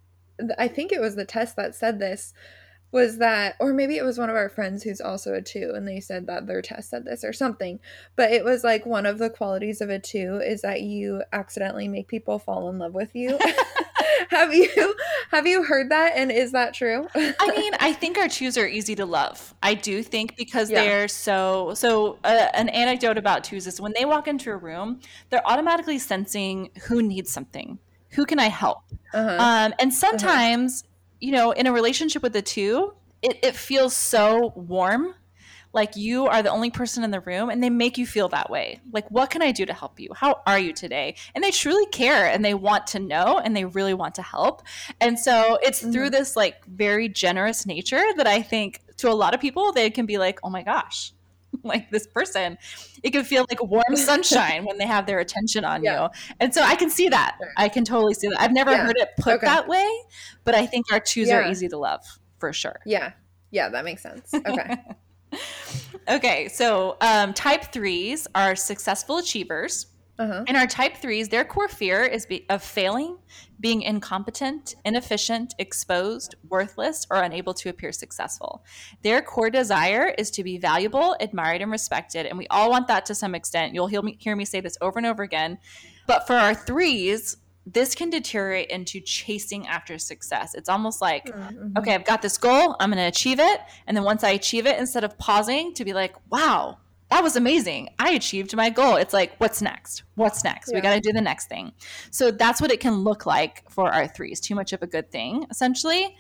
i 0.58 0.68
think 0.68 0.92
it 0.92 1.02
was 1.02 1.16
the 1.16 1.26
test 1.26 1.56
that 1.56 1.76
said 1.76 2.00
this 2.00 2.34
was 2.92 3.18
that, 3.18 3.56
or 3.60 3.74
maybe 3.74 3.98
it 3.98 4.06
was 4.06 4.18
one 4.18 4.30
of 4.30 4.36
our 4.36 4.50
friends 4.50 4.84
who's 4.84 5.02
also 5.02 5.34
a 5.34 5.42
two, 5.42 5.74
and 5.76 5.88
they 5.88 6.00
said 6.00 6.28
that 6.28 6.48
their 6.48 6.62
test 6.62 6.90
said 6.90 7.06
this 7.06 7.24
or 7.24 7.34
something. 7.34 7.80
But 8.16 8.32
it 8.32 8.46
was 8.46 8.64
like 8.64 8.86
one 8.86 9.06
of 9.06 9.18
the 9.18 9.30
qualities 9.30 9.82
of 9.82 9.90
a 9.90 10.00
two 10.00 10.40
is 10.44 10.62
that 10.62 10.82
you 10.82 11.24
accidentally 11.34 11.88
make 11.88 12.08
people 12.08 12.40
fall 12.40 12.70
in 12.70 12.80
love 12.80 12.94
with 12.94 13.16
you. 13.16 13.38
have 14.30 14.54
you 14.54 14.96
have 15.32 15.46
you 15.48 15.64
heard 15.64 15.90
that 15.90 16.14
and 16.16 16.32
is 16.32 16.52
that 16.52 16.74
true 16.74 17.08
i 17.16 17.54
mean 17.56 17.74
i 17.80 17.94
think 17.94 18.18
our 18.18 18.28
twos 18.28 18.58
are 18.58 18.68
easy 18.68 18.96
to 18.96 19.06
love 19.06 19.54
i 19.64 19.74
do 19.74 20.02
think 20.02 20.36
because 20.36 20.70
yeah. 20.70 20.82
they're 20.82 21.08
so 21.08 21.74
so 21.74 22.18
uh, 22.24 22.48
an 22.54 22.70
anecdote 22.70 23.18
about 23.18 23.44
twos 23.44 23.68
is 23.68 23.80
when 23.80 23.94
they 23.96 24.06
walk 24.06 24.28
into 24.28 24.52
a 24.52 24.58
room 24.58 25.00
they're 25.30 25.48
automatically 25.48 26.00
sensing 26.00 26.70
who 26.84 27.02
needs 27.02 27.32
something 27.32 27.78
who 28.10 28.26
can 28.26 28.40
i 28.40 28.48
help 28.48 28.80
uh-huh. 29.14 29.30
um, 29.30 29.74
and 29.80 29.92
uh-huh. 29.92 29.92
sometimes 29.92 30.84
uh-huh 30.84 30.92
you 31.20 31.32
know, 31.32 31.52
in 31.52 31.68
a 31.68 31.72
relationship 31.72 32.24
with 32.24 32.34
the 32.34 32.42
two, 32.42 32.94
it, 33.22 33.40
it 33.44 33.56
feels 33.56 33.96
so 33.96 34.54
warm. 34.56 35.16
Like 35.74 35.98
you 35.98 36.26
are 36.28 36.42
the 36.42 36.52
only 36.52 36.72
person 36.72 37.04
in 37.04 37.12
the 37.12 37.20
room 37.20 37.50
and 37.50 37.62
they 37.62 37.70
make 37.70 37.98
you 37.98 38.06
feel 38.06 38.30
that 38.30 38.50
way. 38.50 38.80
Like, 38.94 39.12
what 39.12 39.30
can 39.30 39.42
I 39.42 39.52
do 39.52 39.66
to 39.66 39.74
help 39.74 40.00
you? 40.00 40.10
How 40.16 40.42
are 40.48 40.58
you 40.58 40.72
today? 40.72 41.16
And 41.34 41.44
they 41.44 41.52
truly 41.52 41.86
care 41.88 42.28
and 42.28 42.46
they 42.46 42.54
want 42.54 42.88
to 42.88 43.00
know 43.00 43.40
and 43.40 43.54
they 43.54 43.66
really 43.66 43.94
want 43.94 44.16
to 44.16 44.22
help. 44.22 44.62
And 45.02 45.20
so 45.20 45.60
it's 45.62 45.82
mm-hmm. 45.82 45.92
through 45.92 46.12
this 46.12 46.38
like 46.38 46.64
very 46.66 47.10
generous 47.10 47.66
nature 47.66 48.06
that 48.16 48.26
I 48.26 48.42
think 48.42 48.80
to 48.98 49.10
a 49.10 49.14
lot 49.14 49.34
of 49.34 49.42
people, 49.42 49.74
they 49.74 49.90
can 49.90 50.06
be 50.06 50.18
like, 50.18 50.40
oh 50.44 50.50
my 50.50 50.64
gosh, 50.64 51.12
like 51.64 51.90
this 51.92 52.08
person 52.08 52.58
it 53.04 53.12
can 53.12 53.24
feel 53.24 53.46
like 53.50 53.62
warm 53.64 53.96
sunshine 53.96 54.66
when 54.66 54.78
they 54.78 54.88
have 54.88 55.06
their 55.06 55.20
attention 55.20 55.66
on 55.66 55.84
yeah. 55.84 56.04
you. 56.04 56.10
And 56.40 56.54
so 56.54 56.62
i 56.62 56.76
can 56.76 56.90
see 56.90 57.10
that. 57.10 57.38
I 57.58 57.70
can 57.70 57.86
totally 57.86 58.14
see 58.14 58.28
that. 58.30 58.42
I've 58.42 58.54
never 58.54 58.72
yeah. 58.72 58.86
heard 58.86 58.98
it 58.98 59.10
put 59.20 59.36
okay. 59.36 59.46
that 59.46 59.68
way 59.68 59.88
but 60.44 60.56
i 60.56 60.66
think 60.66 60.92
our 60.92 61.00
twos 61.00 61.28
yeah. 61.28 61.38
are 61.38 61.52
easy 61.52 61.68
to 61.70 61.78
love 61.78 62.02
for 62.40 62.54
sure. 62.54 62.80
Yeah. 62.86 63.14
Yeah 63.52 63.70
that 63.70 63.86
makes 63.86 64.02
sense. 64.02 64.34
Okay. 64.34 64.78
Okay 66.08 66.48
so 66.50 66.98
um, 67.02 67.34
type 67.34 67.74
threes 67.74 68.28
are 68.36 68.56
successful 68.56 69.18
achievers 69.18 69.88
uh-huh. 70.18 70.46
And 70.48 70.56
our 70.56 70.68
type 70.68 70.98
threes, 70.98 71.30
their 71.30 71.44
core 71.44 71.68
fear 71.68 72.04
is 72.04 72.26
be- 72.26 72.46
of 72.50 72.64
failing, 72.64 73.18
being 73.60 73.82
incompetent, 73.82 74.76
inefficient, 74.86 75.56
exposed, 75.60 76.36
worthless, 76.48 77.06
or 77.12 77.22
unable 77.22 77.54
to 77.56 77.70
appear 77.70 77.92
successful. 77.92 78.64
Their 79.02 79.22
core 79.22 79.50
desire 79.50 80.14
is 80.18 80.32
to 80.32 80.44
be 80.44 80.58
valuable, 80.58 81.16
admired, 81.20 81.62
and 81.62 81.72
respected. 81.72 82.26
And 82.26 82.38
we 82.38 82.48
all 82.48 82.70
want 82.70 82.88
that 82.88 83.06
to 83.08 83.16
some 83.16 83.36
extent. 83.36 83.74
You'll 83.74 83.88
hear 83.88 84.02
me, 84.02 84.16
hear 84.20 84.36
me 84.36 84.46
say 84.46 84.62
this 84.62 84.78
over 84.80 85.00
and 85.00 85.06
over 85.06 85.24
again. 85.24 85.58
But 86.08 86.28
for 86.28 86.34
our 86.34 86.56
threes, 86.56 87.38
this 87.66 87.96
can 87.96 88.10
deteriorate 88.10 88.70
into 88.70 89.02
chasing 89.02 89.68
after 89.68 89.98
success. 89.98 90.54
It's 90.54 90.70
almost 90.70 91.02
like, 91.02 91.26
mm-hmm. 91.26 91.78
okay, 91.78 91.96
I've 91.96 92.06
got 92.06 92.22
this 92.22 92.38
goal, 92.38 92.76
I'm 92.80 92.92
going 92.92 93.04
to 93.04 93.08
achieve 93.08 93.40
it. 93.40 93.60
And 93.88 93.98
then 93.98 94.04
once 94.04 94.24
I 94.24 94.30
achieve 94.30 94.68
it, 94.68 94.80
instead 94.80 95.04
of 95.04 95.18
pausing 95.18 95.74
to 95.74 95.84
be 95.84 95.94
like, 95.94 96.16
wow, 96.30 96.78
that 97.10 97.22
was 97.22 97.36
amazing. 97.36 97.90
I 98.00 98.12
achieved 98.12 98.56
my 98.56 98.70
goal. 98.70 98.96
It's 98.96 99.14
like, 99.14 99.36
what's 99.38 99.62
next? 99.62 100.04
What's 100.16 100.44
next? 100.44 100.72
Yeah. 100.72 100.78
We 100.78 100.82
got 100.82 100.96
to 100.96 101.00
do 101.00 101.14
the 101.14 101.22
next 101.22 101.48
thing. 101.48 101.72
So 102.10 102.32
that's 102.32 102.60
what 102.60 102.72
it 102.72 102.80
can 102.80 102.96
look 102.96 103.26
like 103.26 103.70
for 103.70 103.92
our 103.92 104.08
threes. 104.08 104.40
Too 104.40 104.56
much 104.56 104.74
of 104.74 104.82
a 104.82 104.88
good 104.88 105.12
thing, 105.12 105.46
essentially. 105.52 106.16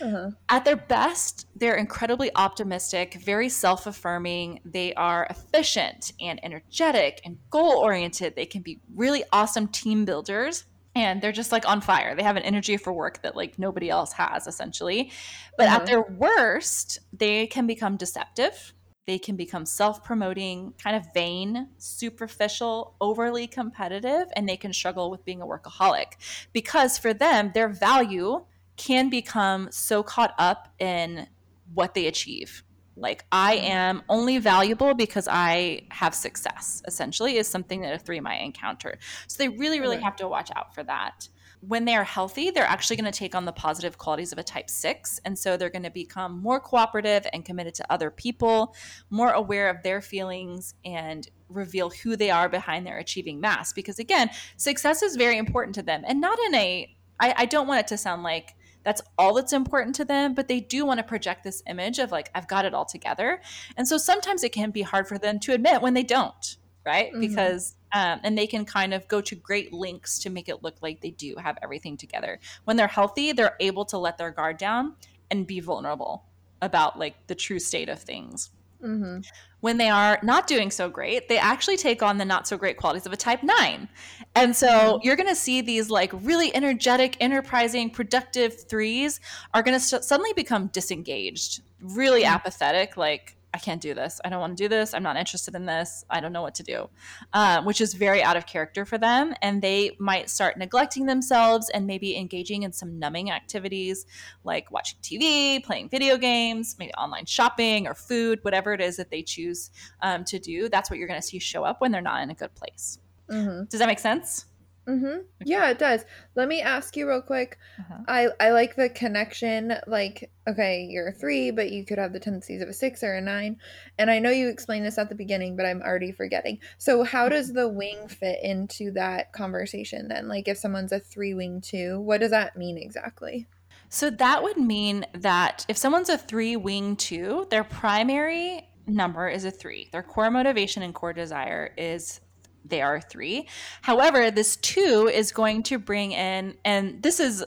Uh-huh. 0.00 0.30
At 0.48 0.64
their 0.64 0.76
best, 0.76 1.46
they're 1.56 1.74
incredibly 1.74 2.30
optimistic, 2.34 3.14
very 3.14 3.48
self 3.48 3.86
affirming. 3.86 4.60
They 4.64 4.94
are 4.94 5.26
efficient 5.28 6.12
and 6.20 6.42
energetic 6.44 7.20
and 7.24 7.38
goal 7.50 7.78
oriented. 7.78 8.34
They 8.34 8.46
can 8.46 8.62
be 8.62 8.80
really 8.94 9.24
awesome 9.32 9.68
team 9.68 10.04
builders 10.04 10.64
and 10.94 11.20
they're 11.20 11.32
just 11.32 11.52
like 11.52 11.68
on 11.68 11.80
fire. 11.80 12.14
They 12.14 12.22
have 12.22 12.36
an 12.36 12.42
energy 12.42 12.76
for 12.76 12.92
work 12.92 13.22
that 13.22 13.36
like 13.36 13.58
nobody 13.58 13.90
else 13.90 14.12
has, 14.12 14.46
essentially. 14.46 15.12
But 15.58 15.66
uh-huh. 15.66 15.76
at 15.76 15.86
their 15.86 16.02
worst, 16.02 17.00
they 17.12 17.46
can 17.46 17.66
become 17.66 17.96
deceptive 17.96 18.72
they 19.10 19.18
can 19.18 19.34
become 19.34 19.66
self 19.66 20.04
promoting, 20.04 20.72
kind 20.80 20.94
of 20.94 21.12
vain, 21.12 21.66
superficial, 21.78 22.94
overly 23.00 23.48
competitive, 23.48 24.28
and 24.36 24.48
they 24.48 24.56
can 24.56 24.72
struggle 24.72 25.10
with 25.10 25.24
being 25.24 25.42
a 25.42 25.46
workaholic 25.46 26.12
because 26.52 26.96
for 26.96 27.12
them, 27.12 27.50
their 27.52 27.68
value 27.68 28.44
can 28.76 29.10
become 29.10 29.66
so 29.72 30.04
caught 30.04 30.32
up 30.38 30.72
in 30.78 31.26
what 31.74 31.94
they 31.94 32.06
achieve. 32.06 32.62
Like, 32.94 33.24
I 33.32 33.56
mm-hmm. 33.56 33.66
am 33.66 34.02
only 34.08 34.38
valuable 34.38 34.94
because 34.94 35.26
I 35.28 35.82
have 35.90 36.14
success, 36.14 36.80
essentially, 36.86 37.36
is 37.36 37.48
something 37.48 37.80
that 37.80 37.92
a 37.92 37.98
three 37.98 38.20
might 38.20 38.42
encounter. 38.42 38.96
So 39.26 39.42
they 39.42 39.48
really, 39.48 39.80
really 39.80 40.00
have 40.00 40.14
to 40.16 40.28
watch 40.28 40.52
out 40.54 40.72
for 40.72 40.84
that 40.84 41.28
when 41.60 41.84
they 41.84 41.94
are 41.94 42.04
healthy, 42.04 42.50
they're 42.50 42.64
actually 42.64 42.96
going 42.96 43.10
to 43.10 43.18
take 43.18 43.34
on 43.34 43.44
the 43.44 43.52
positive 43.52 43.98
qualities 43.98 44.32
of 44.32 44.38
a 44.38 44.42
type 44.42 44.70
six. 44.70 45.20
And 45.24 45.38
so 45.38 45.56
they're 45.56 45.70
going 45.70 45.82
to 45.82 45.90
become 45.90 46.40
more 46.40 46.58
cooperative 46.58 47.26
and 47.32 47.44
committed 47.44 47.74
to 47.74 47.92
other 47.92 48.10
people, 48.10 48.74
more 49.10 49.32
aware 49.32 49.68
of 49.68 49.82
their 49.82 50.00
feelings, 50.00 50.74
and 50.84 51.28
reveal 51.48 51.90
who 51.90 52.16
they 52.16 52.30
are 52.30 52.48
behind 52.48 52.86
their 52.86 52.98
achieving 52.98 53.40
mass. 53.40 53.72
Because 53.72 53.98
again, 53.98 54.30
success 54.56 55.02
is 55.02 55.16
very 55.16 55.36
important 55.36 55.74
to 55.74 55.82
them. 55.82 56.02
And 56.06 56.20
not 56.20 56.38
in 56.38 56.54
a, 56.54 56.96
I, 57.18 57.34
I 57.38 57.44
don't 57.44 57.66
want 57.66 57.80
it 57.80 57.88
to 57.88 57.98
sound 57.98 58.22
like, 58.22 58.54
that's 58.82 59.02
all 59.18 59.34
that's 59.34 59.52
important 59.52 59.94
to 59.96 60.06
them, 60.06 60.32
but 60.34 60.48
they 60.48 60.60
do 60.60 60.86
want 60.86 60.98
to 60.98 61.04
project 61.04 61.44
this 61.44 61.62
image 61.68 61.98
of 61.98 62.10
like, 62.10 62.30
I've 62.34 62.48
got 62.48 62.64
it 62.64 62.72
all 62.72 62.86
together. 62.86 63.42
And 63.76 63.86
so 63.86 63.98
sometimes 63.98 64.42
it 64.42 64.52
can 64.52 64.70
be 64.70 64.80
hard 64.80 65.06
for 65.06 65.18
them 65.18 65.38
to 65.40 65.52
admit 65.52 65.82
when 65.82 65.92
they 65.92 66.02
don't, 66.02 66.56
right? 66.84 67.12
Mm-hmm. 67.12 67.20
Because 67.20 67.76
um, 67.92 68.20
and 68.22 68.38
they 68.38 68.46
can 68.46 68.64
kind 68.64 68.94
of 68.94 69.06
go 69.08 69.20
to 69.20 69.34
great 69.34 69.72
lengths 69.72 70.18
to 70.20 70.30
make 70.30 70.48
it 70.48 70.62
look 70.62 70.76
like 70.80 71.00
they 71.00 71.10
do 71.10 71.34
have 71.36 71.58
everything 71.62 71.96
together. 71.96 72.38
When 72.64 72.76
they're 72.76 72.86
healthy, 72.86 73.32
they're 73.32 73.56
able 73.60 73.84
to 73.86 73.98
let 73.98 74.18
their 74.18 74.30
guard 74.30 74.58
down 74.58 74.94
and 75.30 75.46
be 75.46 75.60
vulnerable 75.60 76.24
about 76.62 76.98
like 76.98 77.26
the 77.26 77.34
true 77.34 77.58
state 77.58 77.88
of 77.88 78.00
things. 78.00 78.50
Mm-hmm. 78.82 79.20
When 79.60 79.76
they 79.76 79.90
are 79.90 80.18
not 80.22 80.46
doing 80.46 80.70
so 80.70 80.88
great, 80.88 81.28
they 81.28 81.36
actually 81.36 81.76
take 81.76 82.02
on 82.02 82.16
the 82.16 82.24
not 82.24 82.48
so 82.48 82.56
great 82.56 82.78
qualities 82.78 83.04
of 83.04 83.12
a 83.12 83.16
type 83.16 83.42
nine. 83.42 83.88
And 84.34 84.56
so 84.56 84.68
mm-hmm. 84.68 84.98
you're 85.02 85.16
going 85.16 85.28
to 85.28 85.34
see 85.34 85.60
these 85.60 85.90
like 85.90 86.10
really 86.14 86.54
energetic, 86.54 87.16
enterprising, 87.20 87.90
productive 87.90 88.68
threes 88.68 89.20
are 89.52 89.62
going 89.62 89.76
to 89.76 89.80
st- 89.84 90.04
suddenly 90.04 90.32
become 90.32 90.68
disengaged, 90.68 91.60
really 91.82 92.22
mm-hmm. 92.22 92.34
apathetic, 92.34 92.96
like, 92.96 93.36
I 93.52 93.58
can't 93.58 93.80
do 93.80 93.94
this. 93.94 94.20
I 94.24 94.28
don't 94.28 94.40
want 94.40 94.56
to 94.56 94.62
do 94.62 94.68
this. 94.68 94.94
I'm 94.94 95.02
not 95.02 95.16
interested 95.16 95.54
in 95.54 95.66
this. 95.66 96.04
I 96.08 96.20
don't 96.20 96.32
know 96.32 96.42
what 96.42 96.54
to 96.56 96.62
do, 96.62 96.88
um, 97.32 97.64
which 97.64 97.80
is 97.80 97.94
very 97.94 98.22
out 98.22 98.36
of 98.36 98.46
character 98.46 98.84
for 98.84 98.96
them. 98.96 99.34
And 99.42 99.60
they 99.60 99.96
might 99.98 100.30
start 100.30 100.56
neglecting 100.56 101.06
themselves 101.06 101.68
and 101.70 101.86
maybe 101.86 102.16
engaging 102.16 102.62
in 102.62 102.72
some 102.72 102.98
numbing 102.98 103.30
activities 103.30 104.06
like 104.44 104.70
watching 104.70 104.98
TV, 105.02 105.64
playing 105.64 105.88
video 105.88 106.16
games, 106.16 106.76
maybe 106.78 106.92
online 106.94 107.26
shopping 107.26 107.88
or 107.88 107.94
food, 107.94 108.38
whatever 108.42 108.72
it 108.72 108.80
is 108.80 108.96
that 108.98 109.10
they 109.10 109.22
choose 109.22 109.70
um, 110.02 110.24
to 110.24 110.38
do. 110.38 110.68
That's 110.68 110.88
what 110.88 110.98
you're 110.98 111.08
going 111.08 111.20
to 111.20 111.26
see 111.26 111.40
show 111.40 111.64
up 111.64 111.80
when 111.80 111.90
they're 111.90 112.00
not 112.00 112.22
in 112.22 112.30
a 112.30 112.34
good 112.34 112.54
place. 112.54 112.98
Mm-hmm. 113.28 113.64
Does 113.64 113.80
that 113.80 113.86
make 113.86 113.98
sense? 113.98 114.46
Mm-hmm. 114.90 115.18
Yeah, 115.44 115.70
it 115.70 115.78
does. 115.78 116.04
Let 116.34 116.48
me 116.48 116.60
ask 116.60 116.96
you 116.96 117.08
real 117.08 117.22
quick. 117.22 117.58
Uh-huh. 117.78 118.02
I 118.08 118.28
I 118.40 118.50
like 118.50 118.74
the 118.74 118.88
connection. 118.88 119.74
Like, 119.86 120.32
okay, 120.48 120.88
you're 120.90 121.08
a 121.08 121.12
three, 121.12 121.52
but 121.52 121.70
you 121.70 121.84
could 121.84 121.98
have 121.98 122.12
the 122.12 122.18
tendencies 122.18 122.60
of 122.60 122.68
a 122.68 122.72
six 122.72 123.04
or 123.04 123.14
a 123.14 123.20
nine. 123.20 123.58
And 123.98 124.10
I 124.10 124.18
know 124.18 124.30
you 124.30 124.48
explained 124.48 124.84
this 124.84 124.98
at 124.98 125.08
the 125.08 125.14
beginning, 125.14 125.56
but 125.56 125.64
I'm 125.64 125.80
already 125.80 126.10
forgetting. 126.10 126.58
So, 126.78 127.04
how 127.04 127.28
does 127.28 127.48
mm-hmm. 127.48 127.58
the 127.58 127.68
wing 127.68 128.08
fit 128.08 128.40
into 128.42 128.90
that 128.92 129.32
conversation 129.32 130.08
then? 130.08 130.26
Like, 130.26 130.48
if 130.48 130.58
someone's 130.58 130.92
a 130.92 130.98
three 130.98 131.34
wing 131.34 131.60
two, 131.60 132.00
what 132.00 132.20
does 132.20 132.32
that 132.32 132.56
mean 132.56 132.76
exactly? 132.76 133.46
So 133.92 134.08
that 134.08 134.42
would 134.42 134.56
mean 134.56 135.04
that 135.14 135.66
if 135.68 135.76
someone's 135.76 136.08
a 136.08 136.18
three 136.18 136.56
wing 136.56 136.96
two, 136.96 137.46
their 137.50 137.64
primary 137.64 138.68
number 138.86 139.28
is 139.28 139.44
a 139.44 139.50
three. 139.50 139.88
Their 139.92 140.02
core 140.02 140.30
motivation 140.30 140.82
and 140.82 140.94
core 140.94 141.12
desire 141.12 141.72
is 141.76 142.20
they 142.64 142.82
are 142.82 143.00
three. 143.00 143.48
However, 143.82 144.30
this 144.30 144.56
two 144.56 145.10
is 145.12 145.32
going 145.32 145.62
to 145.64 145.78
bring 145.78 146.12
in, 146.12 146.56
and 146.64 147.02
this 147.02 147.20
is 147.20 147.44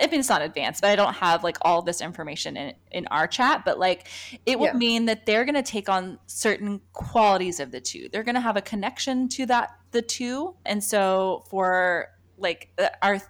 I 0.00 0.08
mean, 0.08 0.20
it's 0.20 0.28
not 0.28 0.42
advanced, 0.42 0.80
but 0.80 0.90
I 0.90 0.96
don't 0.96 1.14
have 1.14 1.44
like 1.44 1.56
all 1.62 1.80
this 1.80 2.00
information 2.00 2.56
in, 2.56 2.74
in 2.90 3.06
our 3.12 3.28
chat. 3.28 3.64
But 3.64 3.78
like, 3.78 4.08
it 4.44 4.58
will 4.58 4.66
yeah. 4.66 4.72
mean 4.72 5.04
that 5.04 5.24
they're 5.24 5.44
going 5.44 5.54
to 5.54 5.62
take 5.62 5.88
on 5.88 6.18
certain 6.26 6.80
qualities 6.92 7.60
of 7.60 7.70
the 7.70 7.80
two. 7.80 8.08
They're 8.10 8.24
going 8.24 8.34
to 8.34 8.40
have 8.40 8.56
a 8.56 8.62
connection 8.62 9.28
to 9.30 9.46
that, 9.46 9.70
the 9.92 10.02
two. 10.02 10.56
And 10.66 10.82
so 10.82 11.44
for 11.48 12.08
like 12.38 12.76
our 13.02 13.20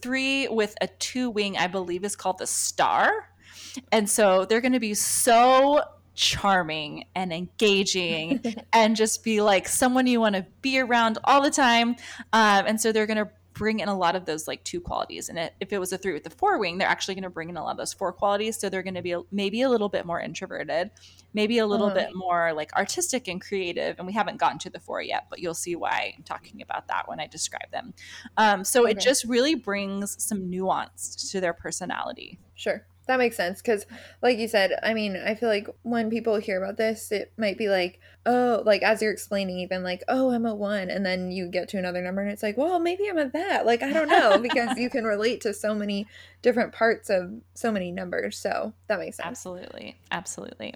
three 0.00 0.48
with 0.48 0.74
a 0.80 0.86
two 0.86 1.28
wing, 1.28 1.58
I 1.58 1.66
believe 1.66 2.02
is 2.02 2.16
called 2.16 2.38
the 2.38 2.46
star. 2.46 3.28
And 3.92 4.08
so 4.08 4.46
they're 4.46 4.62
going 4.62 4.72
to 4.72 4.80
be 4.80 4.94
so 4.94 5.82
charming 6.16 7.04
and 7.14 7.32
engaging 7.32 8.42
and 8.72 8.96
just 8.96 9.22
be 9.22 9.40
like 9.40 9.68
someone 9.68 10.06
you 10.06 10.20
want 10.20 10.34
to 10.34 10.46
be 10.62 10.80
around 10.80 11.18
all 11.24 11.40
the 11.40 11.50
time. 11.50 11.90
Um, 12.32 12.66
and 12.66 12.80
so 12.80 12.90
they're 12.90 13.06
going 13.06 13.18
to 13.18 13.30
bring 13.56 13.80
in 13.80 13.88
a 13.88 13.96
lot 13.96 14.14
of 14.14 14.26
those 14.26 14.46
like 14.46 14.62
two 14.64 14.80
qualities. 14.80 15.30
And 15.30 15.38
it, 15.38 15.54
if 15.60 15.72
it 15.72 15.78
was 15.78 15.92
a 15.92 15.98
three 15.98 16.12
with 16.12 16.24
the 16.24 16.30
four 16.30 16.58
wing, 16.58 16.76
they're 16.76 16.88
actually 16.88 17.14
going 17.14 17.22
to 17.22 17.30
bring 17.30 17.48
in 17.48 17.56
a 17.56 17.64
lot 17.64 17.70
of 17.70 17.76
those 17.78 17.94
four 17.94 18.12
qualities. 18.12 18.58
So 18.58 18.68
they're 18.68 18.82
going 18.82 18.94
to 18.94 19.02
be 19.02 19.16
maybe 19.32 19.62
a 19.62 19.70
little 19.70 19.88
bit 19.88 20.04
more 20.04 20.20
introverted, 20.20 20.90
maybe 21.32 21.58
a 21.58 21.66
little 21.66 21.86
uh-huh. 21.86 21.94
bit 21.94 22.14
more 22.14 22.52
like 22.52 22.72
artistic 22.74 23.28
and 23.28 23.40
creative. 23.40 23.96
And 23.98 24.06
we 24.06 24.12
haven't 24.12 24.38
gotten 24.38 24.58
to 24.60 24.70
the 24.70 24.78
four 24.80 25.00
yet, 25.00 25.26
but 25.30 25.38
you'll 25.38 25.54
see 25.54 25.74
why 25.74 26.14
I'm 26.16 26.22
talking 26.22 26.60
about 26.60 26.88
that 26.88 27.08
when 27.08 27.18
I 27.18 27.26
describe 27.26 27.70
them. 27.72 27.94
Um, 28.36 28.62
so 28.62 28.82
okay. 28.82 28.90
it 28.92 29.00
just 29.00 29.24
really 29.24 29.54
brings 29.54 30.22
some 30.22 30.50
nuance 30.50 31.30
to 31.30 31.40
their 31.40 31.54
personality. 31.54 32.38
Sure. 32.54 32.84
That 33.06 33.18
makes 33.18 33.36
sense 33.36 33.60
because 33.62 33.86
like 34.22 34.38
you 34.38 34.48
said 34.48 34.72
i 34.82 34.92
mean 34.92 35.16
i 35.16 35.34
feel 35.34 35.48
like 35.48 35.68
when 35.82 36.10
people 36.10 36.36
hear 36.36 36.62
about 36.62 36.76
this 36.76 37.10
it 37.12 37.32
might 37.36 37.56
be 37.56 37.68
like 37.68 38.00
oh 38.26 38.62
like 38.66 38.82
as 38.82 39.00
you're 39.00 39.12
explaining 39.12 39.58
even 39.58 39.82
like 39.82 40.02
oh 40.08 40.30
i'm 40.30 40.46
a 40.46 40.54
one 40.54 40.90
and 40.90 41.06
then 41.06 41.30
you 41.30 41.48
get 41.48 41.68
to 41.68 41.78
another 41.78 42.02
number 42.02 42.20
and 42.20 42.30
it's 42.30 42.42
like 42.42 42.56
well 42.56 42.78
maybe 42.78 43.08
i'm 43.08 43.18
a 43.18 43.28
that 43.28 43.64
like 43.64 43.82
i 43.82 43.92
don't 43.92 44.08
know 44.08 44.38
because 44.38 44.76
you 44.76 44.90
can 44.90 45.04
relate 45.04 45.40
to 45.40 45.54
so 45.54 45.74
many 45.74 46.06
different 46.42 46.72
parts 46.72 47.08
of 47.10 47.32
so 47.54 47.70
many 47.72 47.90
numbers 47.90 48.36
so 48.36 48.72
that 48.88 48.98
makes 48.98 49.16
sense. 49.16 49.26
Absolutely 49.26 49.96
absolutely 50.10 50.74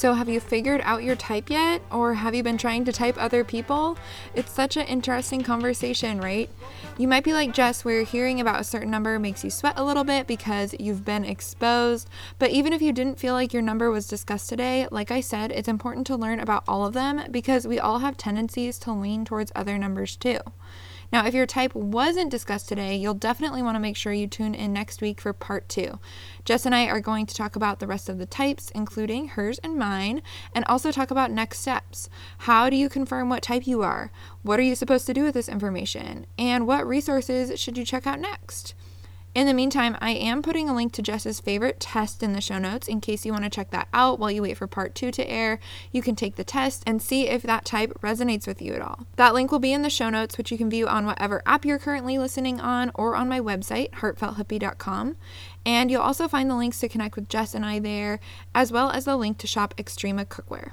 So, 0.00 0.14
have 0.14 0.30
you 0.30 0.40
figured 0.40 0.80
out 0.84 1.02
your 1.02 1.14
type 1.14 1.50
yet? 1.50 1.82
Or 1.92 2.14
have 2.14 2.34
you 2.34 2.42
been 2.42 2.56
trying 2.56 2.86
to 2.86 2.90
type 2.90 3.16
other 3.18 3.44
people? 3.44 3.98
It's 4.34 4.50
such 4.50 4.78
an 4.78 4.86
interesting 4.86 5.42
conversation, 5.42 6.22
right? 6.22 6.48
You 6.96 7.06
might 7.06 7.22
be 7.22 7.34
like 7.34 7.52
Jess, 7.52 7.84
where 7.84 8.02
hearing 8.02 8.40
about 8.40 8.62
a 8.62 8.64
certain 8.64 8.90
number 8.90 9.18
makes 9.18 9.44
you 9.44 9.50
sweat 9.50 9.74
a 9.76 9.84
little 9.84 10.04
bit 10.04 10.26
because 10.26 10.74
you've 10.80 11.04
been 11.04 11.26
exposed. 11.26 12.08
But 12.38 12.48
even 12.48 12.72
if 12.72 12.80
you 12.80 12.94
didn't 12.94 13.18
feel 13.18 13.34
like 13.34 13.52
your 13.52 13.60
number 13.60 13.90
was 13.90 14.08
discussed 14.08 14.48
today, 14.48 14.88
like 14.90 15.10
I 15.10 15.20
said, 15.20 15.52
it's 15.52 15.68
important 15.68 16.06
to 16.06 16.16
learn 16.16 16.40
about 16.40 16.64
all 16.66 16.86
of 16.86 16.94
them 16.94 17.20
because 17.30 17.66
we 17.66 17.78
all 17.78 17.98
have 17.98 18.16
tendencies 18.16 18.78
to 18.78 18.92
lean 18.92 19.26
towards 19.26 19.52
other 19.54 19.76
numbers 19.76 20.16
too. 20.16 20.38
Now, 21.12 21.26
if 21.26 21.34
your 21.34 21.46
type 21.46 21.74
wasn't 21.74 22.30
discussed 22.30 22.68
today, 22.68 22.96
you'll 22.96 23.14
definitely 23.14 23.62
want 23.62 23.74
to 23.74 23.80
make 23.80 23.96
sure 23.96 24.12
you 24.12 24.26
tune 24.26 24.54
in 24.54 24.72
next 24.72 25.00
week 25.00 25.20
for 25.20 25.32
part 25.32 25.68
two. 25.68 25.98
Jess 26.44 26.64
and 26.64 26.74
I 26.74 26.86
are 26.86 27.00
going 27.00 27.26
to 27.26 27.34
talk 27.34 27.56
about 27.56 27.80
the 27.80 27.86
rest 27.86 28.08
of 28.08 28.18
the 28.18 28.26
types, 28.26 28.70
including 28.74 29.28
hers 29.28 29.58
and 29.58 29.76
mine, 29.76 30.22
and 30.54 30.64
also 30.66 30.92
talk 30.92 31.10
about 31.10 31.30
next 31.30 31.60
steps. 31.60 32.08
How 32.38 32.70
do 32.70 32.76
you 32.76 32.88
confirm 32.88 33.28
what 33.28 33.42
type 33.42 33.66
you 33.66 33.82
are? 33.82 34.12
What 34.42 34.60
are 34.60 34.64
you 34.64 34.76
supposed 34.76 35.06
to 35.06 35.14
do 35.14 35.24
with 35.24 35.34
this 35.34 35.48
information? 35.48 36.26
And 36.38 36.66
what 36.66 36.86
resources 36.86 37.58
should 37.58 37.76
you 37.76 37.84
check 37.84 38.06
out 38.06 38.20
next? 38.20 38.74
In 39.32 39.46
the 39.46 39.54
meantime, 39.54 39.96
I 40.00 40.10
am 40.10 40.42
putting 40.42 40.68
a 40.68 40.74
link 40.74 40.92
to 40.94 41.02
Jess's 41.02 41.38
favorite 41.38 41.78
test 41.78 42.20
in 42.20 42.32
the 42.32 42.40
show 42.40 42.58
notes 42.58 42.88
in 42.88 43.00
case 43.00 43.24
you 43.24 43.30
want 43.30 43.44
to 43.44 43.50
check 43.50 43.70
that 43.70 43.86
out 43.94 44.18
while 44.18 44.30
you 44.30 44.42
wait 44.42 44.56
for 44.56 44.66
part 44.66 44.92
two 44.92 45.12
to 45.12 45.30
air. 45.30 45.60
You 45.92 46.02
can 46.02 46.16
take 46.16 46.34
the 46.34 46.42
test 46.42 46.82
and 46.84 47.00
see 47.00 47.28
if 47.28 47.42
that 47.42 47.64
type 47.64 47.92
resonates 48.02 48.48
with 48.48 48.60
you 48.60 48.74
at 48.74 48.82
all. 48.82 49.06
That 49.14 49.32
link 49.32 49.52
will 49.52 49.60
be 49.60 49.72
in 49.72 49.82
the 49.82 49.88
show 49.88 50.10
notes, 50.10 50.36
which 50.36 50.50
you 50.50 50.58
can 50.58 50.68
view 50.68 50.88
on 50.88 51.06
whatever 51.06 51.44
app 51.46 51.64
you're 51.64 51.78
currently 51.78 52.18
listening 52.18 52.60
on 52.60 52.90
or 52.96 53.14
on 53.14 53.28
my 53.28 53.38
website, 53.38 53.92
heartfelthippie.com. 53.92 55.16
And 55.64 55.90
you'll 55.92 56.02
also 56.02 56.26
find 56.26 56.50
the 56.50 56.56
links 56.56 56.80
to 56.80 56.88
connect 56.88 57.14
with 57.14 57.28
Jess 57.28 57.54
and 57.54 57.64
I 57.64 57.78
there, 57.78 58.18
as 58.52 58.72
well 58.72 58.90
as 58.90 59.04
the 59.04 59.16
link 59.16 59.38
to 59.38 59.46
shop 59.46 59.74
Xtrema 59.76 60.24
Cookware. 60.24 60.72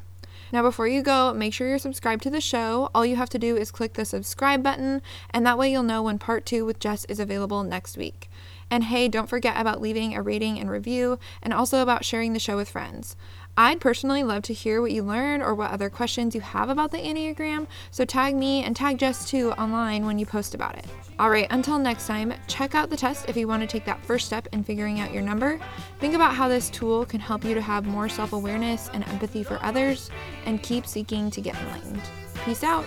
Now, 0.52 0.62
before 0.64 0.88
you 0.88 1.04
go, 1.04 1.34
make 1.34 1.54
sure 1.54 1.68
you're 1.68 1.78
subscribed 1.78 2.24
to 2.24 2.30
the 2.30 2.40
show. 2.40 2.90
All 2.96 3.06
you 3.06 3.18
have 3.18 3.30
to 3.32 3.40
do 3.40 3.58
is 3.58 3.70
click 3.70 3.94
the 3.94 4.06
subscribe 4.06 4.64
button, 4.64 5.02
and 5.30 5.46
that 5.46 5.58
way 5.58 5.72
you'll 5.72 5.84
know 5.84 6.02
when 6.02 6.18
part 6.18 6.46
two 6.46 6.66
with 6.66 6.80
Jess 6.80 7.06
is 7.06 7.20
available 7.20 7.64
next 7.64 7.98
week. 7.98 8.30
And 8.70 8.84
hey, 8.84 9.08
don't 9.08 9.30
forget 9.30 9.60
about 9.60 9.82
leaving 9.82 10.16
a 10.16 10.22
rating 10.22 10.60
and 10.60 10.70
review, 10.70 11.20
and 11.42 11.54
also 11.54 11.82
about 11.82 12.06
sharing 12.06 12.34
the 12.34 12.40
show 12.40 12.58
with 12.58 12.70
friends. 12.70 13.16
I'd 13.60 13.82
personally 13.82 14.22
love 14.22 14.44
to 14.44 14.54
hear 14.54 14.82
what 14.82 14.92
you 14.92 15.02
learned 15.02 15.42
or 15.42 15.56
what 15.56 15.72
other 15.72 15.90
questions 15.90 16.36
you 16.36 16.42
have 16.42 16.70
about 16.70 16.92
the 16.92 17.00
Enneagram, 17.00 17.66
so 17.90 18.06
tag 18.06 18.36
me 18.36 18.64
and 18.64 18.76
tag 18.76 19.00
Jess 19.00 19.28
too 19.28 19.52
online 19.54 20.06
when 20.06 20.20
you 20.20 20.28
post 20.28 20.54
about 20.54 20.78
it. 20.78 20.86
Alright, 21.20 21.48
until 21.50 21.80
next 21.80 22.06
time, 22.06 22.36
check 22.46 22.76
out 22.76 22.92
the 22.92 22.98
test 22.98 23.28
if 23.28 23.36
you 23.36 23.48
want 23.48 23.62
to 23.62 23.68
take 23.68 23.84
that 23.86 24.06
first 24.06 24.28
step 24.28 24.48
in 24.52 24.64
figuring 24.64 25.00
out 25.00 25.12
your 25.12 25.24
number. 25.24 25.60
Think 26.00 26.14
about 26.14 26.36
how 26.36 26.48
this 26.48 26.70
tool 26.70 27.04
can 27.04 27.20
help 27.20 27.44
you 27.44 27.56
to 27.56 27.62
have 27.62 27.88
more 27.88 28.08
self 28.08 28.32
awareness 28.32 28.92
and 28.94 29.04
empathy 29.08 29.44
for 29.44 29.58
others, 29.64 30.12
and 30.46 30.62
keep 30.62 30.86
seeking 30.86 31.32
to 31.32 31.42
get 31.42 31.56
enlightened. 31.56 32.04
Peace 32.46 32.64
out. 32.64 32.86